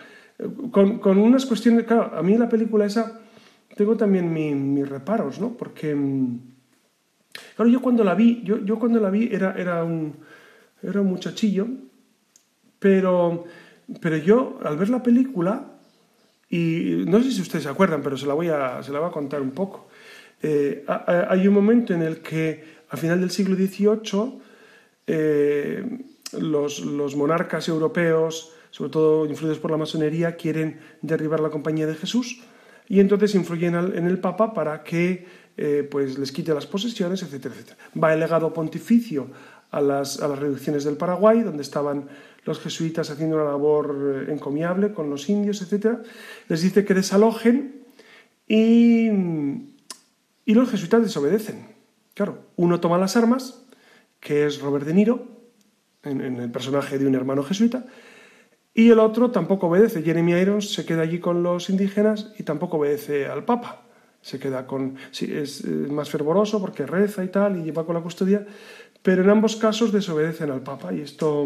Con, 0.71 0.99
con, 0.99 1.17
unas 1.17 1.45
cuestiones, 1.45 1.85
claro, 1.85 2.15
a 2.15 2.21
mí 2.23 2.37
la 2.37 2.49
película 2.49 2.85
esa 2.85 3.21
tengo 3.75 3.95
también 3.95 4.33
mis 4.33 4.89
reparos, 4.89 5.39
¿no? 5.39 5.53
Porque, 5.55 5.95
Claro, 7.55 7.69
yo 7.69 7.81
cuando 7.81 8.03
la 8.03 8.15
vi, 8.15 8.41
yo, 8.43 8.57
yo 8.63 8.79
cuando 8.79 8.99
la 8.99 9.09
vi 9.09 9.29
era, 9.31 9.53
era, 9.57 9.83
un, 9.83 10.15
era 10.81 11.01
un 11.01 11.07
muchachillo, 11.07 11.67
pero, 12.79 13.45
pero 14.01 14.17
yo 14.17 14.59
al 14.63 14.77
ver 14.77 14.89
la 14.89 15.03
película, 15.03 15.73
y 16.49 17.03
no 17.07 17.21
sé 17.21 17.31
si 17.31 17.41
ustedes 17.41 17.63
se 17.63 17.69
acuerdan, 17.69 18.01
pero 18.01 18.17
se 18.17 18.25
la 18.25 18.33
voy 18.33 18.49
a, 18.49 18.81
se 18.81 18.91
la 18.91 18.99
voy 18.99 19.09
a 19.09 19.11
contar 19.11 19.41
un 19.41 19.51
poco. 19.51 19.87
Eh, 20.41 20.85
hay 20.87 21.47
un 21.47 21.53
momento 21.53 21.93
en 21.93 22.01
el 22.01 22.19
que, 22.19 22.63
a 22.89 22.97
final 22.97 23.19
del 23.19 23.31
siglo 23.31 23.55
XVIII, 23.55 24.41
eh, 25.07 25.83
los, 26.33 26.79
los, 26.81 27.15
monarcas 27.15 27.67
europeos, 27.69 28.53
sobre 28.71 28.91
todo 28.91 29.25
influidos 29.25 29.59
por 29.59 29.71
la 29.71 29.77
masonería, 29.77 30.35
quieren 30.35 30.79
derribar 31.01 31.39
la 31.39 31.49
compañía 31.49 31.87
de 31.87 31.95
Jesús 31.95 32.41
y 32.89 32.99
entonces 32.99 33.35
influyen 33.35 33.75
en 33.75 34.07
el 34.07 34.19
Papa 34.19 34.53
para 34.53 34.83
que 34.83 35.25
eh, 35.57 35.87
pues 35.89 36.19
les 36.19 36.31
quite 36.31 36.53
las 36.53 36.67
posesiones, 36.67 37.23
etcétera, 37.23 37.55
etcétera. 37.55 37.77
Va 38.01 38.13
el 38.13 38.19
legado 38.19 38.53
pontificio 38.53 39.27
a 39.71 39.81
las, 39.81 40.21
a 40.21 40.27
las 40.27 40.37
reducciones 40.37 40.83
del 40.83 40.97
Paraguay, 40.97 41.41
donde 41.41 41.63
estaban 41.63 42.07
los 42.45 42.59
jesuitas 42.59 43.09
haciendo 43.09 43.37
una 43.37 43.45
labor 43.45 44.25
eh, 44.27 44.31
encomiable 44.31 44.93
con 44.93 45.09
los 45.09 45.27
indios, 45.29 45.61
etcétera. 45.61 46.03
Les 46.47 46.61
dice 46.61 46.85
que 46.85 46.93
desalojen 46.93 47.83
y, 48.47 49.09
y 50.47 50.53
los 50.53 50.71
jesuitas 50.71 51.03
desobedecen. 51.03 51.67
Claro, 52.13 52.45
uno 52.55 52.79
toma 52.79 52.97
las 52.97 53.17
armas, 53.17 53.65
que 54.21 54.47
es 54.47 54.61
Robert 54.61 54.85
De 54.85 54.93
Niro, 54.93 55.27
en, 56.03 56.21
el 56.21 56.49
personaje 56.49 56.97
de 56.97 57.05
un 57.05 57.15
hermano 57.15 57.43
jesuita, 57.43 57.85
y 58.73 58.89
el 58.89 58.99
otro 58.99 59.29
tampoco 59.29 59.67
obedece. 59.67 60.03
Jeremy 60.03 60.31
Irons 60.31 60.71
se 60.73 60.85
queda 60.85 61.01
allí 61.01 61.19
con 61.19 61.43
los 61.43 61.69
indígenas 61.69 62.31
y 62.39 62.43
tampoco 62.43 62.77
obedece 62.77 63.27
al 63.27 63.43
Papa. 63.43 63.83
Se 64.21 64.39
queda 64.39 64.65
con. 64.65 64.95
Sí, 65.11 65.31
es 65.35 65.65
más 65.65 66.09
fervoroso 66.09 66.61
porque 66.61 66.85
reza 66.85 67.25
y 67.25 67.27
tal 67.27 67.57
y 67.57 67.63
lleva 67.63 67.85
con 67.85 67.95
la 67.95 68.01
custodia, 68.01 68.45
pero 69.01 69.23
en 69.23 69.29
ambos 69.29 69.57
casos 69.57 69.91
desobedecen 69.91 70.49
al 70.49 70.61
Papa. 70.61 70.93
Y 70.93 71.01
esto, 71.01 71.45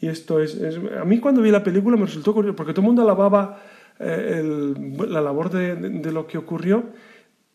y 0.00 0.06
esto 0.06 0.38
es, 0.38 0.58
A 1.00 1.04
mí 1.06 1.18
cuando 1.18 1.40
vi 1.40 1.50
la 1.50 1.64
película 1.64 1.96
me 1.96 2.04
resultó 2.04 2.34
curioso, 2.34 2.56
porque 2.56 2.72
todo 2.72 2.82
el 2.82 2.88
mundo 2.88 3.02
alababa 3.02 3.62
eh, 3.98 4.74
la 5.08 5.22
labor 5.22 5.50
de 5.50 6.12
lo 6.12 6.26
que 6.26 6.36
ocurrió, 6.36 6.84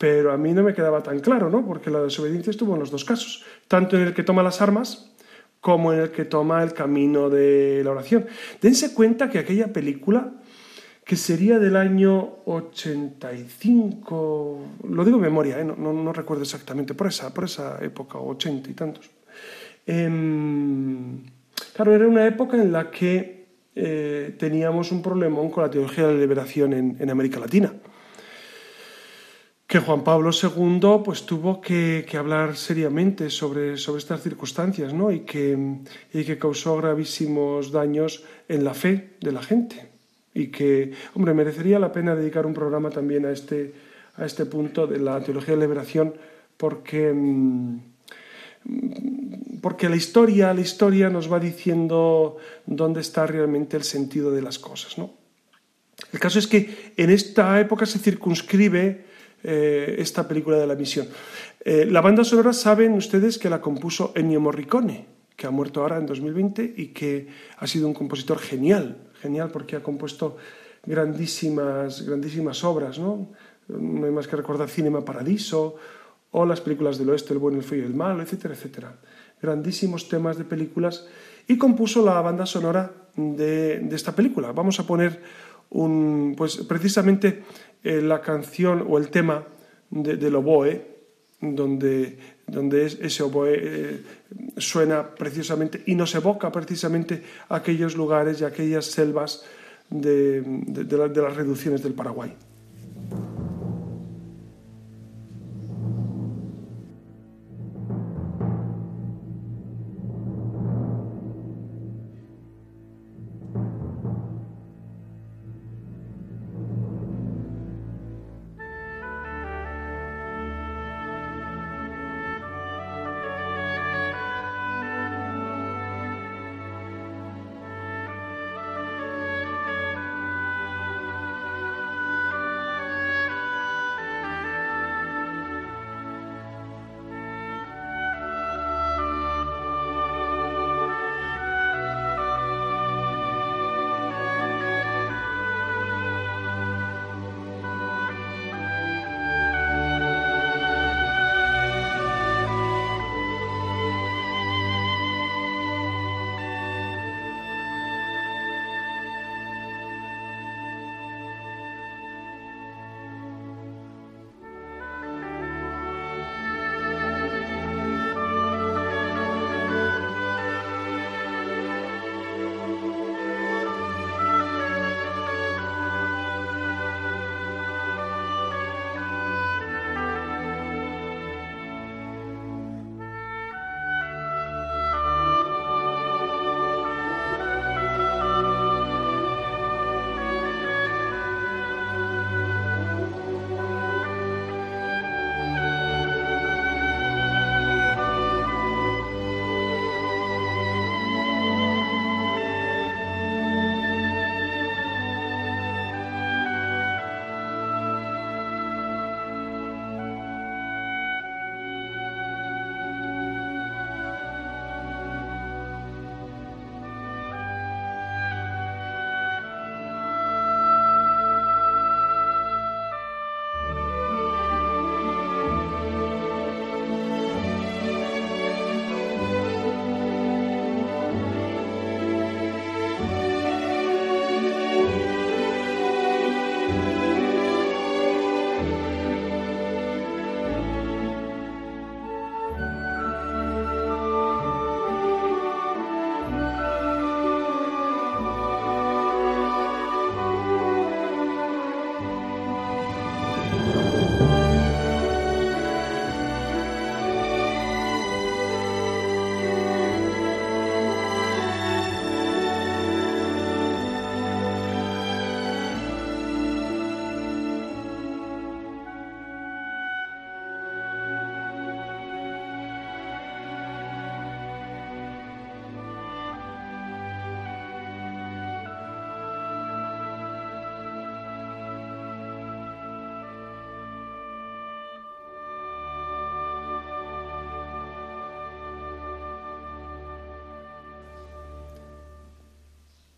pero 0.04 0.32
a 0.34 0.36
mí 0.36 0.52
no 0.52 0.62
me 0.62 0.74
quedaba 0.74 1.02
tan 1.02 1.20
claro, 1.20 1.48
¿no? 1.48 1.64
Porque 1.64 1.90
la 1.90 2.02
desobediencia 2.02 2.50
estuvo 2.50 2.74
en 2.74 2.80
los 2.80 2.90
dos 2.90 3.06
casos, 3.06 3.42
tanto 3.68 3.96
en 3.96 4.02
el 4.02 4.12
que 4.12 4.22
toma 4.22 4.42
las 4.42 4.60
armas 4.60 5.10
como 5.62 5.94
en 5.94 6.00
el 6.00 6.10
que 6.10 6.26
toma 6.26 6.62
el 6.62 6.74
camino 6.74 7.30
de 7.30 7.80
la 7.82 7.92
oración. 7.92 8.26
Dense 8.60 8.92
cuenta 8.92 9.30
que 9.30 9.38
aquella 9.38 9.72
película, 9.72 10.34
que 11.06 11.16
sería 11.16 11.58
del 11.58 11.76
año 11.76 12.34
85, 12.44 14.66
lo 14.90 15.04
digo 15.06 15.16
en 15.16 15.22
memoria, 15.22 15.58
¿eh? 15.58 15.64
no, 15.64 16.12
recuerdo 16.12 16.42
exactamente, 16.42 16.92
por 16.92 17.06
esa, 17.06 17.32
por 17.32 17.44
esa 17.44 17.82
época, 17.82 18.18
80 18.18 18.70
y 18.70 18.74
tantos. 18.74 19.10
Em, 19.86 21.22
claro, 21.74 21.94
era 21.94 22.06
una 22.06 22.26
época 22.26 22.58
en 22.58 22.72
la 22.72 22.90
que 22.90 23.46
eh, 23.74 24.36
teníamos 24.38 24.92
un 24.92 25.00
problemón 25.00 25.48
con 25.48 25.62
la 25.62 25.70
teología 25.70 26.06
de 26.06 26.12
la 26.12 26.20
liberación 26.20 26.74
en 26.74 27.08
América 27.08 27.40
Latina 27.40 27.72
que 29.74 29.80
Juan 29.80 30.04
Pablo 30.04 30.30
II 30.30 31.02
pues, 31.04 31.26
tuvo 31.26 31.60
que, 31.60 32.06
hablar 32.16 32.54
seriamente 32.54 33.28
sobre, 33.28 33.76
sobre 33.76 33.98
estas 33.98 34.22
circunstancias 34.22 34.94
¿no? 34.94 35.10
y, 35.10 35.22
que, 35.26 35.58
y 36.12 36.22
que 36.22 36.38
causó 36.38 36.76
gravísimos 36.76 37.72
daños 37.72 38.22
en 38.46 38.62
la 38.62 38.72
fe 38.72 39.14
de 39.20 39.32
la 39.32 39.42
gente. 39.42 39.88
Y 40.32 40.46
que, 40.46 40.92
hombre, 41.14 41.34
merecería 41.34 41.80
la 41.80 41.90
pena 41.90 42.14
dedicar 42.14 42.46
un 42.46 42.54
programa 42.54 42.88
también 42.90 43.26
a 43.26 43.32
este, 43.32 43.74
a 44.14 44.24
este 44.24 44.46
punto 44.46 44.86
de 44.86 45.00
la 45.00 45.20
teología 45.24 45.54
de 45.54 45.60
la 45.62 45.66
liberación 45.66 46.14
porque, 46.56 47.12
mm, 47.12 47.78
porque 49.60 49.88
la 49.88 49.96
historia, 49.96 50.54
la 50.54 50.60
historia 50.60 51.10
nos 51.10 51.26
va 51.32 51.40
diciendo 51.40 52.36
dónde 52.64 53.00
está 53.00 53.26
realmente 53.26 53.76
el 53.76 53.82
sentido 53.82 54.30
de 54.30 54.40
las 54.40 54.60
cosas. 54.60 54.98
¿no? 54.98 55.14
El 56.12 56.20
caso 56.20 56.38
es 56.38 56.46
que 56.46 56.92
en 56.96 57.10
esta 57.10 57.58
época 57.58 57.86
se 57.86 57.98
circunscribe 57.98 59.13
eh, 59.44 59.96
esta 59.98 60.26
película 60.26 60.56
de 60.56 60.66
la 60.66 60.74
misión. 60.74 61.06
Eh, 61.60 61.84
la 61.84 62.00
banda 62.00 62.24
sonora 62.24 62.54
saben 62.54 62.94
ustedes 62.94 63.36
que 63.36 63.50
la 63.50 63.60
compuso 63.60 64.12
Ennio 64.14 64.40
Morricone, 64.40 65.06
que 65.36 65.46
ha 65.46 65.50
muerto 65.50 65.82
ahora 65.82 65.98
en 65.98 66.06
2020 66.06 66.74
y 66.76 66.88
que 66.88 67.28
ha 67.58 67.66
sido 67.66 67.86
un 67.86 67.92
compositor 67.92 68.38
genial, 68.38 68.96
genial 69.20 69.50
porque 69.50 69.76
ha 69.76 69.82
compuesto 69.82 70.38
grandísimas, 70.86 72.06
grandísimas 72.06 72.64
obras, 72.64 72.98
¿no? 72.98 73.32
No 73.68 74.06
hay 74.06 74.12
más 74.12 74.28
que 74.28 74.36
recordar 74.36 74.70
Cinema 74.70 75.04
Paradiso 75.04 75.76
o 76.30 76.46
las 76.46 76.62
películas 76.62 76.96
del 76.96 77.10
oeste, 77.10 77.34
El 77.34 77.38
bueno, 77.38 77.58
el 77.58 77.64
feo 77.64 77.80
y 77.80 77.86
el 77.86 77.94
malo, 77.94 78.22
etcétera, 78.22 78.54
etcétera. 78.54 78.96
Grandísimos 79.42 80.08
temas 80.08 80.38
de 80.38 80.44
películas 80.44 81.06
y 81.46 81.58
compuso 81.58 82.02
la 82.02 82.18
banda 82.22 82.46
sonora 82.46 82.92
de, 83.14 83.80
de 83.80 83.96
esta 83.96 84.16
película. 84.16 84.52
Vamos 84.52 84.80
a 84.80 84.86
poner 84.86 85.20
un, 85.70 86.34
pues 86.36 86.56
precisamente 86.58 87.42
eh, 87.84 88.00
la 88.00 88.20
canción 88.20 88.84
o 88.88 88.98
el 88.98 89.08
tema 89.08 89.44
de, 89.90 90.16
del 90.16 90.34
oboe, 90.36 90.82
donde, 91.40 92.18
donde 92.46 92.86
ese 92.86 93.22
oboe 93.22 93.52
eh, 93.54 94.02
suena 94.56 95.14
precisamente 95.14 95.82
y 95.86 95.94
nos 95.94 96.14
evoca 96.14 96.50
precisamente 96.50 97.22
aquellos 97.48 97.94
lugares 97.94 98.40
y 98.40 98.44
aquellas 98.44 98.86
selvas 98.86 99.44
de, 99.90 100.40
de 100.40 101.22
las 101.22 101.36
reducciones 101.36 101.82
del 101.82 101.92
Paraguay. 101.92 102.34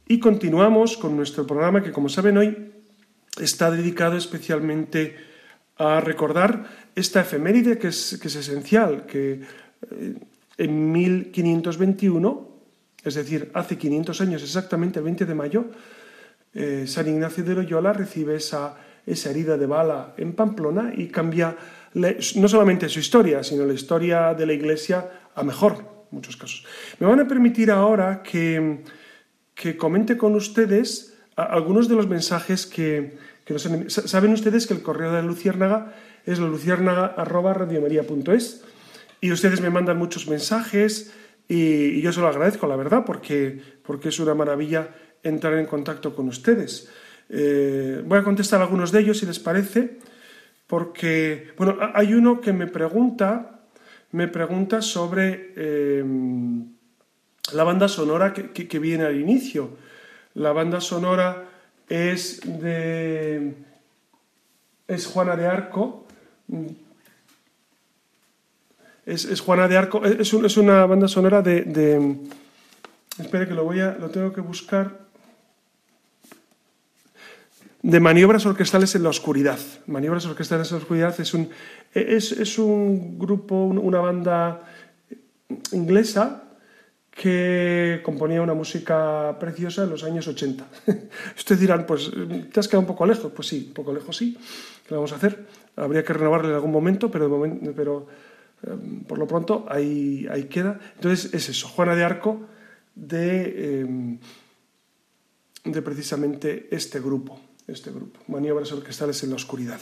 Y 0.09 0.21
continuamos 0.21 0.97
con 0.97 1.17
nuestro 1.17 1.45
programa 1.47 1.83
que, 1.83 1.91
como 1.91 2.09
saben 2.09 2.39
hoy, 2.39 2.73
está 3.41 3.73
dedicado 3.73 4.17
especialmente 4.17 5.17
a 5.79 6.01
recordar 6.01 6.65
esta 6.95 7.23
efeméride 7.23 7.77
que 7.77 7.89
es, 7.89 8.19
que 8.23 8.29
es 8.29 8.37
esencial, 8.37 9.05
que 9.05 9.41
eh, 9.91 10.15
en 10.59 10.93
1521, 10.93 12.49
es 13.03 13.15
decir, 13.15 13.51
hace 13.53 13.77
500 13.77 14.21
años 14.21 14.43
exactamente, 14.43 15.01
el 15.01 15.05
20 15.05 15.27
de 15.27 15.35
mayo, 15.35 15.65
eh, 16.55 16.85
San 16.87 17.09
Ignacio 17.09 17.43
de 17.43 17.55
Loyola 17.57 17.93
recibe 17.93 18.37
esa, 18.37 18.77
esa 19.05 19.31
herida 19.31 19.59
de 19.59 19.67
bala 19.67 20.15
en 20.17 20.35
Pamplona 20.35 20.93
y 20.97 21.09
cambia 21.09 21.57
no 21.95 22.49
solamente 22.49 22.89
su 22.89 23.01
historia, 23.01 23.43
sino 23.43 23.65
la 23.65 23.75
historia 23.75 24.35
de 24.35 24.47
la 24.47 24.53
Iglesia 24.53 25.31
a 25.35 25.43
mejor, 25.43 25.73
en 26.11 26.17
muchos 26.17 26.37
casos. 26.37 26.65
Me 27.01 27.07
van 27.07 27.21
a 27.21 27.27
permitir 27.27 27.71
ahora 27.71 28.23
que, 28.23 28.85
que 29.57 29.77
comente 29.77 30.17
con 30.17 30.37
ustedes 30.37 31.17
algunos 31.35 31.89
de 31.89 31.97
los 31.97 32.07
mensajes 32.07 32.67
que, 32.67 33.19
que 33.45 33.55
nos 33.55 33.69
Saben 33.89 34.33
ustedes 34.33 34.69
que 34.69 34.75
el 34.75 34.83
correo 34.83 35.11
de 35.11 35.23
la 35.23 35.27
Luciérnaga 35.27 35.97
es 36.25 36.39
la 36.39 36.47
luciérnaga.radiomaría.es 36.47 38.63
y 39.21 39.33
ustedes 39.33 39.61
me 39.61 39.71
mandan 39.71 39.99
muchos 39.99 40.29
mensajes 40.29 41.13
y, 41.49 42.01
yo 42.01 42.13
se 42.13 42.21
lo 42.21 42.29
agradezco, 42.29 42.67
la 42.67 42.77
verdad, 42.77 43.05
porque, 43.07 43.63
porque 43.83 44.11
es 44.11 44.21
una 44.21 44.35
maravilla 44.35 44.91
entrar 45.23 45.55
en 45.55 45.65
contacto 45.67 46.15
con 46.15 46.29
ustedes. 46.29 46.91
Eh, 47.29 48.03
voy 48.05 48.19
a 48.19 48.23
contestar 48.23 48.61
algunos 48.61 48.93
de 48.93 49.01
ellos, 49.01 49.19
si 49.19 49.27
les 49.27 49.39
parece, 49.39 49.99
porque, 50.67 51.53
bueno, 51.57 51.79
hay 51.95 52.15
uno 52.15 52.41
que 52.41 52.53
me 52.53 52.67
pregunta, 52.67 53.61
me 54.13 54.29
pregunta 54.29 54.83
sobre 54.83 55.53
em, 55.57 56.76
la 57.53 57.65
banda 57.65 57.89
sonora 57.89 58.33
que, 58.33 58.79
viene 58.79 59.05
al 59.05 59.19
inicio. 59.19 59.71
La 60.35 60.53
banda 60.53 60.81
sonora 60.81 61.45
es 61.89 62.41
de... 62.45 63.55
es 64.89 65.07
Juana 65.07 65.37
de 65.37 65.47
Arco, 65.47 66.07
es, 69.05 69.41
Juana 69.41 69.69
de 69.69 69.77
Arco, 69.77 70.05
es, 70.05 70.33
es, 70.33 70.57
una 70.57 70.85
banda 70.87 71.09
sonora 71.09 71.41
de, 71.41 71.63
de, 71.63 72.17
Espere 73.19 73.47
que 73.47 73.55
lo 73.55 73.65
voy 73.65 73.81
a. 73.81 73.93
lo 73.93 74.11
tengo 74.11 74.33
que 74.33 74.41
buscar. 74.41 75.07
De 77.83 78.01
maniobras 78.01 78.45
orquestales 78.47 78.95
en 78.97 79.05
la 79.05 79.11
oscuridad. 79.11 79.61
Maniobras 79.87 80.27
orquestales 80.27 80.71
en 80.71 80.79
la 80.79 80.83
oscuridad 80.83 81.21
es 81.21 81.33
un, 81.33 81.51
es, 81.95 82.33
es 82.33 82.59
un 82.59 83.17
grupo, 83.19 83.55
una 83.55 84.01
banda 84.01 84.63
inglesa 85.71 86.46
que 87.21 88.01
componía 88.05 88.43
una 88.43 88.55
música 88.55 89.37
preciosa 89.41 89.85
en 89.85 89.91
los 89.91 90.05
años 90.05 90.29
80. 90.29 90.67
Ustedes 91.37 91.61
dirán, 91.61 91.87
pues 91.87 92.11
te 92.53 92.61
has 92.61 92.69
quedado 92.69 92.81
un 92.81 92.87
poco 92.87 93.07
lejos. 93.07 93.33
Pues 93.35 93.49
sí, 93.49 93.65
un 93.69 93.75
poco 93.75 93.93
lejos 93.93 94.17
sí. 94.17 94.37
¿Qué 94.87 94.95
vamos 94.95 95.13
a 95.13 95.17
hacer? 95.17 95.47
Habría 95.77 96.05
que 96.05 96.13
renovarle 96.13 96.49
en 96.49 96.55
algún 96.55 96.73
momento, 96.73 97.11
pero, 97.11 98.07
Em, 98.63 99.05
por 99.05 99.19
lo 99.19 99.27
pronto, 99.27 99.67
ahí, 99.69 100.27
ahí, 100.31 100.45
queda. 100.45 100.81
Entonces, 100.95 101.33
es 101.35 101.49
eso, 101.49 101.69
Juana 101.69 101.95
de 101.95 102.05
Arco 102.05 102.41
de, 102.95 103.81
em, 103.81 104.19
de 105.65 105.83
precisamente 105.83 106.69
este 106.71 107.01
grupo, 107.01 107.39
este 107.67 107.91
grupo, 107.91 108.21
maniobras 108.29 108.73
orquestales 108.73 109.23
en 109.25 109.31
la 109.31 109.37
oscuridad. 109.37 109.81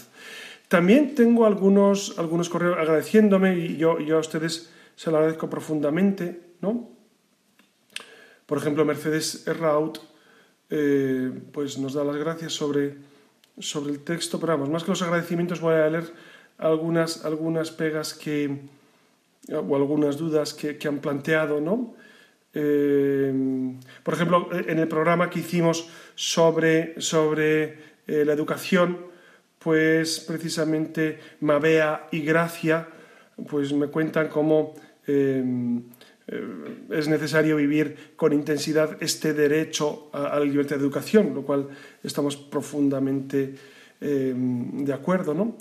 También 0.69 1.15
tengo 1.15 1.47
algunos, 1.47 2.19
algunos 2.19 2.49
correos 2.49 2.79
agradeciéndome 2.79 3.57
y 3.57 3.77
yo, 3.77 4.01
yo 4.01 4.17
a 4.17 4.21
ustedes 4.21 4.71
se 4.97 5.11
lo 5.11 5.19
agradezco 5.19 5.49
profundamente, 5.49 6.55
¿no? 6.61 6.91
Por 8.47 8.59
ejemplo, 8.59 8.85
Mercedes 8.85 9.47
Erraut 9.47 9.99
eh, 10.71 11.31
pues 11.53 11.79
nos 11.79 11.95
da 11.95 12.05
las 12.05 12.17
gracias 12.17 12.53
sobre, 12.53 12.97
sobre 13.59 13.93
el 13.93 14.01
texto, 14.01 14.41
pero 14.41 14.55
vamos, 14.55 14.71
más 14.71 14.83
que 14.83 14.91
los 14.91 15.03
agradecimientos 15.03 15.61
voy 15.61 15.75
a 15.75 15.89
leer 15.89 16.13
algunas, 16.59 17.25
algunas 17.25 17.71
pegas 17.71 18.15
que, 18.15 18.61
o 19.53 19.77
algunas 19.77 20.17
dudas 20.17 20.55
que, 20.55 20.79
han 20.89 20.99
planteado, 20.99 21.61
¿no? 21.61 21.95
Eh, 22.55 23.33
por 24.03 24.15
ejemplo, 24.15 24.49
en 24.53 24.79
el 24.79 24.89
programa 24.89 25.29
que 25.29 25.41
hicimos 25.41 25.89
sobre, 26.15 27.01
sobre 27.01 27.79
eh, 28.07 28.25
la 28.25 28.33
educación, 28.33 28.99
pues 29.59 30.21
precisamente 30.21 31.19
Mabea 31.41 32.09
y 32.13 32.21
Gracia 32.21 32.89
pues 33.49 33.73
me 33.73 33.89
cuentan 33.89 34.29
cómo 34.29 34.75
eh, 36.29 36.87
es 36.91 37.09
necesario 37.09 37.57
vivir 37.57 38.15
con 38.17 38.33
intensidad 38.33 38.97
este 39.01 39.35
derecho 39.35 40.11
a, 40.13 40.39
la 40.39 40.45
libertad 40.45 40.77
de 40.77 40.83
educación, 40.83 41.35
lo 41.35 41.43
cual 41.43 41.69
estamos 42.03 42.37
profundamente 42.37 43.55
de 44.01 44.93
acuerdo. 44.93 45.33
¿no? 45.33 45.57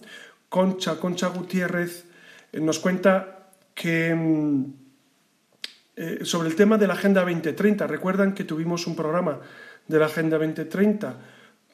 Concha, 0.53 0.99
Concha 0.99 1.29
Gutiérrez, 1.29 2.05
eh, 2.51 2.59
nos 2.59 2.77
cuenta 2.77 3.49
que 3.73 4.13
mm, 4.13 4.65
eh, 5.95 6.19
sobre 6.21 6.49
el 6.49 6.55
tema 6.55 6.77
de 6.77 6.85
la 6.85 6.93
Agenda 6.93 7.21
2030, 7.21 7.87
recuerdan 7.87 8.35
que 8.35 8.43
tuvimos 8.43 8.85
un 8.85 8.95
programa 8.95 9.39
de 9.87 9.97
la 9.97 10.05
Agenda 10.05 10.37
2030, 10.37 11.17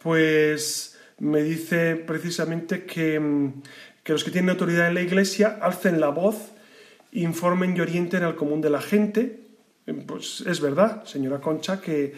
pues 0.02 0.98
me 1.18 1.44
dice 1.44 1.98
precisamente 1.98 2.86
que, 2.86 3.20
mm, 3.20 3.64
que 4.02 4.14
los 4.14 4.24
que 4.24 4.32
tienen 4.32 4.52
autoridad 4.52 4.88
en 4.88 4.94
la 4.94 5.02
Iglesia 5.02 5.60
alcen 5.62 6.00
la 6.00 6.08
voz, 6.08 6.54
informen 7.12 7.76
y 7.76 7.82
orienten 7.82 8.24
al 8.24 8.36
común 8.36 8.62
de 8.62 8.70
la 8.70 8.82
gente. 8.82 9.48
Eh, 9.86 9.94
pues 9.94 10.42
es 10.48 10.62
verdad, 10.62 11.04
señora 11.06 11.42
Concha, 11.42 11.82
que, 11.82 12.14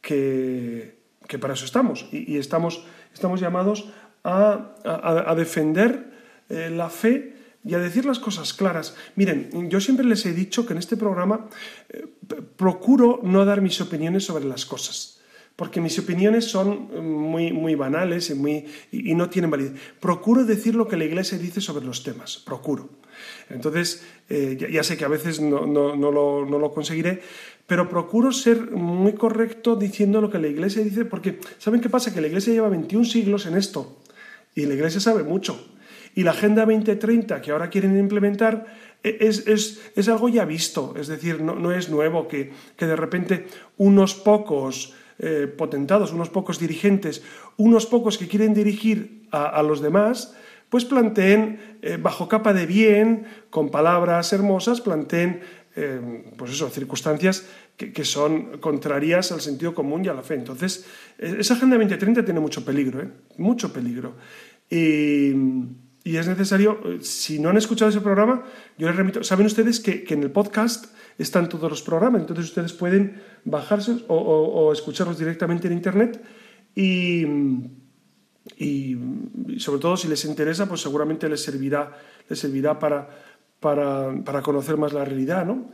que, 0.00 1.38
para 1.40 1.54
eso 1.54 1.64
estamos 1.64 2.06
y, 2.12 2.38
estamos, 2.38 2.84
estamos 3.12 3.40
llamados 3.40 3.90
a, 4.22 5.34
defender 5.36 6.12
eh, 6.48 6.70
la 6.70 6.88
fe 6.88 7.34
y 7.64 7.74
a 7.74 7.78
decir 7.78 8.04
las 8.04 8.18
cosas 8.18 8.52
claras. 8.52 8.94
Miren, 9.16 9.70
yo 9.70 9.80
siempre 9.80 10.04
les 10.04 10.26
he 10.26 10.32
dicho 10.32 10.66
que 10.66 10.74
en 10.74 10.78
este 10.78 10.96
programa 10.96 11.48
eh, 11.88 12.06
procuro 12.56 13.20
no 13.22 13.44
dar 13.44 13.62
mis 13.62 13.80
opiniones 13.80 14.24
sobre 14.24 14.44
las 14.44 14.66
cosas, 14.66 15.13
porque 15.56 15.80
mis 15.80 15.98
opiniones 15.98 16.46
son 16.46 16.88
eh, 16.92 17.00
muy, 17.00 17.52
muy 17.52 17.74
banales 17.74 18.30
y, 18.30 18.34
muy, 18.34 18.66
y, 18.90 19.14
no 19.14 19.30
tienen 19.30 19.50
validez. 19.50 19.72
Procuro 20.00 20.44
decir 20.44 20.74
lo 20.74 20.88
que 20.88 20.96
la 20.96 21.04
Iglesia 21.04 21.38
dice 21.38 21.60
sobre 21.60 21.84
los 21.84 22.02
temas, 22.02 22.38
procuro. 22.38 22.88
Entonces, 23.48 24.04
ya, 24.28 24.82
sé 24.82 24.96
que 24.96 25.04
a 25.04 25.08
veces 25.08 25.40
no, 25.40 25.66
no, 25.66 25.94
no, 25.94 26.10
lo, 26.10 26.46
no 26.46 26.58
lo 26.58 26.72
conseguiré, 26.72 27.22
pero 27.66 27.88
procuro 27.88 28.32
ser 28.32 28.70
muy 28.72 29.12
correcto 29.12 29.76
diciendo 29.76 30.20
lo 30.20 30.30
que 30.30 30.38
la 30.38 30.48
Iglesia 30.48 30.82
dice, 30.82 31.04
porque 31.04 31.38
¿saben 31.58 31.80
qué 31.80 31.88
pasa? 31.88 32.12
Que 32.12 32.20
la 32.20 32.26
Iglesia 32.26 32.52
lleva 32.52 32.68
21 32.68 33.04
siglos 33.04 33.46
en 33.46 33.56
esto. 33.56 34.00
Y 34.54 34.66
la 34.66 34.74
Iglesia 34.74 35.00
sabe 35.00 35.22
mucho. 35.22 35.68
Y 36.14 36.22
la 36.22 36.30
Agenda 36.30 36.64
2030 36.64 37.40
que 37.40 37.50
ahora 37.50 37.70
quieren 37.70 37.98
implementar 37.98 38.66
e, 39.02 39.18
es, 39.20 40.08
algo 40.08 40.28
ya 40.28 40.44
visto, 40.44 40.94
es 40.96 41.08
decir, 41.08 41.40
no, 41.40 41.72
es 41.72 41.90
nuevo 41.90 42.28
que, 42.28 42.52
de 42.78 42.96
repente 42.96 43.46
unos 43.76 44.14
pocos 44.14 44.94
eh, 45.18 45.46
potentados, 45.46 46.12
unos 46.12 46.28
pocos 46.28 46.58
dirigentes, 46.58 47.22
unos 47.56 47.86
pocos 47.86 48.18
que 48.18 48.26
quieren 48.26 48.52
dirigir 48.52 49.28
a, 49.30 49.62
los 49.62 49.80
demás, 49.80 50.34
pues 50.68 50.84
planteen 50.84 51.78
eh, 51.82 51.98
bajo 52.00 52.28
capa 52.28 52.52
de 52.52 52.66
bien, 52.66 53.26
con 53.50 53.70
palabras 53.70 54.32
hermosas, 54.32 54.80
planteen 54.80 55.40
eh, 55.76 56.32
pues 56.36 56.52
eso, 56.52 56.68
circunstancias 56.68 57.46
que, 57.76 57.92
que, 57.92 58.04
son 58.04 58.58
contrarias 58.58 59.30
al 59.30 59.40
sentido 59.40 59.74
común 59.74 60.04
y 60.04 60.08
a 60.08 60.14
la 60.14 60.22
fe. 60.22 60.34
Entonces, 60.34 60.84
esa 61.18 61.54
Agenda 61.54 61.76
2030 61.76 62.24
tiene 62.24 62.40
mucho 62.40 62.64
peligro, 62.64 63.00
¿eh? 63.00 63.08
mucho 63.38 63.72
peligro. 63.72 64.14
Y, 64.68 65.32
y, 66.04 66.16
es 66.16 66.26
necesario, 66.26 66.80
si 67.00 67.38
no 67.38 67.50
han 67.50 67.56
escuchado 67.56 67.90
ese 67.90 68.00
programa, 68.00 68.44
yo 68.78 68.88
les 68.88 68.96
remito, 68.96 69.22
saben 69.22 69.46
ustedes 69.46 69.80
que, 69.80 70.04
que 70.04 70.14
en 70.14 70.22
el 70.22 70.30
podcast 70.30 70.86
están 71.18 71.48
todos 71.48 71.70
los 71.70 71.82
programas, 71.82 72.20
entonces 72.20 72.46
ustedes 72.46 72.72
pueden 72.72 73.22
bajarse 73.44 74.04
o, 74.08 74.72
escucharlos 74.72 75.18
directamente 75.18 75.66
en 75.66 75.74
Internet 75.74 76.22
y, 76.74 77.24
y, 78.56 78.96
sobre 79.58 79.80
todo 79.80 79.96
si 79.96 80.08
les 80.08 80.24
interesa, 80.24 80.66
pues 80.68 80.80
seguramente 80.80 81.28
les 81.28 81.42
servirá, 81.42 81.92
les 82.28 82.38
servirá 82.38 82.78
para, 82.78 83.08
para, 83.60 84.14
para 84.24 84.42
conocer 84.42 84.76
más 84.76 84.92
la 84.92 85.04
realidad. 85.04 85.46
¿no? 85.46 85.70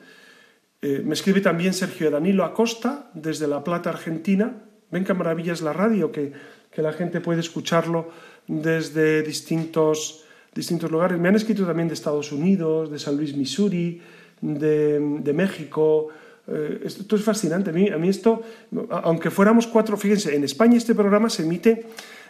Eh, 0.82 1.02
me 1.04 1.14
escribe 1.14 1.40
también 1.40 1.74
Sergio 1.74 2.10
Danilo 2.10 2.44
Acosta 2.44 3.10
desde 3.14 3.46
La 3.46 3.64
Plata, 3.64 3.90
Argentina. 3.90 4.64
Ven 4.90 5.04
qué 5.04 5.14
maravilla 5.14 5.52
es 5.52 5.62
la 5.62 5.72
radio, 5.72 6.10
que, 6.10 6.32
que 6.70 6.82
la 6.82 6.92
gente 6.92 7.20
puede 7.20 7.40
escucharlo 7.40 8.10
desde 8.46 9.22
distintos, 9.22 10.24
distintos 10.54 10.90
lugares. 10.90 11.18
Me 11.18 11.28
han 11.28 11.36
escrito 11.36 11.66
también 11.66 11.88
de 11.88 11.94
Estados 11.94 12.32
Unidos, 12.32 12.90
de 12.90 12.98
San 12.98 13.16
Luis, 13.16 13.36
Missouri, 13.36 14.00
de, 14.40 15.32
México. 15.34 16.08
Eh, 16.46 16.82
esto 16.84 17.16
es 17.16 17.22
fascinante. 17.22 17.70
A 17.70 17.98
mí, 17.98 18.08
esto, 18.08 18.42
aunque 18.90 19.30
fuéramos 19.30 19.66
cuatro, 19.66 19.96
fíjense, 19.96 20.34
en 20.34 20.44
España 20.44 20.76
este 20.76 20.94
programa 20.94 21.28
se 21.30 21.42
emite 21.42 21.86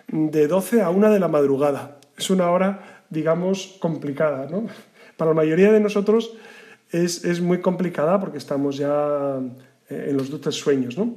de 0.09 0.47
12 0.47 0.83
a 0.83 0.91
1 0.91 1.11
de 1.11 1.21
la 1.21 1.29
madrugada. 1.29 1.99
Es 2.17 2.31
una 2.31 2.51
hora, 2.51 3.03
digamos, 3.09 3.77
complicada. 3.81 4.47
¿no? 4.51 4.67
Para 5.17 5.31
la 5.31 5.37
mayoría 5.37 5.73
de 5.73 5.81
nosotros 5.81 6.37
es, 6.91 7.25
es 7.25 7.41
muy 7.41 7.61
complicada 7.61 8.19
porque 8.21 8.39
estamos 8.39 8.77
ya 8.77 9.39
eh, 9.89 10.07
en 10.09 10.17
los 10.17 10.31
dulces 10.31 10.55
sueños. 10.55 10.99
¿no? 10.99 11.15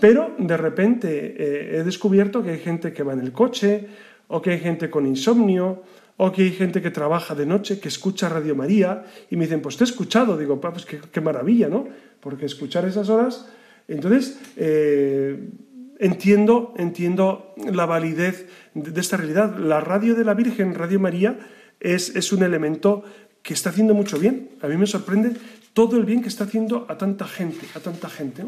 Pero 0.00 0.34
de 0.38 0.56
repente 0.56 1.34
eh, 1.38 1.78
he 1.78 1.84
descubierto 1.84 2.42
que 2.42 2.50
hay 2.50 2.58
gente 2.58 2.92
que 2.92 3.02
va 3.02 3.12
en 3.12 3.20
el 3.20 3.32
coche, 3.32 3.88
o 4.28 4.42
que 4.42 4.50
hay 4.50 4.58
gente 4.58 4.90
con 4.90 5.06
insomnio, 5.06 5.82
o 6.16 6.32
que 6.32 6.42
hay 6.42 6.52
gente 6.52 6.80
que 6.80 6.90
trabaja 6.90 7.34
de 7.34 7.44
noche, 7.44 7.78
que 7.78 7.88
escucha 7.88 8.28
Radio 8.28 8.54
María, 8.54 9.04
y 9.30 9.36
me 9.36 9.44
dicen, 9.44 9.60
pues 9.60 9.76
te 9.76 9.84
he 9.84 9.86
escuchado. 9.86 10.36
Digo, 10.36 10.60
pues 10.60 10.86
qué, 10.86 11.20
maravilla, 11.20 11.68
¿no? 11.68 11.86
Porque 12.20 12.46
escuchar 12.46 12.86
esas 12.86 13.08
horas. 13.08 13.46
Entonces, 13.86 14.38
eh, 14.56 15.50
entiendo, 15.98 16.74
entiendo 16.76 17.54
la 17.72 17.86
validez 17.86 18.48
de 18.74 19.00
esta 19.00 19.16
realidad. 19.16 19.56
La 19.58 19.80
radio 19.80 20.14
de 20.14 20.24
la 20.24 20.34
Virgen, 20.34 20.74
Radio 20.74 21.00
María, 21.00 21.38
es, 21.80 22.16
es 22.16 22.32
un 22.32 22.42
elemento 22.42 23.04
que 23.42 23.54
está 23.54 23.70
haciendo 23.70 23.94
mucho 23.94 24.18
bien. 24.18 24.50
A 24.62 24.68
mí 24.68 24.76
me 24.76 24.86
sorprende 24.86 25.32
todo 25.72 25.98
el 25.98 26.04
bien 26.04 26.22
que 26.22 26.28
está 26.28 26.44
haciendo 26.44 26.86
a 26.88 26.96
tanta 26.96 27.26
gente, 27.26 27.66
a 27.74 27.80
tanta 27.80 28.08
gente. 28.08 28.42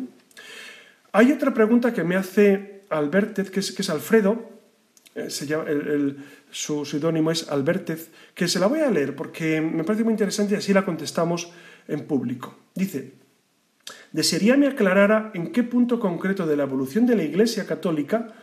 Hay 1.13 1.31
otra 1.31 1.53
pregunta 1.53 1.93
que 1.93 2.03
me 2.03 2.17
hace 2.17 2.85
Albertez, 2.91 3.51
que 3.51 3.61
es, 3.61 3.91
Alfredo, 3.91 4.37
eh, 4.37 4.49
se 5.29 5.47
llama, 5.47 5.65
su 6.51 6.85
pseudónimo 6.85 7.31
es 7.31 7.49
Albertez, 7.49 8.11
que 8.35 8.49
se 8.49 8.59
la 8.59 8.67
voy 8.67 8.81
a 8.81 8.91
leer 8.91 9.15
porque 9.15 9.61
me 9.61 9.85
parece 9.85 10.05
muy 10.05 10.13
interesante 10.13 10.55
y 10.55 10.59
así 10.59 10.73
la 10.73 10.85
contestamos 10.85 11.53
en 11.87 12.07
público. 12.07 12.57
Dice, 12.75 13.15
desearía 14.13 14.57
me 14.57 14.67
aclarara 14.67 15.31
en 15.35 15.53
qué 15.53 15.63
punto 15.63 15.99
concreto 16.01 16.47
de 16.47 16.57
la 16.57 16.65
evolución 16.65 17.07
de 17.07 17.17
la 17.17 17.25
Iglesia 17.25 17.67
católica 17.67 18.35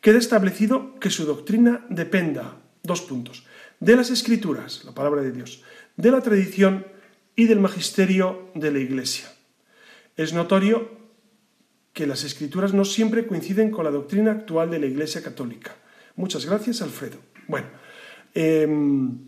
queda 0.00 0.18
establecido 0.18 0.98
que 1.00 1.10
su 1.10 1.24
doctrina 1.24 1.86
dependa, 1.88 2.58
dos 2.82 3.00
puntos, 3.00 3.46
de 3.80 3.96
las 3.96 4.10
escrituras, 4.10 4.84
la 4.84 4.92
palabra 4.92 5.22
de 5.22 5.32
Dios, 5.32 5.62
de 5.96 6.10
la 6.10 6.20
tradición 6.20 6.86
y 7.36 7.46
del 7.46 7.60
magisterio 7.60 8.50
de 8.54 8.70
la 8.70 8.78
Iglesia. 8.78 9.32
Es 10.16 10.32
notorio 10.32 10.90
que 11.92 12.06
las 12.06 12.24
escrituras 12.24 12.74
no 12.74 12.84
siempre 12.84 13.26
coinciden 13.26 13.70
con 13.70 13.84
la 13.84 13.90
doctrina 13.90 14.32
actual 14.32 14.70
de 14.70 14.80
la 14.80 14.86
Iglesia 14.86 15.22
católica. 15.22 15.76
Muchas 16.16 16.46
gracias, 16.46 16.82
Alfredo. 16.82 17.18
Bueno, 17.48 17.66
em, 18.34 19.18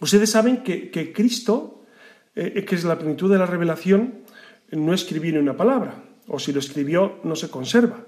ustedes 0.00 0.30
saben 0.30 0.62
que, 0.62 1.12
Cristo, 1.14 1.84
eh, 2.34 2.64
que 2.64 2.74
es 2.74 2.84
la 2.84 2.98
plenitud 2.98 3.30
de 3.30 3.38
la 3.38 3.46
revelación, 3.46 4.22
no 4.72 4.94
escribió 4.94 5.32
ni 5.32 5.38
una 5.38 5.56
palabra, 5.56 6.02
o 6.26 6.38
si 6.38 6.52
lo 6.52 6.60
escribió, 6.60 7.20
no 7.24 7.36
se 7.36 7.50
conserva. 7.50 8.04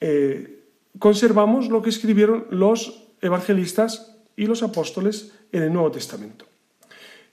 Eh, 0.00 0.64
conservamos 0.98 1.68
lo 1.68 1.82
que 1.82 1.90
escribieron 1.90 2.46
los 2.50 3.08
evangelistas 3.20 4.16
y 4.36 4.46
los 4.46 4.62
apóstoles 4.62 5.32
en 5.52 5.62
el 5.62 5.72
Nuevo 5.72 5.90
Testamento. 5.90 6.46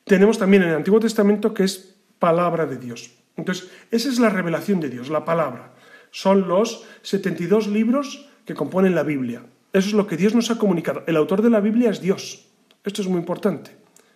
Tenemos 0.03 0.37
también 0.37 0.63
en 0.63 0.69
el 0.69 0.75
Antiguo 0.75 0.99
Testamento 0.99 1.53
que 1.53 1.63
es 1.63 1.95
palabra 2.19 2.65
de 2.65 2.77
Dios. 2.77 3.11
Entonces, 3.37 3.69
esa 3.91 4.09
es 4.09 4.19
la 4.19 4.29
revelación 4.29 4.79
de 4.79 4.89
Dios, 4.89 5.09
la 5.09 5.25
palabra. 5.25 5.73
Son 6.11 6.47
los 6.47 6.85
72 7.01 7.67
libros 7.67 8.29
que 8.45 8.53
componen 8.53 8.95
la 8.95 9.03
Biblia. 9.03 9.43
Eso 9.75 9.89
es 9.89 9.93
lo 9.93 10.07
que 10.07 10.15
Dios 10.15 10.33
nos 10.33 10.49
ha 10.51 10.57
comunicado. 10.57 11.03
El 11.05 11.17
autor 11.17 11.41
de 11.41 11.49
la 11.49 11.59
Biblia 11.59 11.89
es 11.89 11.99
Dios. 11.99 12.45
Esto 12.81 13.01
es 13.01 13.09
muy 13.09 13.19
importante. 13.19 13.71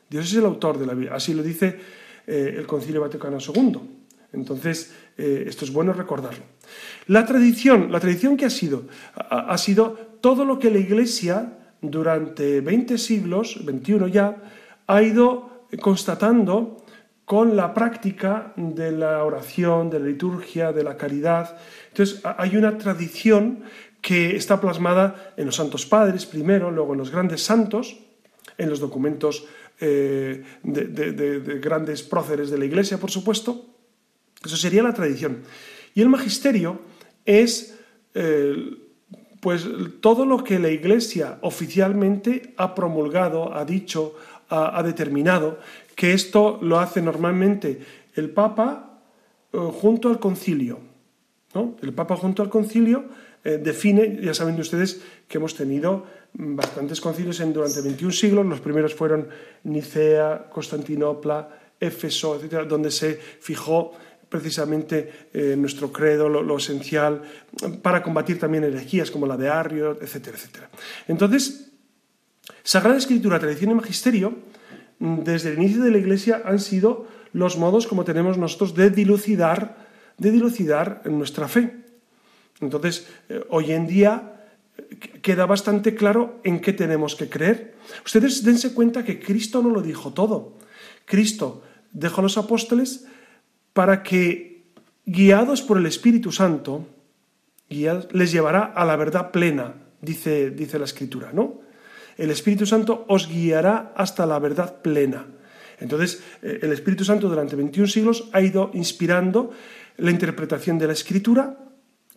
Dios 0.10 0.26
es 0.32 0.38
el 0.38 0.46
autor 0.46 0.80
de 0.80 0.86
la 0.86 0.94
Biblia. 0.94 1.16
Así 1.16 1.34
lo 1.34 1.44
dice 1.44 1.78
eh, 2.26 2.56
el 2.60 2.66
Concilio 2.66 3.02
Vaticano 3.02 3.40
II. 3.40 3.78
Entonces, 4.32 4.94
eh, 5.18 5.44
esto 5.48 5.66
es 5.66 5.74
bueno 5.74 5.92
recordarlo. 5.92 6.46
La 7.08 7.26
tradición, 7.26 7.92
la 7.92 8.00
tradición 8.00 8.38
que 8.38 8.46
ha 8.46 8.50
sido, 8.50 8.86
ha, 9.16 9.52
ha 9.52 9.58
sido 9.58 9.98
todo 10.22 10.46
lo 10.46 10.60
que 10.60 10.72
la 10.72 10.78
Iglesia 10.78 11.58
durante 11.82 12.62
20 12.62 12.98
siglos, 12.98 13.60
21 13.66 14.08
ya, 14.08 14.38
ha 14.88 15.02
ido 15.02 15.68
constatando 15.82 16.86
con 17.26 17.58
la 17.58 17.74
práctica 17.74 18.54
de 18.56 18.94
la 18.94 19.26
oración, 19.26 19.90
de 19.90 20.00
la 20.00 20.06
liturgia, 20.06 20.72
de 20.72 20.84
la 20.84 20.96
caridad. 20.96 21.58
Entonces, 21.90 22.22
hay 22.24 22.56
una 22.56 22.78
tradición 22.78 23.66
que 24.02 24.36
está 24.36 24.62
plasmada 24.62 25.34
en 25.38 25.46
los 25.46 25.56
santos 25.56 25.86
padres 25.86 26.26
primero, 26.26 26.72
luego 26.72 26.94
en 26.94 27.00
los 27.00 27.12
grandes 27.12 27.44
santos, 27.44 28.00
en 28.58 28.70
los 28.70 28.80
documentos 28.80 29.46
eh, 29.80 30.44
de, 30.64 31.60
grandes 31.62 32.04
próceres 32.04 32.50
de 32.50 32.58
la 32.58 32.66
Iglesia, 32.66 32.98
por 32.98 33.12
supuesto. 33.12 33.66
Eso 34.44 34.58
sería 34.58 34.84
la 34.84 34.94
tradición. 34.94 35.44
Y 35.96 36.02
el 36.02 36.10
magisterio 36.10 36.80
es 37.26 37.78
eh, 38.14 38.56
pues 39.40 39.68
todo 40.02 40.26
lo 40.26 40.44
que 40.44 40.60
la 40.60 40.70
Iglesia 40.70 41.40
oficialmente 41.42 42.54
ha 42.58 42.76
promulgado, 42.76 43.56
ha 43.56 43.64
dicho, 43.66 44.16
ha, 44.50 44.82
determinado 44.84 45.60
que 45.96 46.14
esto 46.14 46.60
lo 46.62 46.80
hace 46.80 47.02
normalmente 47.02 47.80
el 48.16 48.32
Papa 48.32 49.02
eh, 49.54 49.58
junto 49.58 50.10
al 50.10 50.20
concilio. 50.20 50.80
El 51.82 51.94
Papa 51.94 52.16
junto 52.16 52.44
al 52.44 52.50
concilio 52.50 53.06
eh, 53.50 53.58
define, 53.58 54.20
ya 54.22 54.34
saben 54.38 54.60
ustedes 54.60 55.02
que 55.28 55.40
hemos 55.40 55.56
tenido 55.56 56.06
bastantes 56.34 57.02
concilios 57.02 57.40
en, 57.40 57.52
durante 57.52 57.82
21 57.82 58.14
siglos, 58.14 58.46
los 58.46 58.60
primeros 58.60 58.94
fueron 58.94 59.28
Nicea, 59.64 60.50
Constantinopla, 60.52 61.74
Éfeso, 61.80 62.36
etcétera, 62.36 62.66
donde 62.66 62.92
se 62.92 63.16
fijó 63.16 63.94
precisamente 64.30 65.30
eh, 65.34 65.56
nuestro 65.58 65.92
credo, 65.92 66.30
lo, 66.30 66.58
esencial, 66.58 67.24
para 67.82 68.04
combatir 68.04 68.38
también 68.38 68.66
herejías 68.66 69.10
como 69.10 69.26
la 69.26 69.36
de 69.36 69.50
Arrio, 69.50 69.98
etcétera, 70.00 70.38
etcétera. 70.38 70.70
Entonces, 71.08 71.72
Sagrada 72.62 72.98
Escritura, 72.98 73.40
tradición 73.40 73.72
y 73.72 73.74
magisterio, 73.74 74.38
desde 75.00 75.54
el 75.54 75.58
inicio 75.58 75.82
de 75.82 75.90
la 75.90 75.98
Iglesia 75.98 76.44
han 76.46 76.60
sido 76.60 77.08
los 77.34 77.58
modos 77.58 77.88
como 77.88 78.04
tenemos 78.04 78.38
nosotros 78.38 78.76
de 78.76 78.92
dilucidar, 78.92 79.88
de 80.20 80.30
dilucidar 80.30 81.02
nuestra 81.06 81.48
fe. 81.48 81.89
Entonces, 82.62 83.08
eh, 83.30 83.44
hoy 83.50 83.72
en 83.72 83.88
día 83.88 84.46
eh, 84.78 84.98
queda 85.22 85.46
bastante 85.46 85.96
claro 85.96 86.40
en 86.44 86.60
qué 86.60 86.74
tenemos 86.74 87.16
que 87.16 87.30
creer. 87.30 87.76
Ustedes 88.06 88.44
dense 88.44 88.74
cuenta 88.74 89.04
que 89.04 89.20
Cristo 89.20 89.62
no 89.62 89.70
lo 89.70 89.82
dijo 89.82 90.14
todo. 90.14 90.58
Cristo 91.06 91.64
dejó 91.92 92.22
a 92.22 92.24
los 92.24 92.38
apóstoles 92.38 93.06
para 93.74 94.04
que, 94.04 94.64
guiados 95.06 95.62
por 95.62 95.78
el 95.78 95.86
Espíritu 95.86 96.32
Santo, 96.32 96.86
les 97.70 98.32
llevará 98.32 98.62
a 98.64 98.84
la 98.86 98.96
verdad 98.96 99.32
plena, 99.32 99.76
dice, 100.02 100.50
dice 100.50 100.80
la 100.80 100.86
Escritura, 100.86 101.32
¿no? 101.34 101.62
el 102.20 102.32
Espíritu 102.32 102.66
Santo 102.66 103.06
os 103.08 103.30
guiará 103.30 103.94
hasta 103.96 104.26
la 104.26 104.38
verdad 104.40 104.82
plena. 104.82 105.26
Entonces, 105.80 106.22
eh, 106.44 106.60
el 106.62 106.74
Espíritu 106.74 107.06
Santo 107.06 107.30
durante 107.30 107.56
21 107.56 107.88
siglos 107.88 108.30
ha 108.34 108.42
ido 108.42 108.72
inspirando 108.74 109.52
la 109.96 110.12
interpretación 110.12 110.78
de 110.78 110.88
la 110.88 110.94
Escritura, 110.94 111.58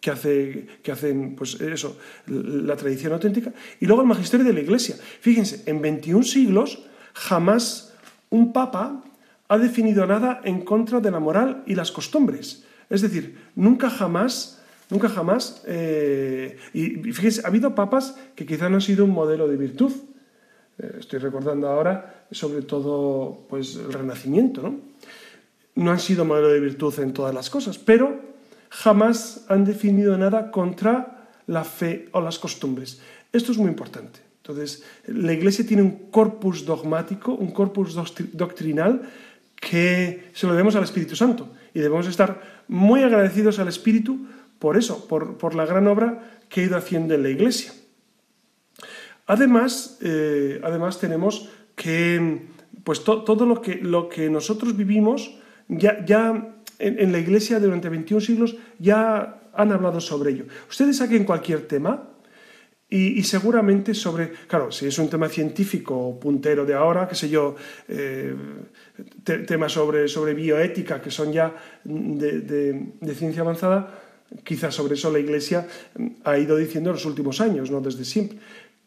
que, 0.03 0.11
hace, 0.11 0.67
que 0.83 0.93
hacen 0.93 1.35
pues 1.35 1.59
eso, 1.63 1.97
la 2.27 2.77
tradición 2.77 3.15
auténtica, 3.15 3.55
y 3.81 3.87
luego 3.87 4.03
el 4.03 4.09
magisterio 4.09 4.45
de 4.45 4.53
la 4.53 4.61
Iglesia. 4.61 4.97
Fíjense, 5.21 5.63
en 5.65 5.81
21 5.81 6.25
siglos 6.25 6.85
jamás 7.15 7.95
un 8.29 8.53
papa 8.53 9.05
ha 9.49 9.59
definido 9.59 10.05
nada 10.05 10.43
en 10.45 10.63
contra 10.63 11.01
de 11.01 11.11
la 11.11 11.21
moral 11.21 11.63
y 11.67 11.75
las 11.75 11.93
costumbres. 11.93 12.65
Es 12.91 13.01
decir, 13.01 13.39
nunca 13.55 13.89
jamás 13.89 14.59
Nunca 14.93 15.09
jamás. 15.09 15.63
Eh, 15.67 16.59
y 16.75 16.91
fíjense, 17.15 17.41
ha 17.45 17.49
habido 17.49 17.75
papas 17.75 18.15
que 18.35 18.45
quizá 18.45 18.69
no 18.69 18.75
han 18.75 18.83
sido 18.83 19.07
un 19.07 19.11
modelo 19.11 19.49
de 19.49 19.57
virtud. 19.57 19.91
Eh, 20.79 20.97
estoy 21.01 21.19
recordando 21.19 21.67
ahora, 21.67 22.27
sobre 22.31 22.61
todo, 22.61 23.47
pues 23.49 23.77
el 23.77 23.91
Renacimiento, 23.91 24.61
¿no? 24.61 24.81
No 25.77 25.91
han 25.91 25.99
sido 25.99 26.27
modelo 26.27 26.49
de 26.49 26.61
virtud 26.61 26.93
en 27.01 27.15
todas 27.15 27.35
las 27.35 27.49
cosas, 27.49 27.79
pero 27.79 28.32
jamás 28.73 29.45
han 29.49 29.65
definido 29.65 30.17
nada 30.17 30.51
contra 30.51 31.29
la 31.47 31.63
fe 31.63 32.09
o 32.13 32.21
las 32.21 32.39
costumbres. 32.39 33.01
Esto 33.33 33.53
es 33.53 33.59
muy 33.59 33.69
importante. 33.69 34.21
Entonces, 34.39 34.83
la 35.07 35.33
Iglesia 35.33 35.67
tiene 35.67 35.83
un 35.83 36.11
corpus 36.11 36.65
dogmático, 36.65 37.35
un 37.35 37.53
corpus 37.53 37.95
doctrinal 38.33 39.03
que 39.55 40.31
se 40.33 40.47
lo 40.47 40.53
debemos 40.55 40.75
al 40.75 40.85
Espíritu 40.85 41.15
Santo 41.15 41.53
y 41.75 41.81
debemos 41.81 42.09
estar 42.09 42.65
muy 42.67 43.03
agradecidos 43.03 43.59
al 43.59 43.69
Espíritu 43.69 44.27
por 44.59 44.77
eso, 44.77 45.07
por, 45.07 45.55
la 45.55 45.67
gran 45.67 45.87
obra 45.87 46.41
que 46.49 46.63
ha 46.63 46.65
ido 46.65 46.77
haciendo 46.77 47.15
en 47.15 47.23
la 47.23 47.29
Iglesia. 47.29 47.73
Además, 49.27 49.99
eh, 50.01 50.61
además 50.65 50.99
tenemos 50.99 51.51
que 51.77 52.49
pues 52.85 53.05
todo 53.05 53.47
lo 53.47 53.61
que, 53.61 53.77
lo 53.77 54.09
que 54.09 54.31
nosotros 54.31 54.77
vivimos, 54.77 55.37
ya, 55.69 56.05
ya 56.05 56.62
en, 56.83 57.13
la 57.13 57.19
Iglesia 57.19 57.61
durante 57.61 57.89
21 57.89 58.21
siglos 58.21 58.57
ya 58.79 59.51
han 59.55 59.73
hablado 59.73 60.01
sobre 60.01 60.33
ello. 60.33 60.45
Ustedes 60.69 60.97
saquen 60.97 61.25
cualquier 61.25 61.69
tema 61.69 62.09
y, 62.89 63.23
seguramente 63.23 63.95
sobre, 63.95 64.33
claro, 64.47 64.71
si 64.71 64.87
es 64.87 64.99
un 64.99 65.09
tema 65.09 65.29
científico 65.29 66.19
puntero 66.21 66.67
de 66.67 66.75
ahora, 66.75 67.09
qué 67.09 67.15
sé 67.15 67.31
yo, 67.31 67.57
eh, 67.89 68.35
temas 69.47 69.73
sobre, 69.73 70.09
sobre 70.09 70.35
bioética 70.35 71.01
que 71.01 71.11
son 71.11 71.33
ya 71.33 71.55
de 71.85 73.15
ciencia 73.15 73.41
avanzada, 73.41 74.03
Quizás 74.45 74.75
sobre 74.75 74.95
eso 74.95 75.13
la 75.13 75.19
Iglesia 75.19 75.67
ha 76.25 76.39
ido 76.39 76.57
diciendo 76.57 76.91
en 76.91 76.95
los 76.95 77.05
últimos 77.05 77.41
años, 77.41 77.71
no 77.71 77.81
desde 77.81 78.05
siempre. 78.05 78.39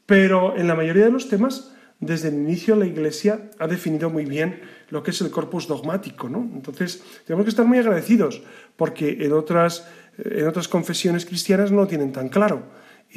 Pero 0.06 0.58
en 0.58 0.68
la 0.68 0.76
mayoría 0.76 1.06
de 1.06 1.12
los 1.12 1.30
temas, 1.30 1.74
desde 2.00 2.30
el 2.30 2.36
inicio 2.36 2.76
la 2.76 2.86
Iglesia 2.86 3.52
ha 3.60 3.68
definido 3.68 4.10
muy 4.10 4.26
bien 4.26 4.62
lo 4.90 5.04
que 5.04 5.12
es 5.12 5.22
el 5.22 5.32
corpus 5.32 5.68
dogmático. 5.68 6.30
¿no? 6.30 6.40
Entonces, 6.54 7.04
tenemos 7.26 7.46
que 7.46 7.50
estar 7.50 7.66
muy 7.66 7.78
agradecidos 7.78 8.42
porque 8.76 9.18
en 9.22 9.34
otras, 9.34 9.88
en 10.18 10.48
otras 10.48 10.68
confesiones 10.68 11.26
cristianas 11.26 11.72
no 11.72 11.82
lo 11.82 11.88
tienen 11.88 12.12
tan 12.12 12.30
claro. 12.30 12.64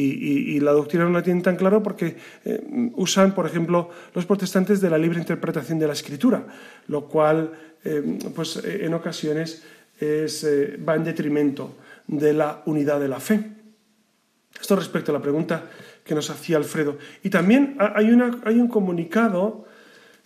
Y, 0.01 0.61
la 0.61 0.71
doctrina 0.71 1.05
no 1.05 1.11
la 1.11 1.23
tienen 1.23 1.43
tan 1.43 1.57
claro 1.57 1.83
porque 1.83 2.17
eh, 2.45 2.91
usan, 2.95 3.35
por 3.35 3.47
ejemplo, 3.47 3.91
los 4.15 4.27
protestantes 4.27 4.81
de 4.81 4.91
la 4.91 4.99
libre 4.99 5.19
interpretación 5.19 5.81
de 5.81 5.89
la 5.89 5.93
escritura, 5.93 6.47
lo 6.87 7.09
cual, 7.09 7.51
eh, 7.85 8.19
pues, 8.33 8.63
en 8.65 8.95
ocasiones 8.95 9.65
es, 9.99 10.47
va 10.89 10.95
en 10.95 11.03
detrimento 11.03 11.79
de 12.07 12.33
la 12.33 12.63
unidad 12.67 13.01
de 13.01 13.09
la 13.09 13.19
fe. 13.19 13.59
Esto 14.61 14.77
respecto 14.77 15.13
a 15.13 15.15
la 15.15 15.23
pregunta 15.23 15.69
que 16.05 16.15
nos 16.15 16.31
hacía 16.31 16.57
Alfredo. 16.57 16.99
Y 17.23 17.31
también 17.31 17.77
hay, 17.79 18.11
una, 18.11 18.41
hay 18.45 18.59
un 18.59 18.69
comunicado 18.69 19.67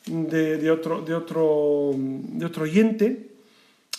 de, 0.07 0.71
otro, 0.71 1.03
de, 1.03 1.15
otro, 1.15 1.93
de 1.97 2.47
otro 2.47 2.65
oyente, 2.65 3.31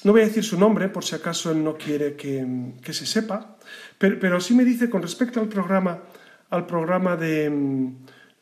no 0.03 0.11
voy 0.11 0.21
a 0.21 0.25
decir 0.25 0.43
su 0.43 0.59
nombre 0.59 0.89
por 0.89 1.03
si 1.03 1.15
acaso 1.15 1.51
él 1.51 1.63
no 1.63 1.77
quiere 1.77 2.15
que, 2.15 2.93
se 2.93 3.05
sepa, 3.05 3.57
pero, 3.97 4.39
sí 4.41 4.53
me 4.53 4.65
dice 4.65 4.89
con 4.89 5.01
respecto 5.01 5.39
al 5.39 5.47
programa, 5.47 6.01
al 6.49 6.65
programa 6.65 7.15
de, 7.15 7.51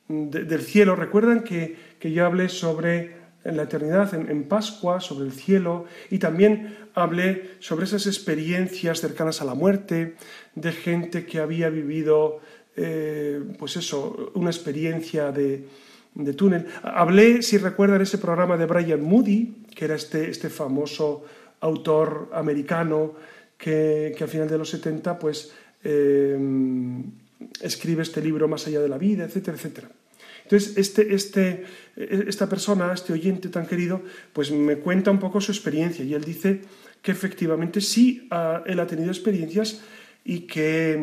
del 0.08 0.62
cielo, 0.62 0.96
recuerdan 0.96 1.44
que, 1.44 1.76
que, 2.00 2.12
yo 2.12 2.26
hablé 2.26 2.50
sobre 2.50 3.22
la 3.44 3.64
eternidad 3.64 4.14
en, 4.16 4.30
en, 4.30 4.44
Pascua, 4.46 5.00
sobre 5.00 5.26
el 5.26 5.34
cielo, 5.34 5.86
y 6.10 6.18
también 6.18 6.78
hablé 6.96 7.52
sobre 7.60 7.86
esas 7.86 8.08
experiencias 8.08 9.00
cercanas 9.00 9.42
a 9.42 9.46
la 9.46 9.54
muerte, 9.54 10.16
de 10.56 10.72
gente 10.72 11.26
que 11.26 11.40
había 11.40 11.70
vivido 11.70 12.42
eh, 12.76 13.42
pues 13.60 13.76
eso, 13.76 14.32
una 14.36 14.50
experiencia 14.50 15.32
de, 15.32 15.68
túnel. 16.36 16.68
Hablé, 16.84 17.42
si 17.42 17.58
recuerdan, 17.58 18.02
ese 18.02 18.18
programa 18.18 18.58
de 18.58 18.66
Brian 18.66 19.02
Moody, 19.02 19.66
que 19.74 19.86
era 19.86 19.96
este, 19.96 20.30
este 20.30 20.50
famoso 20.50 21.24
autor 21.62 22.30
americano 22.34 23.14
que, 23.58 24.14
que, 24.18 24.24
al 24.24 24.30
final 24.30 24.50
de 24.50 24.58
los 24.58 24.70
70 24.70 25.20
pues, 25.20 25.52
eh, 25.84 26.38
escribe 27.62 28.02
este 28.02 28.22
libro 28.22 28.48
Más 28.48 28.68
allá 28.68 28.82
de 28.82 28.90
la 28.90 28.98
vida, 28.98 29.24
etcétera, 29.24 29.58
etcétera. 29.58 29.90
Entonces, 30.44 30.78
este, 30.78 31.14
este, 31.14 31.64
esta 31.96 32.50
persona, 32.50 32.92
este 32.94 33.14
oyente 33.14 33.48
tan 33.50 33.66
querido, 33.66 34.02
pues 34.34 34.52
me 34.52 34.78
cuenta 34.78 35.10
un 35.12 35.20
poco 35.20 35.40
su 35.40 35.52
experiencia 35.52 36.04
y 36.04 36.14
él 36.14 36.24
dice 36.26 36.62
que 37.02 37.12
efectivamente 37.12 37.80
sí, 37.80 38.28
él 38.66 38.80
ha 38.80 38.88
tenido 38.88 39.12
experiencias 39.12 39.82
y 40.26 40.42
que 40.42 41.00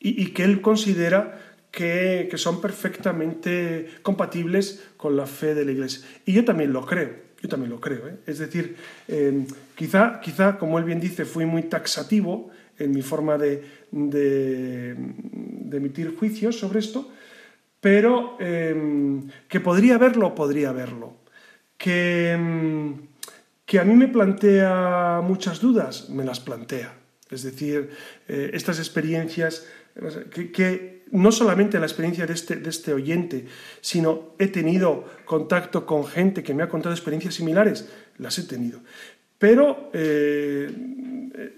y, 0.00 0.26
que 0.26 0.44
él 0.44 0.60
considera 0.60 1.47
que, 1.78 2.36
son 2.36 2.60
perfectamente 2.60 3.86
compatibles 4.02 4.82
con 4.96 5.16
la 5.16 5.26
fe 5.26 5.54
de 5.54 5.64
la 5.64 5.70
Iglesia. 5.70 6.04
Y 6.26 6.32
yo 6.32 6.44
también 6.44 6.72
lo 6.72 6.84
creo, 6.84 7.10
yo 7.40 7.48
también 7.48 7.70
lo 7.70 7.80
creo. 7.80 8.08
¿eh? 8.08 8.16
Es 8.26 8.40
decir, 8.40 8.74
eh, 9.06 9.46
quizá, 9.76 10.18
quizá, 10.20 10.58
como 10.58 10.80
él 10.80 10.84
bien 10.84 10.98
dice, 10.98 11.24
fui 11.24 11.46
muy 11.46 11.62
taxativo 11.62 12.50
en 12.80 12.90
mi 12.90 13.02
forma 13.02 13.38
de, 13.38 13.62
de, 13.92 14.90
emitir 15.70 16.16
juicios 16.16 16.58
sobre 16.58 16.80
esto, 16.80 17.12
pero 17.80 18.36
eh, 18.40 19.22
que 19.48 19.60
podría 19.60 19.98
verlo, 19.98 20.34
podría 20.34 20.72
verlo. 20.72 21.14
Que, 21.76 22.36
que 23.64 23.78
a 23.78 23.84
mí 23.84 23.94
me 23.94 24.08
plantea 24.08 25.20
muchas 25.22 25.60
dudas, 25.60 26.10
me 26.10 26.24
las 26.24 26.40
plantea. 26.40 26.92
Es 27.30 27.44
decir, 27.44 27.90
estas 28.26 28.78
experiencias 28.78 29.66
que, 30.32 30.97
no 31.12 31.32
solamente 31.32 31.78
la 31.78 31.86
experiencia 31.86 32.26
de 32.26 32.34
este, 32.34 32.56
de 32.56 32.70
este 32.70 32.92
oyente, 32.92 33.46
sino 33.80 34.34
he 34.38 34.48
tenido 34.48 35.04
contacto 35.24 35.86
con 35.86 36.06
gente 36.06 36.42
que 36.42 36.54
me 36.54 36.62
ha 36.62 36.68
contado 36.68 36.94
experiencias 36.94 37.34
similares, 37.34 37.88
las 38.18 38.38
he 38.38 38.44
tenido. 38.44 38.80
Pero 39.38 39.90
eh, 39.92 40.70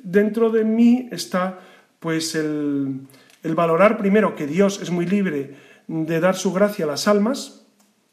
dentro 0.02 0.50
de 0.50 0.64
mí 0.64 1.08
está 1.10 1.60
pues 1.98 2.34
el, 2.34 3.06
valorar 3.42 3.98
primero 3.98 4.36
que 4.36 4.46
Dios 4.46 4.80
es 4.82 4.90
muy 4.90 5.06
libre 5.06 5.54
de 5.86 6.20
dar 6.20 6.36
su 6.36 6.52
gracia 6.52 6.84
a 6.84 6.88
las 6.88 7.08
almas, 7.08 7.66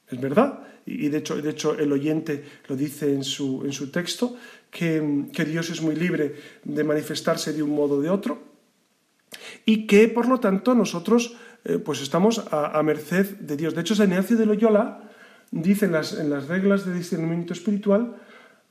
es 0.10 0.20
verdad, 0.20 0.60
y 0.86 1.10
de 1.10 1.18
hecho, 1.18 1.42
de 1.42 1.50
hecho 1.50 1.78
el 1.78 1.92
oyente 1.92 2.44
lo 2.68 2.76
dice 2.78 3.14
en 3.14 3.24
su, 3.24 3.64
en 3.66 3.74
su 3.74 3.92
texto, 3.92 4.36
que, 4.72 5.26
que 5.34 5.44
Dios 5.44 5.70
es 5.70 5.82
muy 5.82 5.96
libre 5.96 6.36
de 6.64 6.84
manifestarse 6.84 7.52
de 7.52 7.62
un 7.62 7.72
modo 7.72 7.98
o 7.98 8.02
de 8.02 8.10
otro, 8.10 8.42
y 9.66 9.88
que 9.88 10.08
por 10.08 10.28
lo 10.28 10.40
tanto 10.40 10.76
nosotros 10.76 11.36
eh, 11.68 11.80
pues 11.80 12.02
estamos 12.02 12.44
a, 12.52 12.82
merced 12.82 13.38
de 13.40 13.58
Dios. 13.58 13.76
De 13.76 13.82
hecho, 13.82 13.94
San 13.94 14.10
Ignacio 14.10 14.38
de 14.38 14.46
Loyola 14.46 15.10
dice 15.52 15.86
en 15.86 15.92
las, 15.92 16.14
en 16.14 16.30
las 16.30 16.48
reglas 16.48 16.86
de 16.86 16.94
discernimiento 16.94 17.52
espiritual, 17.52 18.16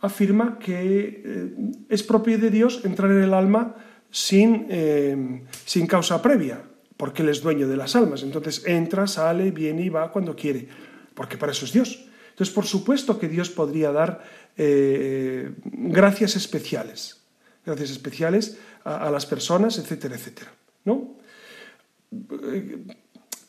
afirma 0.01 0.59
que 0.59 1.23
eh, 1.25 1.55
es 1.91 2.03
propio 2.03 2.39
de 2.39 2.51
Dios 2.51 2.81
entrar 2.85 3.11
en 3.11 3.23
el 3.23 3.35
alma 3.35 3.77
sin, 4.11 4.67
eh, 4.71 5.43
sin 5.67 5.87
causa 5.87 6.23
previa, 6.23 6.63
porque 6.97 7.23
Él 7.23 7.29
es 7.29 7.43
dueño 7.43 7.69
de 7.69 7.77
las 7.77 7.97
almas. 7.97 8.23
Entonces 8.23 8.63
entra, 8.67 9.07
sale, 9.07 9.51
viene 9.51 9.83
y 9.83 9.89
va 9.91 10.11
cuando 10.11 10.35
quiere, 10.35 10.67
porque 11.15 11.37
para 11.37 11.53
eso 11.53 11.67
es 11.67 11.73
Dios. 11.73 12.09
Entonces, 12.31 12.55
por 12.55 12.65
supuesto 12.65 13.19
que 13.19 13.29
Dios 13.29 13.51
podría 13.51 13.93
dar 13.93 14.23
gracias 14.57 16.37
especiales, 16.37 17.26
gracias 17.67 17.91
especiales 17.91 18.59
a, 18.85 19.11
las 19.11 19.27
personas, 19.27 19.79
etcétera, 19.79 20.15
etcétera. 20.15 20.53
¿no? 20.85 21.17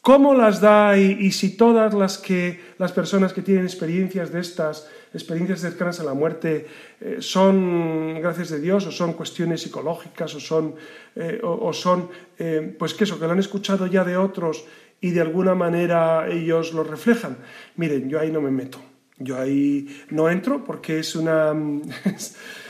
¿Cómo 0.02 0.34
las 0.34 0.62
da 0.62 0.98
y, 0.98 1.32
si 1.32 1.58
todas 1.58 1.94
las, 1.94 2.18
que, 2.18 2.62
las 2.78 2.92
personas 2.92 3.34
que 3.34 3.42
tienen 3.42 3.66
experiencias 3.66 4.32
de 4.32 4.40
estas, 4.40 4.90
experiencias 5.14 5.60
cercanas 5.60 6.00
a 6.00 6.04
la 6.04 6.14
muerte, 6.14 6.66
eh, 7.02 7.18
son 7.20 8.20
gracias 8.22 8.50
de 8.50 8.62
Dios 8.62 8.88
o 8.88 8.92
son 8.92 9.14
cuestiones 9.14 9.62
psicológicas 9.62 10.34
o 10.34 10.40
son, 10.40 10.76
eh, 11.16 11.40
o, 11.44 11.74
son 11.74 12.10
eh, 12.40 12.76
pues 12.80 12.94
que 12.94 13.04
eso, 13.04 13.20
que 13.20 13.26
lo 13.26 13.34
han 13.34 13.40
escuchado 13.40 13.86
ya 13.86 14.04
de 14.04 14.16
otros 14.16 14.66
y 15.02 15.12
de 15.12 15.22
alguna 15.22 15.56
manera 15.56 16.28
ellos 16.30 16.74
lo 16.74 16.84
reflejan? 16.84 17.38
Miren, 17.76 18.10
yo 18.10 18.20
ahí 18.20 18.32
no 18.32 18.42
me 18.42 18.50
meto, 18.50 18.80
yo 19.18 19.38
ahí 19.38 19.88
no 20.10 20.30
entro 20.30 20.64
porque 20.64 21.00
es 21.00 21.16
una... 21.16 21.54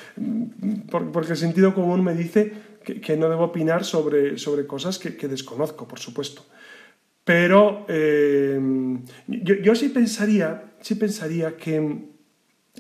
porque 0.90 1.32
el 1.32 1.38
sentido 1.38 1.74
común 1.74 2.04
me 2.04 2.14
dice 2.14 2.54
que, 2.84 3.18
no 3.18 3.30
debo 3.30 3.46
opinar 3.46 3.84
sobre, 3.84 4.38
sobre 4.38 4.66
cosas 4.66 4.98
que, 4.98 5.28
desconozco, 5.28 5.88
por 5.88 6.00
supuesto. 6.00 6.46
Pero 7.24 7.86
eh, 7.90 8.60
yo, 9.28 9.76
sí 9.76 9.90
pensaría, 9.90 10.72
sí 10.80 10.96
pensaría 10.96 11.58
que, 11.58 12.06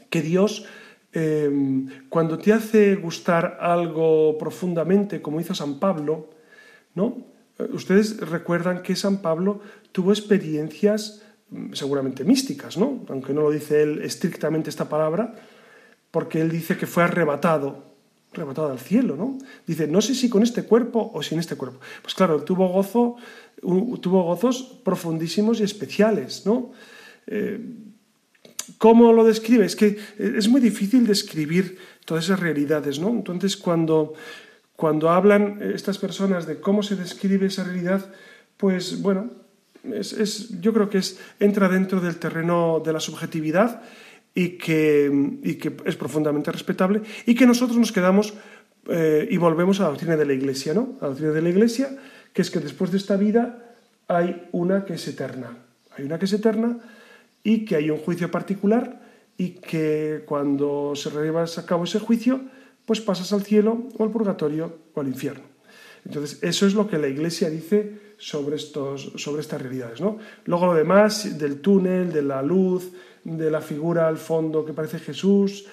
que 0.10 0.22
Dios, 0.22 0.66
eh, 1.12 1.52
cuando 2.08 2.38
te 2.38 2.54
hace 2.54 2.96
gustar 2.96 3.58
algo 3.60 4.38
profundamente, 4.38 5.22
como 5.22 5.42
hizo 5.42 5.54
San 5.54 5.80
Pablo, 5.80 6.30
¿no? 6.96 7.26
Ustedes 7.74 8.20
recuerdan 8.20 8.84
que 8.84 8.96
San 8.96 9.22
Pablo 9.22 9.62
tuvo 9.92 10.12
experiencias 10.12 11.24
mm, 11.50 11.74
seguramente 11.74 12.24
místicas, 12.24 12.78
¿no? 12.78 13.04
Aunque 13.10 13.34
no 13.34 13.42
lo 13.42 13.52
dice 13.52 13.82
él 13.82 14.02
estrictamente 14.04 14.70
esta 14.70 14.88
palabra, 14.88 15.34
porque 16.18 16.42
él 16.42 16.50
dice 16.50 16.76
que 16.78 16.88
fue 16.88 17.04
arrebatado 17.04 17.86
rematado 18.34 18.72
al 18.72 18.80
cielo, 18.80 19.16
¿no? 19.16 19.38
Dice, 19.68 19.86
no 19.86 20.02
sé 20.02 20.16
si 20.16 20.30
con 20.30 20.42
este 20.42 20.64
cuerpo 20.64 21.12
o 21.14 21.22
sin 21.22 21.38
este 21.38 21.56
cuerpo. 21.56 21.80
Pues 22.02 22.16
claro, 22.16 22.42
tuvo 22.42 22.70
gozo, 22.70 23.18
tuvo 23.62 24.24
gozos 24.24 24.80
profundísimos 24.84 25.60
y 25.60 25.64
especiales, 25.64 26.44
¿no? 26.44 26.72
Eh, 27.28 27.60
¿Cómo 28.80 29.14
lo 29.14 29.24
describe? 29.26 29.64
Es 29.64 29.76
que 29.76 30.00
es 30.18 30.48
muy 30.48 30.60
difícil 30.60 31.06
describir 31.06 31.78
todas 32.04 32.26
esas 32.26 32.40
realidades, 32.40 32.98
¿no? 32.98 33.10
Entonces, 33.10 33.56
cuando, 33.56 34.16
cuando 34.76 35.12
hablan 35.12 35.62
estas 35.62 36.00
personas 36.00 36.48
de 36.48 36.60
cómo 36.60 36.82
se 36.82 36.96
describe 36.96 37.46
esa 37.46 37.64
realidad, 37.64 38.12
pues 38.58 39.04
bueno, 39.04 39.30
es, 39.94 40.60
yo 40.62 40.74
creo 40.74 40.90
que 40.90 40.98
es, 40.98 41.20
entra 41.40 41.70
dentro 41.70 42.02
del 42.02 42.18
terreno 42.18 42.82
de 42.84 42.92
la 42.92 43.00
subjetividad 43.00 43.84
y 44.38 44.50
que, 44.50 45.80
es 45.86 45.96
profundamente 45.96 46.52
respetable 46.52 47.02
y 47.26 47.34
que 47.34 47.48
nosotros 47.48 47.76
nos 47.76 47.92
quedamos 47.92 48.36
eh, 48.88 49.28
y 49.32 49.38
volvemos 49.38 49.80
a 49.80 49.84
la 49.84 49.90
doctrina 49.90 50.16
de 50.16 50.28
la 50.28 50.34
Iglesia, 50.34 50.76
¿no? 50.76 50.96
A 51.02 51.06
la 51.06 51.08
doctrina 51.10 51.32
de 51.32 51.42
la 51.42 51.50
Iglesia, 51.50 51.98
que 52.34 52.44
es 52.44 52.52
que 52.52 52.60
después 52.60 52.92
de 52.92 52.98
esta 52.98 53.18
vida 53.18 53.76
hay 54.08 54.48
una 54.52 54.86
que 54.86 54.94
es 54.94 55.08
eterna. 55.08 55.58
Hay 55.98 56.06
una 56.06 56.20
que 56.20 56.26
es 56.26 56.34
eterna 56.34 56.78
y 57.42 57.66
que 57.66 57.78
hay 57.78 57.90
un 57.90 57.98
juicio 57.98 58.30
particular 58.30 59.02
y 59.38 59.54
que 59.56 60.22
cuando 60.28 60.94
se 60.96 61.10
lleva 61.10 61.44
a 61.44 61.66
cabo 61.66 61.86
ese 61.86 61.98
juicio, 61.98 62.42
pues 62.86 63.02
pasas 63.02 63.34
al 63.34 63.42
cielo 63.42 63.88
o 63.98 64.04
al 64.04 64.12
purgatorio 64.12 64.78
o 64.94 65.02
al 65.02 65.08
infierno. 65.08 65.46
Entonces, 66.06 66.38
eso 66.44 66.68
es 66.68 66.76
lo 66.76 66.88
que 66.88 67.00
la 67.00 67.08
Iglesia 67.08 67.50
dice 67.50 68.07
sobre, 68.18 68.56
estos, 68.56 69.14
sobre 69.16 69.42
estas 69.42 69.62
realidades. 69.62 70.02
¿no? 70.02 70.18
Luego 70.46 70.68
lo 70.68 70.74
demás, 70.74 71.38
del 71.38 71.62
túnel, 71.62 72.12
de 72.12 72.22
la 72.22 72.42
luz, 72.42 72.92
de 73.24 73.52
la 73.52 73.62
figura 73.62 74.08
al 74.08 74.18
fondo 74.18 74.66
que 74.66 74.74
parece 74.74 75.00
Jesús, 75.00 75.66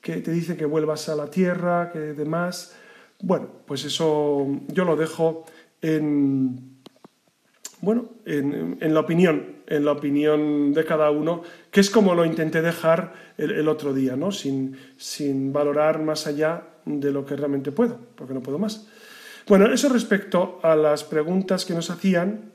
que 0.00 0.16
te 0.16 0.32
dice 0.32 0.56
que 0.56 0.64
vuelvas 0.64 1.08
a 1.08 1.14
la 1.14 1.30
tierra, 1.30 1.90
que 1.92 1.98
demás. 1.98 2.74
Bueno, 3.20 3.48
pues 3.66 3.84
eso 3.84 4.46
yo 4.68 4.84
lo 4.84 4.96
dejo 4.96 5.44
en, 5.80 6.72
bueno, 7.82 8.10
en, 8.24 8.94
la 8.94 9.00
opinión, 9.00 9.56
en 9.66 9.84
la 9.84 9.92
opinión 9.92 10.72
de 10.72 10.84
cada 10.84 11.10
uno, 11.10 11.42
que 11.70 11.80
es 11.80 11.90
como 11.90 12.14
lo 12.14 12.24
intenté 12.24 12.62
dejar 12.62 13.12
el, 13.36 13.68
otro 13.68 13.92
día, 13.92 14.16
¿no? 14.16 14.32
sin, 14.32 14.76
sin 14.96 15.52
valorar 15.52 16.00
más 16.00 16.26
allá 16.26 16.62
de 16.84 17.12
lo 17.12 17.24
que 17.24 17.36
realmente 17.36 17.72
puedo, 17.72 17.98
porque 18.16 18.34
no 18.34 18.40
puedo 18.40 18.58
más. 18.58 18.86
Bueno, 19.48 19.72
eso 19.72 19.88
respecto 19.88 20.60
a 20.62 20.76
las 20.76 21.02
preguntas 21.04 21.64
que 21.64 21.72
nos 21.74 21.88
hacían, 21.90 22.52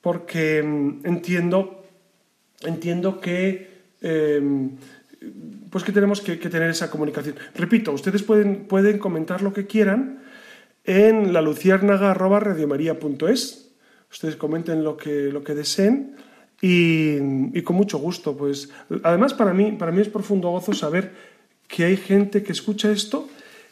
porque 0.00 0.62
mm, 0.62 1.00
entiendo, 1.04 1.84
entiendo 2.62 3.20
que, 3.20 3.82
em, 4.00 4.76
pues 5.70 5.84
que 5.84 5.92
tenemos 5.92 6.20
que, 6.20 6.36
tener 6.36 6.70
esa 6.70 6.90
comunicación. 6.90 7.36
Repito, 7.54 7.92
ustedes 7.92 8.22
pueden, 8.22 8.66
pueden 8.66 8.98
comentar 8.98 9.42
lo 9.42 9.52
que 9.52 9.66
quieran 9.66 10.22
en 10.84 11.32
la 11.32 11.42
luciérnaga.radiomaría.es. 11.42 13.72
Ustedes 14.10 14.36
comenten 14.36 14.84
lo 14.84 14.96
que, 14.96 15.32
lo 15.32 15.42
que 15.42 15.54
deseen 15.54 16.14
y, 16.62 17.60
con 17.62 17.76
mucho 17.76 17.98
gusto. 17.98 18.36
Pues, 18.36 18.70
además, 19.02 19.34
para 19.34 19.52
mí, 19.52 19.72
para 19.72 19.92
mí 19.92 20.00
es 20.00 20.08
profundo 20.08 20.50
gozo 20.50 20.72
saber 20.72 21.12
que 21.68 21.84
hay 21.84 21.96
gente 21.96 22.42
que 22.42 22.52
escucha 22.52 22.90
esto 22.90 23.28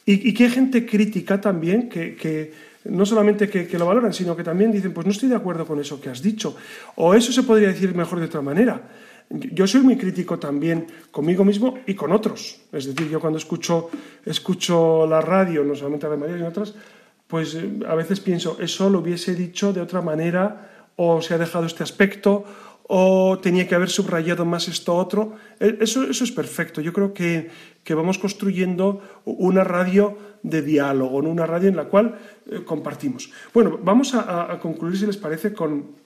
y, 0.07 0.35
que 0.35 0.45
hay 0.45 0.51
gente 0.51 0.85
crítica 0.85 1.41
también 1.41 1.89
que, 1.89 2.53
no 2.85 3.07
solamente 3.07 3.49
que, 3.49 3.79
lo 3.79 3.87
valoran, 3.87 4.13
sino 4.13 4.37
que 4.37 4.45
también 4.45 4.71
dicen, 4.71 4.93
pues 4.93 5.07
no 5.07 5.13
estoy 5.13 5.31
de 5.31 5.37
acuerdo 5.37 5.65
con 5.67 5.81
eso 5.81 6.01
que 6.01 6.11
has 6.11 6.21
dicho. 6.21 6.57
O 6.97 7.15
eso 7.15 7.33
se 7.33 7.43
podría 7.43 7.69
decir 7.69 7.95
mejor 7.95 8.19
de 8.19 8.27
otra 8.27 8.43
manera. 8.43 8.83
Yo 9.31 9.67
soy 9.67 9.81
muy 9.81 9.97
crítico 9.97 10.39
también 10.39 10.87
conmigo 11.11 11.45
mismo 11.45 11.79
y 11.87 11.95
con 11.95 12.13
otros. 12.13 12.61
Es 12.71 12.85
decir, 12.85 13.09
yo 13.09 13.21
cuando 13.21 13.39
escucho, 13.39 13.89
escucho 14.27 15.07
la 15.07 15.23
radio, 15.23 15.65
no 15.65 15.75
solamente 15.75 16.09
de 16.09 16.17
María, 16.19 16.37
sino 16.37 16.49
otras, 16.49 16.75
pues 17.27 17.55
eh, 17.55 17.81
a 17.89 17.95
veces 17.95 18.21
pienso, 18.21 18.59
eso 18.61 18.91
lo 18.91 18.99
hubiese 18.99 19.35
dicho 19.35 19.73
de 19.73 19.81
otra 19.81 20.03
manera, 20.03 20.91
o 20.97 21.23
se 21.23 21.35
ha 21.35 21.39
dejado 21.39 21.65
este 21.65 21.83
aspecto, 21.83 22.45
o 22.87 23.39
tenía 23.41 23.67
que 23.67 23.75
haber 23.75 23.89
subrayado 23.89 24.45
más 24.45 24.69
esto 24.69 24.95
otro. 24.95 25.37
E, 25.59 25.79
eso, 25.81 26.05
eso 26.05 26.25
es 26.25 26.33
perfecto. 26.33 26.81
Yo 26.81 26.93
creo 26.93 27.15
que, 27.15 27.51
vamos 27.91 28.19
construyendo 28.19 29.01
una 29.25 29.65
radio 29.65 30.19
de 30.43 30.61
diálogo, 30.63 31.19
una 31.19 31.47
radio 31.47 31.69
en 31.69 31.77
la 31.77 31.87
cual 31.87 32.19
eh, 32.51 32.61
compartimos. 32.65 33.31
Bueno, 33.53 33.79
vamos 33.83 34.15
a, 34.15 34.59
concluir, 34.61 34.99
si 34.99 35.07
les 35.07 35.17
parece, 35.17 35.55
con, 35.55 35.97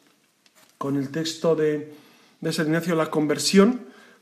con 0.78 0.96
el 0.96 1.10
texto 1.10 1.56
de, 1.56 1.92
de, 2.40 2.52
San 2.52 2.66
Ignacio, 2.66 2.94
La 2.94 3.10
conversión, 3.10 3.80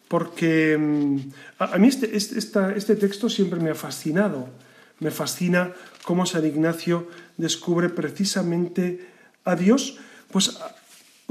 porque 0.09 0.79
mm, 0.79 1.19
a, 1.59 1.77
mí 1.79 1.89
este, 1.89 2.17
este, 2.17 2.39
este 2.77 2.97
texto 2.97 3.29
siempre 3.29 3.61
me 3.61 3.71
ha 3.71 3.75
fascinado. 3.75 4.49
Me 4.99 5.11
fascina 5.11 5.75
cómo 6.05 6.25
San 6.25 6.47
Ignacio 6.47 7.09
descubre 7.37 7.91
precisamente 7.91 9.13
a 9.45 9.55
Dios, 9.55 9.99
pues 10.33 10.59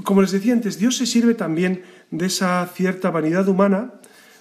como 0.03 0.21
les 0.21 0.31
decía 0.31 0.53
antes, 0.53 0.77
Dios 0.77 0.97
se 0.97 1.05
sirve 1.05 1.33
también 1.33 1.83
de 2.11 2.27
esa 2.27 2.65
cierta 2.73 3.09
vanidad 3.11 3.47
humana, 3.47 3.93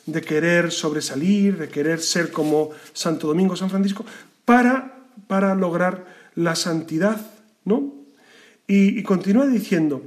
de 0.07 0.21
querer 0.21 0.71
sobresalir, 0.71 1.57
de 1.57 1.69
querer 1.69 2.01
ser 2.01 2.31
como 2.31 2.71
Santo 2.93 3.27
Domingo, 3.27 3.57
San 3.57 3.71
Francisco, 3.71 4.05
para, 4.45 4.99
para 5.27 5.55
lograr 5.55 6.05
la 6.35 6.55
santidad, 6.57 7.21
¿no? 7.65 7.95
Y, 8.67 8.99
y 8.99 9.03
continúa 9.03 9.47
diciendo, 9.47 10.03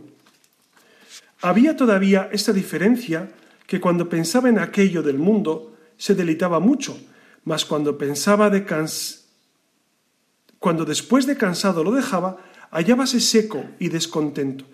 había 1.42 1.76
todavía 1.76 2.30
esta 2.32 2.54
diferencia 2.54 3.30
que 3.66 3.80
cuando 3.80 4.10
pensaba 4.10 4.50
en 4.50 4.60
aquello 4.60 5.02
del 5.02 5.18
mundo 5.18 5.76
se 5.98 6.14
deleitaba 6.14 6.60
mucho, 6.60 7.00
mas 7.44 7.66
cuando 7.66 7.98
pensaba 7.98 8.50
de 8.50 8.66
cans 8.66 9.28
cuando 10.60 10.86
después 10.86 11.26
de 11.26 11.38
cansado 11.38 11.84
lo 11.84 11.92
dejaba, 11.92 12.38
hallábase 12.72 13.20
seco 13.20 13.64
y 13.80 13.90
descontento. 13.90 14.66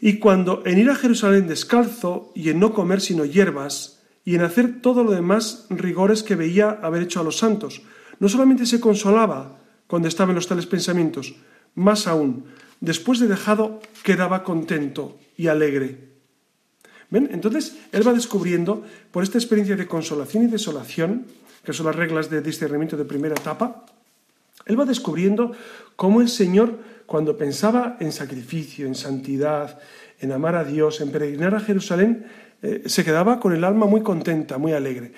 Y 0.00 0.18
cuando 0.18 0.62
en 0.66 0.78
ir 0.78 0.90
a 0.90 0.94
Jerusalén 0.94 1.48
descalzo 1.48 2.32
y 2.34 2.50
en 2.50 2.60
no 2.60 2.74
comer 2.74 3.00
sino 3.00 3.24
hierbas, 3.24 3.96
y 4.26 4.34
en 4.34 4.42
hacer 4.42 4.82
todo 4.82 5.04
lo 5.04 5.12
demás 5.12 5.66
rigores 5.70 6.24
que 6.24 6.34
veía 6.34 6.70
haber 6.82 7.02
hecho 7.02 7.20
a 7.20 7.24
los 7.24 7.38
santos, 7.38 7.82
no 8.18 8.28
solamente 8.28 8.66
se 8.66 8.80
consolaba 8.80 9.58
cuando 9.86 10.08
estaba 10.08 10.30
en 10.30 10.34
los 10.34 10.48
tales 10.48 10.66
pensamientos, 10.66 11.36
más 11.76 12.08
aún, 12.08 12.44
después 12.80 13.20
de 13.20 13.28
dejado, 13.28 13.80
quedaba 14.02 14.42
contento 14.42 15.16
y 15.36 15.46
alegre. 15.46 16.10
¿Ven? 17.08 17.28
Entonces, 17.30 17.76
él 17.92 18.06
va 18.06 18.12
descubriendo, 18.12 18.82
por 19.12 19.22
esta 19.22 19.38
experiencia 19.38 19.76
de 19.76 19.86
consolación 19.86 20.42
y 20.42 20.48
desolación, 20.48 21.26
que 21.64 21.72
son 21.72 21.86
las 21.86 21.94
reglas 21.94 22.28
de 22.28 22.42
discernimiento 22.42 22.96
de 22.96 23.04
primera 23.04 23.36
etapa, 23.36 23.86
él 24.64 24.78
va 24.78 24.84
descubriendo 24.84 25.52
cómo 25.94 26.20
el 26.20 26.28
Señor 26.28 26.80
cuando 27.06 27.36
pensaba 27.36 27.96
en 28.00 28.12
sacrificio, 28.12 28.86
en 28.86 28.94
santidad, 28.94 29.78
en 30.20 30.32
amar 30.32 30.56
a 30.56 30.64
Dios, 30.64 31.00
en 31.00 31.10
peregrinar 31.10 31.54
a 31.54 31.60
Jerusalén, 31.60 32.26
eh, 32.62 32.82
se 32.86 33.04
quedaba 33.04 33.38
con 33.38 33.52
el 33.52 33.64
alma 33.64 33.86
muy 33.86 34.02
contenta, 34.02 34.58
muy 34.58 34.72
alegre. 34.72 35.12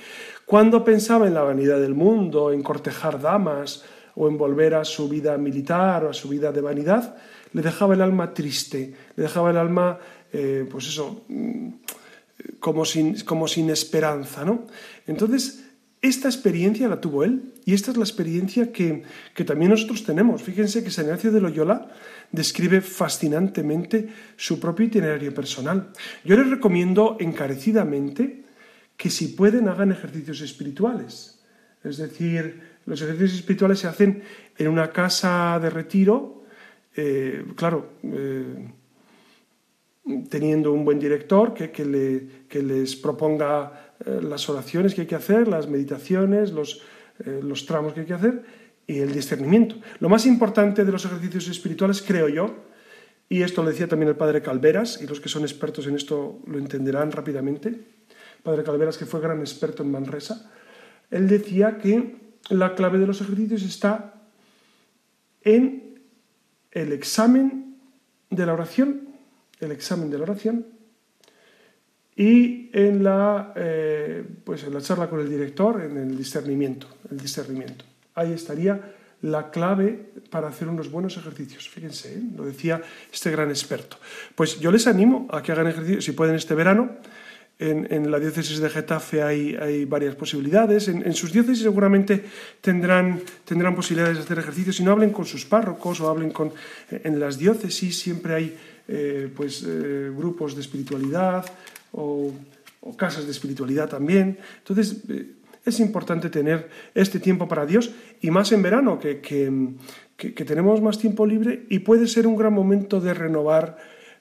Cuando 0.45 0.85
pensaba 0.85 1.27
en 1.27 1.35
la 1.35 1.43
vanidad 1.43 1.81
del 1.81 1.95
mundo, 1.95 2.53
en 2.53 2.63
cortejar 2.63 3.21
damas 3.21 3.85
o 4.15 4.29
en 4.29 4.37
volver 4.37 4.75
a 4.75 4.85
su 4.85 5.09
vida 5.09 5.37
militar 5.39 6.05
o 6.05 6.11
a 6.11 6.15
su 6.15 6.29
vida 6.29 6.53
de 6.53 6.61
vanidad, 6.61 7.17
le 7.53 7.63
dejaba 7.63 7.95
el 7.95 8.03
alma 8.03 8.35
triste, 8.35 8.95
le 9.17 9.23
dejaba 9.23 9.51
el 9.51 9.57
alma, 9.57 9.99
eh, 10.33 10.67
pues 10.71 10.89
eso, 10.89 11.25
mm, 11.29 11.69
como 12.61 12.85
sin, 12.85 13.21
como 13.21 13.49
sin 13.49 13.71
esperanza, 13.71 14.45
¿no? 14.45 14.67
Entonces, 15.07 15.68
esta 16.01 16.29
experiencia 16.29 16.89
la 16.89 17.01
tuvo 17.01 17.25
él 17.25 17.55
y 17.65 17.75
esta 17.75 17.91
es 17.91 17.97
la 17.97 18.05
experiencia 18.05 18.73
que, 18.73 19.05
también 19.45 19.71
nosotros 19.71 20.05
tenemos. 20.05 20.43
Fíjense 20.43 20.85
que 20.85 20.91
San 20.91 21.07
Ignacio 21.07 21.33
de 21.33 21.41
Loyola 21.41 21.91
describe 22.31 22.81
fascinantemente 22.81 24.09
su 24.37 24.61
propio 24.61 24.87
itinerario 24.87 25.35
personal. 25.35 25.91
Yo 26.25 26.37
les 26.37 26.49
recomiendo 26.49 27.17
encarecidamente 27.19 28.45
que 28.97 29.11
si 29.11 29.29
pueden 29.29 29.69
hagan 29.69 29.93
ejercicios 29.93 30.41
espirituales. 30.41 31.41
Es 31.83 31.99
decir, 31.99 32.61
los 32.87 33.01
ejercicios 33.03 33.35
espirituales 33.35 33.81
se 33.81 33.89
hacen 33.89 34.23
en 34.57 34.69
una 34.69 34.91
casa 34.93 35.59
de 35.61 35.71
retiro, 35.71 36.45
eh, 36.97 37.45
claro, 37.57 37.93
eh, 38.03 38.73
teniendo 40.29 40.73
un 40.73 40.85
buen 40.85 40.99
director 40.99 41.55
que, 41.55 41.85
le, 41.85 42.47
que 42.49 42.63
les 42.63 42.97
proponga 42.97 43.95
eh, 44.05 44.21
las 44.23 44.49
oraciones 44.49 44.95
que 44.95 45.03
hay 45.03 45.07
que 45.07 45.15
hacer, 45.15 45.49
las 45.49 45.69
meditaciones, 45.69 46.53
los, 46.53 46.83
eh, 47.25 47.41
los 47.43 47.67
tramos 47.67 47.93
que 47.93 48.01
hay 48.01 48.07
que 48.07 48.15
hacer 48.15 48.43
y 48.87 48.99
el 48.99 49.13
discernimiento. 49.13 49.77
Lo 50.01 50.09
más 50.09 50.25
importante 50.27 50.85
de 50.85 50.93
los 50.93 51.05
ejercicios 51.05 51.49
espirituales, 51.49 52.03
creo 52.03 52.29
yo, 52.29 52.55
y 53.29 53.43
esto 53.43 53.63
lo 53.63 53.69
decía 53.69 53.89
también 53.89 54.09
el 54.09 54.17
padre 54.17 54.41
Calveras, 54.41 55.03
y 55.03 55.07
los 55.07 55.21
que 55.21 55.29
son 55.29 55.43
expertos 55.43 55.87
en 55.87 55.97
esto 55.97 56.41
lo 56.47 56.59
entenderán 56.59 57.13
rápidamente, 57.13 57.79
padre 58.43 58.65
Calveras 58.65 58.97
que 58.97 59.05
fue 59.05 59.21
gran 59.21 59.41
experto 59.41 59.83
en 59.83 59.91
Manresa, 59.91 60.51
él 61.11 61.29
decía 61.29 61.79
que 61.79 62.17
la 62.49 62.75
clave 62.75 62.99
de 62.99 63.07
los 63.07 63.21
ejercicios 63.21 63.63
está 63.63 64.15
en 65.43 66.01
el 66.71 66.93
examen 66.93 67.77
de 68.31 68.47
la 68.47 68.55
oración, 68.55 69.08
el 69.61 69.73
examen 69.73 70.11
de 70.11 70.19
la 70.19 70.25
oración 70.25 70.67
y 72.19 72.69
en 72.73 73.05
la, 73.05 73.53
eh, 73.55 74.25
pues 74.45 74.65
en 74.65 74.75
la 74.75 74.81
charla 74.81 75.09
con 75.09 75.21
el 75.21 75.31
director, 75.31 75.81
en 75.83 75.97
el 75.97 76.17
discernimiento, 76.17 76.89
el 77.11 77.19
discernimiento. 77.19 77.85
Ahí 78.15 78.33
estaría 78.33 78.95
la 79.23 79.51
clave 79.51 80.13
para 80.31 80.49
hacer 80.49 80.69
unos 80.69 80.91
buenos 80.91 81.17
ejercicios. 81.17 81.69
Fíjense, 81.69 82.15
¿eh? 82.15 82.23
lo 82.37 82.45
decía 82.45 82.83
este 83.13 83.31
gran 83.31 83.51
experto. 83.51 83.99
Pues 84.35 84.59
yo 84.61 84.73
les 84.73 84.87
animo 84.87 85.29
a 85.31 85.43
que 85.43 85.53
hagan 85.53 85.69
ejercicios, 85.69 86.05
si 86.05 86.13
pueden 86.13 86.35
este 86.35 86.55
verano. 86.55 86.91
En, 87.61 88.09
la 88.09 88.21
diócesis 88.21 88.61
de 88.61 88.71
Getafe 88.71 89.21
hay, 89.21 89.57
hay 89.57 89.85
varias 89.85 90.15
posibilidades. 90.15 90.87
En, 90.87 91.13
sus 91.15 91.33
diócesis 91.33 91.65
seguramente 91.65 92.25
tendrán, 92.61 93.21
tendrán 93.45 93.75
posibilidades 93.75 94.17
de 94.17 94.23
hacer 94.23 94.39
ejercicios. 94.39 94.77
Si 94.77 94.85
no 94.85 94.93
hablen 94.93 95.11
con 95.11 95.27
sus 95.27 95.45
párrocos 95.45 96.01
o 96.01 96.09
hablen 96.09 96.31
con... 96.31 96.53
En 96.91 97.19
las 97.19 97.37
diócesis 97.37 97.99
siempre 97.99 98.35
hay 98.35 98.57
eh, 98.89 99.31
pues, 99.35 99.65
grupos 100.17 100.55
de 100.55 100.63
espiritualidad, 100.63 101.45
o, 101.93 102.33
casas 102.97 103.27
de 103.27 103.33
espiritualidad 103.33 103.89
también. 103.89 104.39
Entonces, 104.59 105.03
eh, 105.09 105.35
es 105.65 105.81
importante 105.81 106.31
tener 106.31 106.71
este 106.95 107.21
tiempo 107.21 107.47
para 107.49 107.67
Dios 107.67 107.91
y 108.21 108.31
más 108.31 108.53
en 108.53 108.63
verano, 108.63 108.99
que, 108.99 109.21
tenemos 110.47 110.81
más 110.81 110.99
tiempo 110.99 111.27
libre 111.27 111.67
y 111.69 111.81
puede 111.81 112.07
ser 112.07 112.27
un 112.27 112.37
gran 112.37 112.53
momento 112.53 113.01
de 113.01 113.15
renovar 113.15 113.77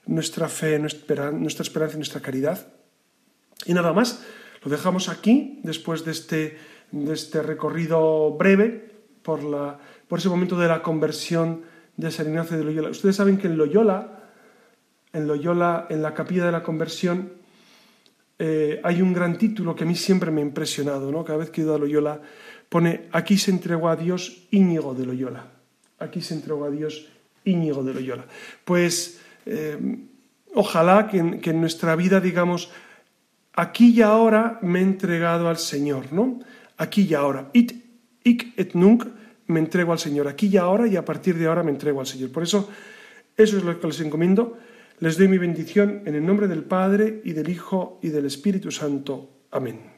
nuestra 0.06 0.48
fe, 0.48 0.78
nuestra, 0.78 1.32
esperanza 1.62 1.94
y 1.94 1.98
nuestra 1.98 2.20
caridad. 2.20 2.66
Y 3.64 3.72
nada 3.72 3.92
más, 3.92 4.22
lo 4.62 4.70
dejamos 4.70 5.08
aquí 5.08 5.60
después 5.62 6.04
de 6.04 6.12
este, 6.12 6.58
de 6.92 7.14
este 7.14 7.42
recorrido 7.42 8.32
breve 8.32 8.92
por, 9.22 9.42
la, 9.42 9.78
por 10.06 10.18
ese 10.18 10.28
momento 10.28 10.58
de 10.58 10.68
la 10.68 10.82
conversión 10.82 11.62
de 11.96 12.10
San 12.10 12.28
Ignacio 12.28 12.58
de 12.58 12.64
Loyola. 12.64 12.90
Ustedes 12.90 13.16
saben 13.16 13.38
que 13.38 13.48
en 13.48 13.56
Loyola, 13.56 14.17
en 15.12 15.26
Loyola, 15.26 15.86
en 15.90 16.02
la 16.02 16.14
capilla 16.14 16.46
de 16.46 16.52
la 16.52 16.62
conversión, 16.62 17.32
eh, 18.38 18.80
hay 18.84 19.02
un 19.02 19.12
gran 19.12 19.36
título 19.36 19.74
que 19.74 19.84
a 19.84 19.86
mí 19.86 19.96
siempre 19.96 20.30
me 20.30 20.40
ha 20.40 20.44
impresionado, 20.44 21.10
¿no? 21.10 21.24
Cada 21.24 21.38
vez 21.38 21.50
que 21.50 21.60
he 21.60 21.64
ido 21.64 21.74
a 21.74 21.78
Loyola, 21.78 22.20
pone, 22.68 23.08
aquí 23.10 23.36
se 23.36 23.50
entregó 23.50 23.88
a 23.88 23.96
Dios 23.96 24.46
Íñigo 24.50 24.94
de 24.94 25.06
Loyola. 25.06 25.46
Aquí 25.98 26.20
se 26.20 26.34
entregó 26.34 26.64
a 26.64 26.70
Dios 26.70 27.08
Íñigo 27.44 27.82
de 27.82 27.94
Loyola. 27.94 28.26
Pues 28.64 29.20
eh, 29.46 29.76
ojalá 30.54 31.08
que 31.08 31.18
en, 31.18 31.60
nuestra 31.60 31.96
vida 31.96 32.20
digamos, 32.20 32.70
aquí 33.54 33.90
y 33.90 34.02
ahora 34.02 34.60
me 34.62 34.78
he 34.78 34.82
entregado 34.82 35.48
al 35.48 35.58
Señor, 35.58 36.12
¿no? 36.12 36.38
Aquí 36.76 37.06
y 37.10 37.14
ahora. 37.14 37.50
Id 37.52 37.72
Ic 38.22 38.52
et 38.56 38.74
nunc 38.74 39.04
me 39.46 39.60
entrego 39.60 39.92
al 39.92 39.98
Señor, 39.98 40.28
aquí 40.28 40.48
y 40.48 40.58
ahora 40.58 40.86
y 40.86 40.96
a 40.96 41.04
partir 41.04 41.36
de 41.38 41.46
ahora 41.46 41.62
me 41.62 41.70
entrego 41.70 42.00
al 42.00 42.06
Señor. 42.06 42.30
Por 42.30 42.42
eso, 42.42 42.68
eso 43.36 43.56
es 43.56 43.64
lo 43.64 43.80
que 43.80 43.86
les 43.86 44.00
encomiendo. 44.00 44.58
Les 45.00 45.16
doy 45.16 45.28
mi 45.28 45.38
bendición 45.38 46.02
en 46.06 46.16
el 46.16 46.26
nombre 46.26 46.48
del 46.48 46.64
Padre 46.64 47.20
y 47.24 47.32
del 47.32 47.48
Hijo 47.48 48.00
y 48.02 48.08
del 48.08 48.26
Espíritu 48.26 48.72
Santo. 48.72 49.44
Amén. 49.52 49.97